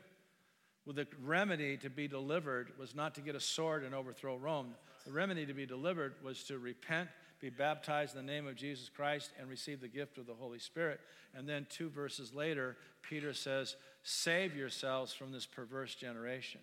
Well, 0.86 0.96
the 0.96 1.08
remedy 1.22 1.78
to 1.78 1.90
be 1.90 2.08
delivered 2.08 2.72
was 2.80 2.96
not 2.96 3.16
to 3.16 3.22
get 3.22 3.36
a 3.36 3.40
sword 3.40 3.84
and 3.84 3.94
overthrow 3.94 4.38
Rome. 4.38 4.76
The 5.06 5.12
remedy 5.12 5.46
to 5.48 5.54
be 5.54 5.66
delivered 5.66 6.14
was 6.24 6.44
to 6.46 6.60
repent, 6.60 7.10
be 7.42 7.50
baptized 7.50 8.16
in 8.16 8.26
the 8.26 8.32
name 8.32 8.48
of 8.48 8.56
Jesus 8.56 8.88
Christ, 8.88 9.32
and 9.40 9.50
receive 9.50 9.82
the 9.82 9.88
gift 9.88 10.18
of 10.18 10.28
the 10.28 10.34
Holy 10.34 10.60
Spirit. 10.60 11.02
And 11.34 11.50
then 11.50 11.68
two 11.70 11.90
verses 11.90 12.34
later, 12.34 12.78
Peter 13.02 13.34
says, 13.34 13.76
Save 14.08 14.56
yourselves 14.56 15.14
from 15.14 15.32
this 15.32 15.48
perverse 15.48 15.96
generation. 15.96 16.62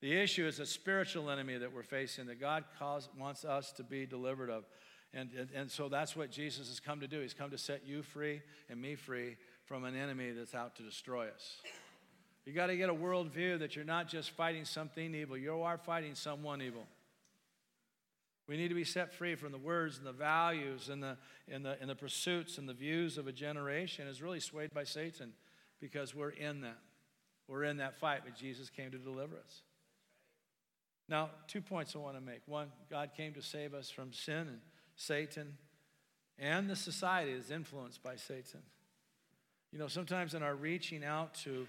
The 0.00 0.14
issue 0.14 0.46
is 0.46 0.58
a 0.60 0.64
spiritual 0.64 1.28
enemy 1.28 1.58
that 1.58 1.74
we're 1.74 1.82
facing 1.82 2.24
that 2.28 2.40
God 2.40 2.64
calls, 2.78 3.10
wants 3.18 3.44
us 3.44 3.70
to 3.72 3.82
be 3.82 4.06
delivered 4.06 4.48
of. 4.48 4.64
And, 5.12 5.28
and, 5.38 5.48
and 5.54 5.70
so 5.70 5.90
that's 5.90 6.16
what 6.16 6.30
Jesus 6.30 6.68
has 6.68 6.80
come 6.80 7.00
to 7.00 7.06
do. 7.06 7.20
He's 7.20 7.34
come 7.34 7.50
to 7.50 7.58
set 7.58 7.86
you 7.86 8.00
free 8.02 8.40
and 8.70 8.80
me 8.80 8.94
free 8.94 9.36
from 9.66 9.84
an 9.84 9.94
enemy 9.94 10.30
that's 10.30 10.54
out 10.54 10.74
to 10.76 10.82
destroy 10.82 11.26
us. 11.28 11.60
You 12.46 12.54
got 12.54 12.68
to 12.68 12.78
get 12.78 12.88
a 12.88 12.94
worldview 12.94 13.58
that 13.58 13.76
you're 13.76 13.84
not 13.84 14.08
just 14.08 14.30
fighting 14.30 14.64
something 14.64 15.14
evil, 15.14 15.36
you 15.36 15.60
are 15.60 15.76
fighting 15.76 16.14
someone 16.14 16.62
evil. 16.62 16.86
We 18.48 18.56
need 18.56 18.68
to 18.68 18.74
be 18.74 18.84
set 18.84 19.12
free 19.12 19.34
from 19.34 19.52
the 19.52 19.58
words 19.58 19.98
and 19.98 20.06
the 20.06 20.12
values 20.12 20.88
and 20.88 21.02
the, 21.02 21.18
and 21.46 21.62
the, 21.62 21.76
and 21.78 21.90
the 21.90 21.94
pursuits 21.94 22.56
and 22.56 22.66
the 22.66 22.72
views 22.72 23.18
of 23.18 23.26
a 23.26 23.32
generation 23.32 24.08
is 24.08 24.22
really 24.22 24.40
swayed 24.40 24.72
by 24.72 24.84
Satan 24.84 25.34
because 25.80 26.14
we're 26.14 26.30
in 26.30 26.62
that. 26.62 26.78
We're 27.46 27.64
in 27.64 27.78
that 27.78 27.98
fight, 27.98 28.20
but 28.24 28.34
Jesus 28.34 28.68
came 28.68 28.90
to 28.90 28.98
deliver 28.98 29.36
us. 29.36 29.62
Now, 31.08 31.30
two 31.46 31.62
points 31.62 31.94
I 31.96 31.98
want 31.98 32.16
to 32.16 32.20
make. 32.20 32.42
One, 32.46 32.68
God 32.90 33.10
came 33.16 33.32
to 33.34 33.42
save 33.42 33.72
us 33.72 33.90
from 33.90 34.12
sin 34.12 34.48
and 34.48 34.60
Satan, 34.96 35.56
and 36.38 36.68
the 36.68 36.76
society 36.76 37.32
is 37.32 37.50
influenced 37.50 38.02
by 38.02 38.16
Satan. 38.16 38.60
You 39.72 39.78
know, 39.78 39.88
sometimes 39.88 40.34
in 40.34 40.42
our 40.42 40.54
reaching 40.54 41.04
out 41.04 41.34
to 41.44 41.66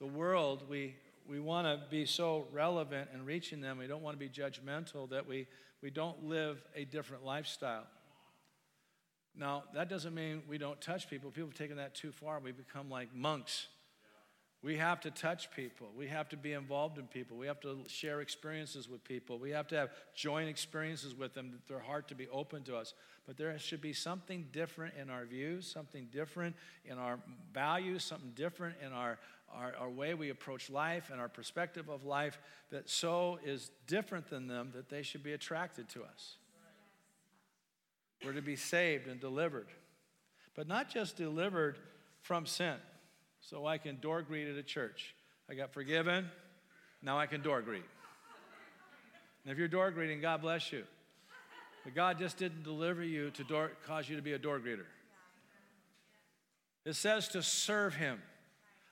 the 0.00 0.06
world, 0.06 0.64
we, 0.68 0.96
we 1.28 1.40
want 1.40 1.66
to 1.66 1.80
be 1.90 2.06
so 2.06 2.46
relevant 2.52 3.10
and 3.12 3.26
reaching 3.26 3.60
them, 3.60 3.78
we 3.78 3.86
don't 3.86 4.02
want 4.02 4.18
to 4.18 4.18
be 4.18 4.30
judgmental 4.30 5.10
that 5.10 5.26
we, 5.26 5.46
we 5.82 5.90
don't 5.90 6.24
live 6.24 6.62
a 6.74 6.84
different 6.84 7.24
lifestyle. 7.24 7.84
Now, 9.38 9.64
that 9.74 9.88
doesn't 9.88 10.14
mean 10.14 10.42
we 10.48 10.58
don't 10.58 10.80
touch 10.80 11.08
people. 11.08 11.30
People 11.30 11.48
have 11.50 11.58
taken 11.58 11.76
that 11.76 11.94
too 11.94 12.12
far. 12.12 12.40
We 12.40 12.52
become 12.52 12.90
like 12.90 13.14
monks 13.14 13.68
we 14.62 14.76
have 14.76 15.00
to 15.02 15.10
touch 15.12 15.52
people. 15.52 15.88
We 15.96 16.08
have 16.08 16.28
to 16.30 16.36
be 16.36 16.52
involved 16.52 16.98
in 16.98 17.06
people. 17.06 17.36
We 17.36 17.46
have 17.46 17.60
to 17.60 17.84
share 17.86 18.20
experiences 18.20 18.88
with 18.88 19.04
people. 19.04 19.38
We 19.38 19.50
have 19.50 19.68
to 19.68 19.76
have 19.76 19.90
joint 20.14 20.48
experiences 20.48 21.14
with 21.14 21.32
them, 21.32 21.60
their 21.68 21.78
heart 21.78 22.08
to 22.08 22.16
be 22.16 22.26
open 22.28 22.64
to 22.64 22.76
us. 22.76 22.94
But 23.24 23.36
there 23.36 23.56
should 23.58 23.80
be 23.80 23.92
something 23.92 24.48
different 24.52 24.94
in 25.00 25.10
our 25.10 25.24
views, 25.24 25.70
something 25.70 26.08
different 26.10 26.56
in 26.84 26.98
our 26.98 27.20
values, 27.52 28.02
something 28.02 28.32
different 28.34 28.74
in 28.84 28.92
our, 28.92 29.18
our, 29.54 29.74
our 29.78 29.90
way 29.90 30.14
we 30.14 30.30
approach 30.30 30.70
life 30.70 31.10
and 31.12 31.20
our 31.20 31.28
perspective 31.28 31.88
of 31.88 32.04
life 32.04 32.38
that 32.70 32.90
so 32.90 33.38
is 33.44 33.70
different 33.86 34.28
than 34.28 34.48
them 34.48 34.72
that 34.74 34.88
they 34.88 35.02
should 35.02 35.22
be 35.22 35.34
attracted 35.34 35.88
to 35.90 36.02
us. 36.02 36.34
We're 38.28 38.34
to 38.34 38.42
be 38.42 38.56
saved 38.56 39.08
and 39.08 39.18
delivered, 39.18 39.68
but 40.54 40.68
not 40.68 40.90
just 40.90 41.16
delivered 41.16 41.78
from 42.20 42.44
sin 42.44 42.74
so 43.40 43.64
I 43.64 43.78
can 43.78 44.00
door 44.00 44.20
greet 44.20 44.46
at 44.48 44.56
a 44.56 44.62
church. 44.62 45.14
I 45.50 45.54
got 45.54 45.72
forgiven, 45.72 46.28
now 47.00 47.18
I 47.18 47.24
can 47.24 47.40
door 47.40 47.62
greet. 47.62 47.86
And 49.44 49.50
if 49.50 49.56
you're 49.56 49.66
door 49.66 49.90
greeting, 49.92 50.20
God 50.20 50.42
bless 50.42 50.70
you. 50.72 50.84
But 51.84 51.94
God 51.94 52.18
just 52.18 52.36
didn't 52.36 52.64
deliver 52.64 53.02
you 53.02 53.30
to 53.30 53.44
door, 53.44 53.72
cause 53.86 54.10
you 54.10 54.16
to 54.16 54.22
be 54.22 54.34
a 54.34 54.38
door 54.38 54.60
greeter. 54.60 54.84
It 56.84 56.96
says 56.96 57.28
to 57.28 57.42
serve 57.42 57.94
Him. 57.94 58.20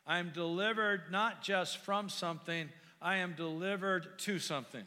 I 0.07 0.19
am 0.19 0.31
delivered 0.31 1.11
not 1.11 1.43
just 1.43 1.77
from 1.85 2.09
something, 2.09 2.71
I 3.03 3.17
am 3.17 3.35
delivered 3.35 4.19
to 4.21 4.39
something. 4.39 4.85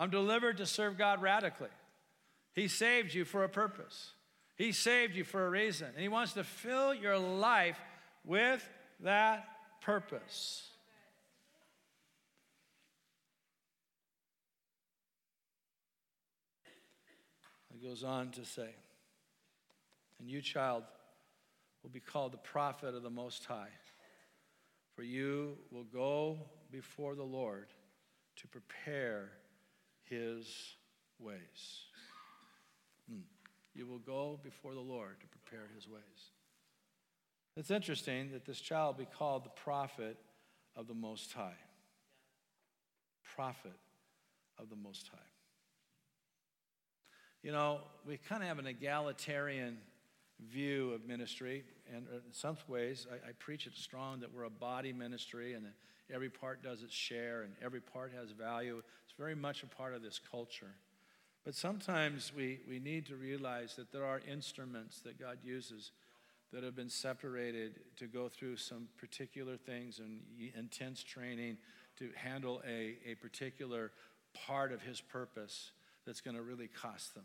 I'm 0.00 0.10
delivered 0.10 0.56
to 0.56 0.66
serve 0.66 0.98
God 0.98 1.22
radically. 1.22 1.68
He 2.54 2.68
saved 2.68 3.12
you 3.12 3.24
for 3.24 3.44
a 3.44 3.48
purpose, 3.48 4.12
He 4.56 4.72
saved 4.72 5.14
you 5.16 5.24
for 5.24 5.46
a 5.46 5.50
reason. 5.50 5.88
And 5.88 6.00
He 6.00 6.08
wants 6.08 6.32
to 6.34 6.44
fill 6.44 6.94
your 6.94 7.18
life 7.18 7.78
with 8.24 8.66
that 9.00 9.46
purpose. 9.80 10.70
He 17.72 17.86
goes 17.86 18.04
on 18.04 18.30
to 18.30 18.44
say, 18.44 18.70
And 20.20 20.30
you, 20.30 20.40
child, 20.40 20.84
will 21.82 21.90
be 21.90 22.00
called 22.00 22.32
the 22.32 22.38
prophet 22.38 22.94
of 22.94 23.02
the 23.02 23.10
Most 23.10 23.44
High, 23.44 23.68
for 24.94 25.02
you 25.02 25.58
will 25.70 25.84
go 25.84 26.38
before 26.70 27.14
the 27.14 27.24
Lord 27.24 27.66
to 28.36 28.46
prepare 28.46 29.32
his 30.04 30.46
ways. 31.18 31.86
Hmm. 33.08 33.20
You 33.74 33.86
will 33.86 33.98
go 33.98 34.38
before 34.42 34.74
the 34.74 34.80
Lord 34.80 35.20
to 35.20 35.26
prepare 35.26 35.68
his 35.74 35.88
ways. 35.88 36.30
It's 37.56 37.70
interesting 37.70 38.32
that 38.32 38.44
this 38.44 38.60
child 38.60 38.98
be 38.98 39.06
called 39.06 39.44
the 39.44 39.50
prophet 39.50 40.16
of 40.76 40.86
the 40.86 40.94
Most 40.94 41.32
High. 41.32 41.56
Prophet 43.36 43.78
of 44.58 44.70
the 44.70 44.76
Most 44.76 45.08
High. 45.08 45.18
You 47.42 47.52
know, 47.52 47.80
we 48.06 48.16
kind 48.16 48.42
of 48.42 48.48
have 48.48 48.58
an 48.58 48.66
egalitarian 48.66 49.78
view 50.50 50.92
of 50.92 51.06
ministry, 51.06 51.64
and 51.94 52.06
in 52.08 52.32
some 52.32 52.56
ways, 52.68 53.06
I, 53.10 53.28
I 53.28 53.32
preach 53.38 53.66
it 53.66 53.74
strong 53.76 54.20
that 54.20 54.32
we're 54.34 54.44
a 54.44 54.50
body 54.50 54.92
ministry 54.92 55.52
and 55.54 55.66
every 56.12 56.30
part 56.30 56.62
does 56.62 56.82
its 56.82 56.94
share 56.94 57.42
and 57.42 57.52
every 57.62 57.80
part 57.80 58.12
has 58.18 58.30
value. 58.30 58.82
It's 59.04 59.14
very 59.16 59.34
much 59.34 59.62
a 59.62 59.66
part 59.66 59.94
of 59.94 60.02
this 60.02 60.20
culture. 60.30 60.74
But 61.44 61.54
sometimes 61.54 62.32
we, 62.34 62.60
we 62.68 62.78
need 62.78 63.06
to 63.06 63.16
realize 63.16 63.76
that 63.76 63.92
there 63.92 64.04
are 64.04 64.20
instruments 64.30 65.00
that 65.00 65.20
God 65.20 65.38
uses 65.44 65.90
that 66.52 66.62
have 66.62 66.74
been 66.74 66.88
separated 66.88 67.80
to 67.96 68.06
go 68.06 68.28
through 68.28 68.56
some 68.56 68.88
particular 68.96 69.56
things 69.56 69.98
and 69.98 70.20
intense 70.56 71.02
training 71.02 71.58
to 71.98 72.10
handle 72.14 72.62
a, 72.66 72.96
a 73.06 73.14
particular 73.16 73.90
part 74.46 74.72
of 74.72 74.80
his 74.80 75.00
purpose 75.00 75.72
that's 76.06 76.20
going 76.20 76.36
to 76.36 76.42
really 76.42 76.68
cost 76.68 77.14
them 77.14 77.24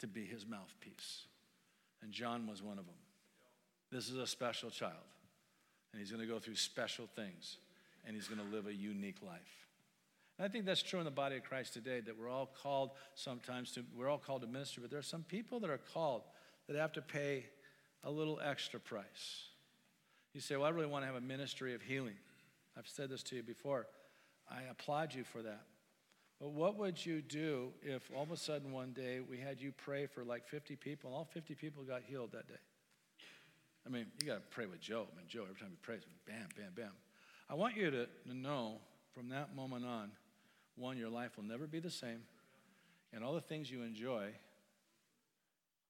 to 0.00 0.06
be 0.06 0.24
his 0.24 0.46
mouthpiece. 0.46 1.26
And 2.02 2.10
John 2.12 2.46
was 2.46 2.62
one 2.62 2.78
of 2.78 2.86
them. 2.86 2.94
This 3.92 4.08
is 4.08 4.16
a 4.16 4.26
special 4.26 4.70
child, 4.70 4.94
and 5.92 6.00
he's 6.00 6.10
going 6.10 6.26
to 6.26 6.32
go 6.32 6.38
through 6.38 6.54
special 6.54 7.06
things, 7.16 7.58
and 8.06 8.14
he's 8.16 8.28
going 8.28 8.40
to 8.40 8.54
live 8.54 8.66
a 8.66 8.74
unique 8.74 9.18
life. 9.22 9.68
And 10.40 10.46
I 10.46 10.50
think 10.50 10.64
that's 10.64 10.82
true 10.82 10.98
in 10.98 11.04
the 11.04 11.10
body 11.10 11.36
of 11.36 11.44
Christ 11.44 11.74
today 11.74 12.00
that 12.00 12.18
we're 12.18 12.30
all 12.30 12.50
called 12.62 12.92
sometimes 13.14 13.72
to, 13.72 13.84
we're 13.94 14.08
all 14.08 14.16
called 14.16 14.40
to 14.40 14.46
ministry, 14.46 14.80
but 14.80 14.90
there 14.90 14.98
are 14.98 15.02
some 15.02 15.22
people 15.22 15.60
that 15.60 15.68
are 15.68 15.80
called 15.92 16.22
that 16.66 16.76
have 16.76 16.94
to 16.94 17.02
pay 17.02 17.44
a 18.04 18.10
little 18.10 18.40
extra 18.42 18.80
price. 18.80 19.48
You 20.32 20.40
say, 20.40 20.56
Well, 20.56 20.64
I 20.64 20.70
really 20.70 20.86
want 20.86 21.02
to 21.02 21.06
have 21.08 21.16
a 21.16 21.20
ministry 21.20 21.74
of 21.74 21.82
healing. 21.82 22.14
I've 22.74 22.88
said 22.88 23.10
this 23.10 23.22
to 23.24 23.36
you 23.36 23.42
before. 23.42 23.86
I 24.50 24.62
applaud 24.70 25.12
you 25.12 25.24
for 25.24 25.42
that. 25.42 25.60
But 26.40 26.52
what 26.52 26.78
would 26.78 27.04
you 27.04 27.20
do 27.20 27.72
if 27.82 28.10
all 28.16 28.22
of 28.22 28.30
a 28.30 28.36
sudden 28.38 28.72
one 28.72 28.92
day 28.92 29.20
we 29.20 29.36
had 29.36 29.60
you 29.60 29.72
pray 29.72 30.06
for 30.06 30.24
like 30.24 30.48
50 30.48 30.74
people 30.74 31.10
and 31.10 31.18
all 31.18 31.28
50 31.34 31.54
people 31.54 31.82
got 31.82 32.00
healed 32.08 32.32
that 32.32 32.48
day? 32.48 32.54
I 33.86 33.90
mean, 33.90 34.06
you 34.18 34.26
got 34.26 34.36
to 34.36 34.40
pray 34.48 34.64
with 34.64 34.80
Joe. 34.80 35.06
I 35.12 35.18
mean, 35.18 35.26
Joe, 35.28 35.42
every 35.42 35.60
time 35.60 35.68
he 35.68 35.76
prays, 35.82 36.00
bam, 36.26 36.48
bam, 36.56 36.72
bam. 36.74 36.92
I 37.50 37.54
want 37.56 37.76
you 37.76 37.90
to 37.90 38.06
know 38.32 38.78
from 39.12 39.28
that 39.30 39.54
moment 39.54 39.84
on, 39.84 40.12
one, 40.80 40.96
your 40.96 41.10
life 41.10 41.36
will 41.36 41.44
never 41.44 41.66
be 41.66 41.78
the 41.78 41.90
same, 41.90 42.22
and 43.12 43.22
all 43.22 43.34
the 43.34 43.40
things 43.40 43.70
you 43.70 43.82
enjoy 43.82 44.28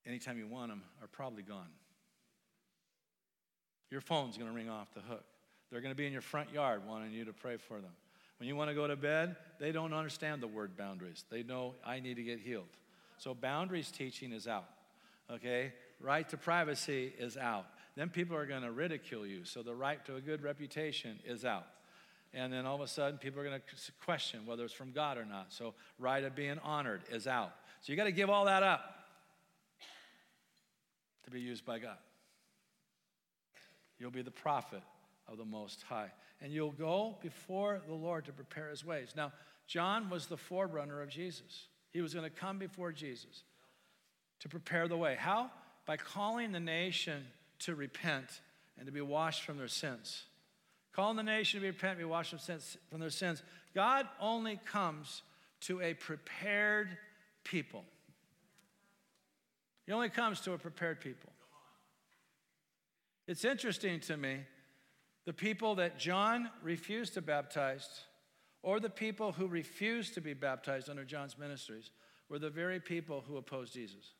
anytime 0.05 0.37
you 0.37 0.47
want 0.47 0.69
them 0.69 0.83
are 1.01 1.07
probably 1.07 1.43
gone. 1.43 1.69
Your 3.89 4.01
phone's 4.01 4.37
going 4.37 4.49
to 4.49 4.55
ring 4.55 4.69
off 4.69 4.93
the 4.93 5.01
hook. 5.01 5.23
They're 5.69 5.81
going 5.81 5.93
to 5.93 5.97
be 5.97 6.05
in 6.05 6.13
your 6.13 6.21
front 6.21 6.51
yard 6.53 6.81
wanting 6.87 7.11
you 7.11 7.25
to 7.25 7.33
pray 7.33 7.57
for 7.57 7.79
them. 7.79 7.91
When 8.37 8.47
you 8.47 8.55
want 8.55 8.69
to 8.69 8.75
go 8.75 8.87
to 8.87 8.95
bed, 8.95 9.35
they 9.59 9.71
don't 9.71 9.93
understand 9.93 10.41
the 10.41 10.47
word 10.47 10.75
boundaries. 10.75 11.25
They 11.29 11.43
know 11.43 11.75
I 11.85 11.99
need 11.99 12.15
to 12.15 12.23
get 12.23 12.39
healed. 12.39 12.65
So 13.17 13.33
boundaries 13.35 13.91
teaching 13.91 14.31
is 14.31 14.47
out. 14.47 14.67
Okay? 15.29 15.73
Right 15.99 16.27
to 16.29 16.37
privacy 16.37 17.13
is 17.19 17.37
out. 17.37 17.67
Then 17.95 18.09
people 18.09 18.35
are 18.35 18.45
going 18.45 18.63
to 18.63 18.71
ridicule 18.71 19.27
you. 19.27 19.45
So 19.45 19.61
the 19.61 19.75
right 19.75 20.03
to 20.05 20.15
a 20.15 20.21
good 20.21 20.41
reputation 20.41 21.19
is 21.25 21.45
out. 21.45 21.67
And 22.33 22.53
then 22.53 22.65
all 22.65 22.75
of 22.75 22.81
a 22.81 22.87
sudden, 22.87 23.17
people 23.17 23.41
are 23.41 23.43
going 23.43 23.59
to 23.59 23.91
question 24.05 24.45
whether 24.45 24.63
it's 24.63 24.73
from 24.73 24.91
God 24.91 25.17
or 25.17 25.25
not. 25.25 25.47
So, 25.51 25.73
right 25.99 26.23
of 26.23 26.35
being 26.35 26.59
honored 26.63 27.01
is 27.11 27.27
out. 27.27 27.51
So, 27.81 27.91
you 27.91 27.97
got 27.97 28.05
to 28.05 28.11
give 28.11 28.29
all 28.29 28.45
that 28.45 28.63
up 28.63 28.81
to 31.25 31.31
be 31.31 31.41
used 31.41 31.65
by 31.65 31.79
God. 31.79 31.97
You'll 33.99 34.11
be 34.11 34.21
the 34.21 34.31
prophet 34.31 34.81
of 35.27 35.37
the 35.37 35.45
Most 35.45 35.83
High. 35.83 36.11
And 36.41 36.51
you'll 36.51 36.71
go 36.71 37.17
before 37.21 37.81
the 37.87 37.93
Lord 37.93 38.25
to 38.25 38.31
prepare 38.31 38.69
his 38.69 38.83
ways. 38.83 39.13
Now, 39.15 39.31
John 39.67 40.09
was 40.09 40.25
the 40.25 40.37
forerunner 40.37 41.01
of 41.01 41.09
Jesus. 41.09 41.67
He 41.91 42.01
was 42.01 42.13
going 42.13 42.23
to 42.23 42.35
come 42.35 42.57
before 42.57 42.91
Jesus 42.91 43.43
to 44.39 44.49
prepare 44.49 44.87
the 44.87 44.97
way. 44.97 45.15
How? 45.19 45.51
By 45.85 45.97
calling 45.97 46.51
the 46.51 46.59
nation 46.59 47.25
to 47.59 47.75
repent 47.75 48.41
and 48.77 48.85
to 48.85 48.91
be 48.91 49.01
washed 49.01 49.43
from 49.43 49.57
their 49.57 49.67
sins. 49.67 50.23
Calling 50.93 51.15
the 51.15 51.23
nation 51.23 51.61
to 51.61 51.65
repent 51.65 51.97
be 51.97 52.03
washed 52.03 52.35
from 52.35 52.99
their 52.99 53.09
sins. 53.09 53.43
God 53.73 54.07
only 54.19 54.59
comes 54.65 55.23
to 55.61 55.81
a 55.81 55.93
prepared 55.93 56.97
people. 57.43 57.85
He 59.85 59.93
only 59.93 60.09
comes 60.09 60.41
to 60.41 60.53
a 60.53 60.57
prepared 60.57 60.99
people. 60.99 61.31
It's 63.27 63.45
interesting 63.45 63.99
to 64.01 64.17
me 64.17 64.39
the 65.25 65.33
people 65.33 65.75
that 65.75 65.97
John 65.99 66.49
refused 66.63 67.13
to 67.13 67.21
baptize, 67.21 67.87
or 68.63 68.79
the 68.79 68.89
people 68.89 69.31
who 69.31 69.47
refused 69.47 70.15
to 70.15 70.21
be 70.21 70.33
baptized 70.33 70.89
under 70.89 71.05
John's 71.05 71.37
ministries, 71.37 71.91
were 72.27 72.39
the 72.39 72.49
very 72.49 72.79
people 72.79 73.23
who 73.27 73.37
opposed 73.37 73.73
Jesus. 73.73 74.13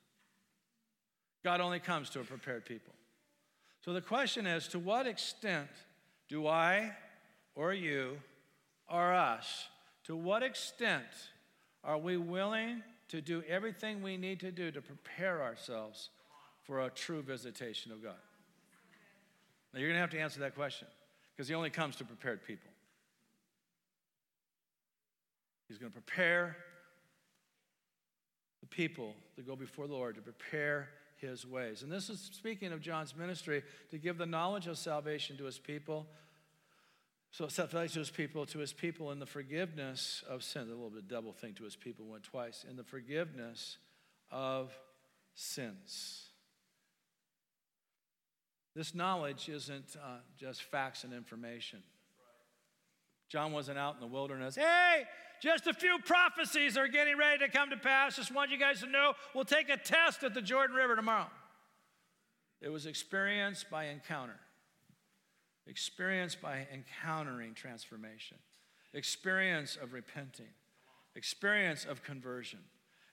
God 1.43 1.59
only 1.59 1.79
comes 1.79 2.09
to 2.11 2.19
a 2.19 2.23
prepared 2.23 2.65
people. 2.65 2.93
So 3.83 3.93
the 3.93 4.01
question 4.01 4.45
is 4.45 4.67
to 4.69 4.79
what 4.79 5.07
extent 5.07 5.69
do 6.31 6.47
I 6.47 6.93
or 7.55 7.73
you 7.73 8.17
or 8.89 9.13
us, 9.13 9.67
to 10.05 10.15
what 10.15 10.43
extent 10.43 11.03
are 11.83 11.97
we 11.97 12.15
willing 12.15 12.81
to 13.09 13.19
do 13.19 13.43
everything 13.49 14.01
we 14.01 14.15
need 14.15 14.39
to 14.39 14.51
do 14.51 14.71
to 14.71 14.81
prepare 14.81 15.43
ourselves 15.43 16.09
for 16.63 16.85
a 16.85 16.89
true 16.89 17.21
visitation 17.21 17.91
of 17.91 18.01
God? 18.01 18.15
Now, 19.73 19.81
you're 19.81 19.89
going 19.89 19.97
to 19.97 20.01
have 20.01 20.09
to 20.11 20.19
answer 20.19 20.39
that 20.39 20.55
question 20.55 20.87
because 21.35 21.49
He 21.49 21.53
only 21.53 21.69
comes 21.69 21.97
to 21.97 22.05
prepared 22.05 22.45
people. 22.47 22.71
He's 25.67 25.77
going 25.77 25.91
to 25.91 26.01
prepare 26.01 26.55
the 28.61 28.67
people 28.67 29.15
to 29.35 29.41
go 29.41 29.57
before 29.57 29.87
the 29.87 29.93
Lord, 29.93 30.15
to 30.15 30.21
prepare 30.21 30.87
His 31.21 31.45
ways. 31.45 31.83
And 31.83 31.91
this 31.91 32.09
is 32.09 32.19
speaking 32.33 32.73
of 32.73 32.81
John's 32.81 33.15
ministry 33.15 33.63
to 33.91 33.97
give 33.97 34.17
the 34.17 34.25
knowledge 34.25 34.67
of 34.67 34.77
salvation 34.77 35.37
to 35.37 35.45
His 35.45 35.59
people. 35.59 36.07
So 37.31 37.47
salvation 37.47 37.93
to 37.93 37.99
His 37.99 38.09
people, 38.09 38.45
to 38.47 38.59
His 38.59 38.73
people 38.73 39.11
in 39.11 39.19
the 39.19 39.25
forgiveness 39.25 40.23
of 40.27 40.43
sin. 40.43 40.63
A 40.63 40.65
little 40.65 40.89
bit 40.89 41.07
double 41.07 41.31
thing 41.31 41.53
to 41.55 41.63
His 41.63 41.75
people 41.75 42.05
went 42.05 42.23
twice. 42.23 42.65
In 42.69 42.75
the 42.75 42.83
forgiveness 42.83 43.77
of 44.31 44.77
sins. 45.33 46.25
This 48.75 48.95
knowledge 48.95 49.49
isn't 49.49 49.95
uh, 49.95 50.17
just 50.37 50.63
facts 50.63 51.03
and 51.03 51.13
information. 51.13 51.79
John 53.31 53.53
wasn't 53.53 53.77
out 53.77 53.93
in 53.93 54.01
the 54.01 54.07
wilderness. 54.07 54.55
Hey, 54.55 55.03
just 55.41 55.65
a 55.65 55.73
few 55.73 55.99
prophecies 56.05 56.75
are 56.75 56.89
getting 56.89 57.17
ready 57.17 57.39
to 57.39 57.47
come 57.47 57.69
to 57.69 57.77
pass. 57.77 58.17
Just 58.17 58.35
want 58.35 58.51
you 58.51 58.57
guys 58.57 58.81
to 58.81 58.87
know 58.87 59.13
we'll 59.33 59.45
take 59.45 59.69
a 59.69 59.77
test 59.77 60.23
at 60.23 60.33
the 60.33 60.41
Jordan 60.41 60.75
River 60.75 60.97
tomorrow. 60.97 61.29
It 62.59 62.67
was 62.67 62.85
experience 62.85 63.63
by 63.63 63.85
encounter, 63.85 64.35
experience 65.65 66.35
by 66.35 66.67
encountering 66.73 67.53
transformation, 67.53 68.35
experience 68.93 69.77
of 69.81 69.93
repenting, 69.93 70.51
experience 71.15 71.85
of 71.85 72.03
conversion, 72.03 72.59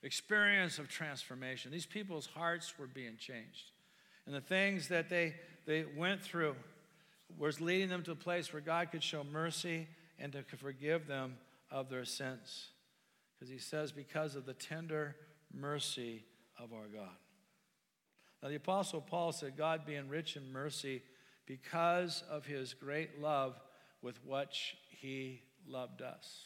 experience 0.02 0.80
of 0.80 0.88
transformation. 0.88 1.70
These 1.70 1.86
people's 1.86 2.26
hearts 2.26 2.76
were 2.76 2.88
being 2.88 3.18
changed. 3.18 3.70
And 4.26 4.34
the 4.34 4.40
things 4.40 4.88
that 4.88 5.08
they, 5.08 5.36
they 5.64 5.84
went 5.96 6.22
through 6.22 6.56
was 7.38 7.60
leading 7.60 7.88
them 7.88 8.02
to 8.02 8.10
a 8.10 8.16
place 8.16 8.52
where 8.52 8.60
God 8.60 8.90
could 8.90 9.02
show 9.04 9.22
mercy 9.22 9.86
and 10.18 10.32
to 10.32 10.42
forgive 10.56 11.06
them 11.06 11.36
of 11.70 11.88
their 11.88 12.04
sins. 12.04 12.68
Because 13.34 13.52
he 13.52 13.58
says, 13.58 13.92
because 13.92 14.34
of 14.34 14.46
the 14.46 14.54
tender 14.54 15.16
mercy 15.52 16.24
of 16.58 16.72
our 16.72 16.88
God. 16.92 17.16
Now, 18.42 18.48
the 18.48 18.56
Apostle 18.56 19.00
Paul 19.00 19.32
said, 19.32 19.56
God 19.56 19.86
being 19.86 20.08
rich 20.08 20.36
in 20.36 20.52
mercy 20.52 21.02
because 21.46 22.22
of 22.30 22.46
his 22.46 22.74
great 22.74 23.20
love 23.20 23.60
with 24.02 24.24
which 24.24 24.76
he 24.90 25.42
loved 25.66 26.02
us. 26.02 26.44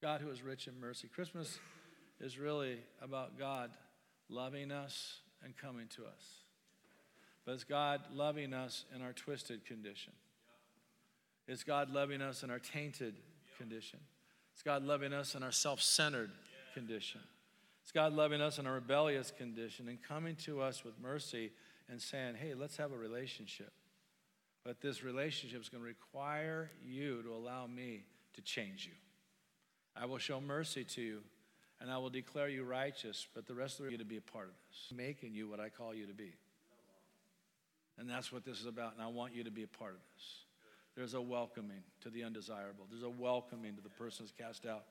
God 0.00 0.20
who 0.20 0.30
is 0.30 0.42
rich 0.42 0.66
in 0.68 0.80
mercy. 0.80 1.08
Christmas 1.08 1.58
is 2.20 2.38
really 2.38 2.78
about 3.00 3.38
God 3.38 3.70
loving 4.28 4.70
us 4.70 5.18
and 5.44 5.56
coming 5.56 5.86
to 5.96 6.02
us. 6.02 6.24
But 7.44 7.52
it's 7.54 7.64
God 7.64 8.00
loving 8.12 8.52
us 8.52 8.84
in 8.94 9.02
our 9.02 9.12
twisted 9.12 9.64
condition. 9.64 10.12
It's 11.48 11.64
God 11.64 11.90
loving 11.90 12.20
us 12.20 12.42
in 12.42 12.50
our 12.50 12.58
tainted 12.58 13.14
condition. 13.56 13.98
It's 14.52 14.62
God 14.62 14.84
loving 14.84 15.12
us 15.14 15.34
in 15.34 15.42
our 15.42 15.50
self 15.50 15.80
centered 15.80 16.30
condition. 16.74 17.20
It's 17.82 17.90
God 17.90 18.12
loving 18.12 18.42
us 18.42 18.58
in 18.58 18.66
our 18.66 18.74
rebellious 18.74 19.32
condition 19.36 19.88
and 19.88 19.98
coming 20.02 20.36
to 20.44 20.60
us 20.60 20.84
with 20.84 20.92
mercy 21.00 21.50
and 21.88 22.00
saying, 22.00 22.34
hey, 22.34 22.52
let's 22.52 22.76
have 22.76 22.92
a 22.92 22.96
relationship. 22.96 23.72
But 24.62 24.82
this 24.82 25.02
relationship 25.02 25.62
is 25.62 25.70
going 25.70 25.82
to 25.82 25.88
require 25.88 26.70
you 26.86 27.22
to 27.22 27.32
allow 27.32 27.66
me 27.66 28.04
to 28.34 28.42
change 28.42 28.84
you. 28.84 28.92
I 29.96 30.04
will 30.04 30.18
show 30.18 30.40
mercy 30.40 30.84
to 30.84 31.00
you 31.00 31.20
and 31.80 31.90
I 31.90 31.96
will 31.96 32.10
declare 32.10 32.48
you 32.48 32.64
righteous, 32.64 33.26
but 33.34 33.46
the 33.46 33.54
rest 33.54 33.80
of 33.80 33.90
you 33.90 33.96
to 33.96 34.04
be 34.04 34.18
a 34.18 34.20
part 34.20 34.46
of 34.46 34.54
this, 34.68 34.96
making 34.96 35.32
you 35.32 35.48
what 35.48 35.60
I 35.60 35.70
call 35.70 35.94
you 35.94 36.06
to 36.06 36.12
be. 36.12 36.34
And 37.96 38.10
that's 38.10 38.30
what 38.30 38.44
this 38.44 38.60
is 38.60 38.66
about. 38.66 38.92
And 38.92 39.02
I 39.02 39.06
want 39.06 39.34
you 39.34 39.44
to 39.44 39.50
be 39.50 39.62
a 39.62 39.68
part 39.68 39.92
of 39.92 40.00
this. 40.14 40.47
There's 40.98 41.14
a 41.14 41.22
welcoming 41.22 41.84
to 42.00 42.10
the 42.10 42.24
undesirable, 42.24 42.84
there's 42.90 43.04
a 43.04 43.08
welcoming 43.08 43.76
to 43.76 43.80
the 43.80 43.88
person 43.88 44.24
who's 44.24 44.32
cast 44.32 44.66
out. 44.66 44.82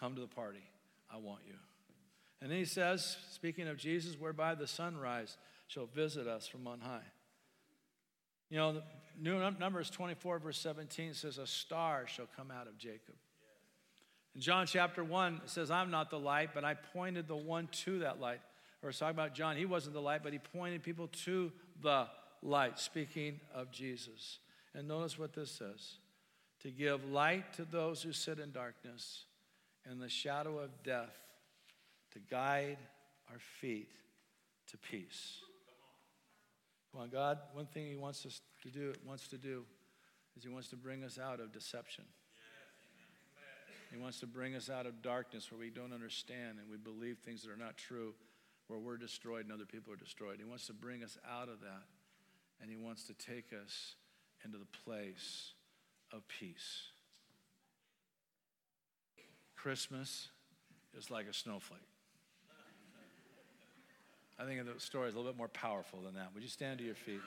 Come 0.00 0.16
to 0.16 0.20
the 0.20 0.26
party. 0.26 0.64
I 1.08 1.18
want 1.18 1.42
you. 1.46 1.54
And 2.42 2.50
then 2.50 2.58
he 2.58 2.64
says, 2.64 3.16
speaking 3.30 3.68
of 3.68 3.76
Jesus, 3.76 4.18
whereby 4.18 4.56
the 4.56 4.66
sunrise 4.66 5.36
shall 5.68 5.86
visit 5.86 6.26
us 6.26 6.48
from 6.48 6.66
on 6.66 6.80
high. 6.80 7.06
You 8.50 8.56
know, 8.56 8.82
New 9.16 9.38
Numbers 9.38 9.90
24, 9.90 10.40
verse 10.40 10.58
17 10.58 11.14
says, 11.14 11.38
A 11.38 11.46
star 11.46 12.08
shall 12.08 12.26
come 12.36 12.50
out 12.50 12.66
of 12.66 12.76
Jacob. 12.76 13.14
In 14.34 14.40
John 14.40 14.66
chapter 14.66 15.04
1, 15.04 15.42
it 15.44 15.50
says, 15.50 15.70
I'm 15.70 15.92
not 15.92 16.10
the 16.10 16.18
light, 16.18 16.50
but 16.52 16.64
I 16.64 16.74
pointed 16.74 17.28
the 17.28 17.36
one 17.36 17.68
to 17.84 18.00
that 18.00 18.20
light. 18.20 18.40
Or 18.82 18.88
it's 18.88 18.98
talking 18.98 19.14
about 19.14 19.36
John. 19.36 19.56
He 19.56 19.66
wasn't 19.66 19.94
the 19.94 20.02
light, 20.02 20.24
but 20.24 20.32
he 20.32 20.40
pointed 20.40 20.82
people 20.82 21.06
to 21.26 21.52
the 21.80 22.08
light, 22.42 22.80
speaking 22.80 23.38
of 23.54 23.70
Jesus. 23.70 24.40
And 24.74 24.88
notice 24.88 25.18
what 25.18 25.32
this 25.32 25.50
says 25.50 25.98
to 26.62 26.70
give 26.70 27.04
light 27.04 27.52
to 27.54 27.64
those 27.64 28.02
who 28.02 28.12
sit 28.12 28.38
in 28.38 28.50
darkness 28.50 29.24
and 29.84 30.00
the 30.00 30.08
shadow 30.08 30.58
of 30.58 30.82
death, 30.82 31.14
to 32.12 32.18
guide 32.18 32.78
our 33.30 33.38
feet 33.60 33.90
to 34.70 34.78
peace. 34.78 35.40
Come 36.90 37.02
on, 37.02 37.10
God, 37.10 37.38
one 37.52 37.66
thing 37.66 37.86
He 37.86 37.96
wants 37.96 38.24
us 38.24 38.40
to 38.62 38.70
do, 38.70 38.94
wants 39.04 39.28
to 39.28 39.36
do, 39.36 39.64
is 40.36 40.42
He 40.42 40.48
wants 40.48 40.68
to 40.68 40.76
bring 40.76 41.04
us 41.04 41.18
out 41.18 41.40
of 41.40 41.52
deception. 41.52 42.04
He 43.90 44.00
wants 44.00 44.18
to 44.20 44.26
bring 44.26 44.56
us 44.56 44.70
out 44.70 44.86
of 44.86 45.02
darkness 45.02 45.52
where 45.52 45.60
we 45.60 45.70
don't 45.70 45.92
understand 45.92 46.58
and 46.58 46.68
we 46.70 46.78
believe 46.78 47.18
things 47.18 47.42
that 47.42 47.50
are 47.50 47.56
not 47.56 47.76
true, 47.76 48.14
where 48.68 48.78
we're 48.78 48.96
destroyed 48.96 49.44
and 49.44 49.52
other 49.52 49.66
people 49.66 49.92
are 49.92 49.96
destroyed. 49.96 50.36
He 50.38 50.44
wants 50.44 50.66
to 50.66 50.72
bring 50.72 51.04
us 51.04 51.18
out 51.30 51.48
of 51.48 51.60
that 51.60 51.84
and 52.60 52.70
He 52.70 52.76
wants 52.76 53.04
to 53.04 53.14
take 53.14 53.52
us 53.52 53.94
into 54.44 54.58
the 54.58 54.66
place 54.84 55.52
of 56.12 56.26
peace. 56.28 56.88
Christmas 59.56 60.28
is 60.96 61.10
like 61.10 61.26
a 61.26 61.32
snowflake. 61.32 61.80
I 64.38 64.44
think 64.44 64.64
the 64.64 64.80
story 64.80 65.08
is 65.08 65.14
a 65.14 65.16
little 65.16 65.32
bit 65.32 65.38
more 65.38 65.48
powerful 65.48 66.00
than 66.02 66.14
that. 66.14 66.30
Would 66.34 66.42
you 66.42 66.48
stand 66.48 66.78
to 66.78 66.84
your 66.84 66.96
feet? 66.96 67.20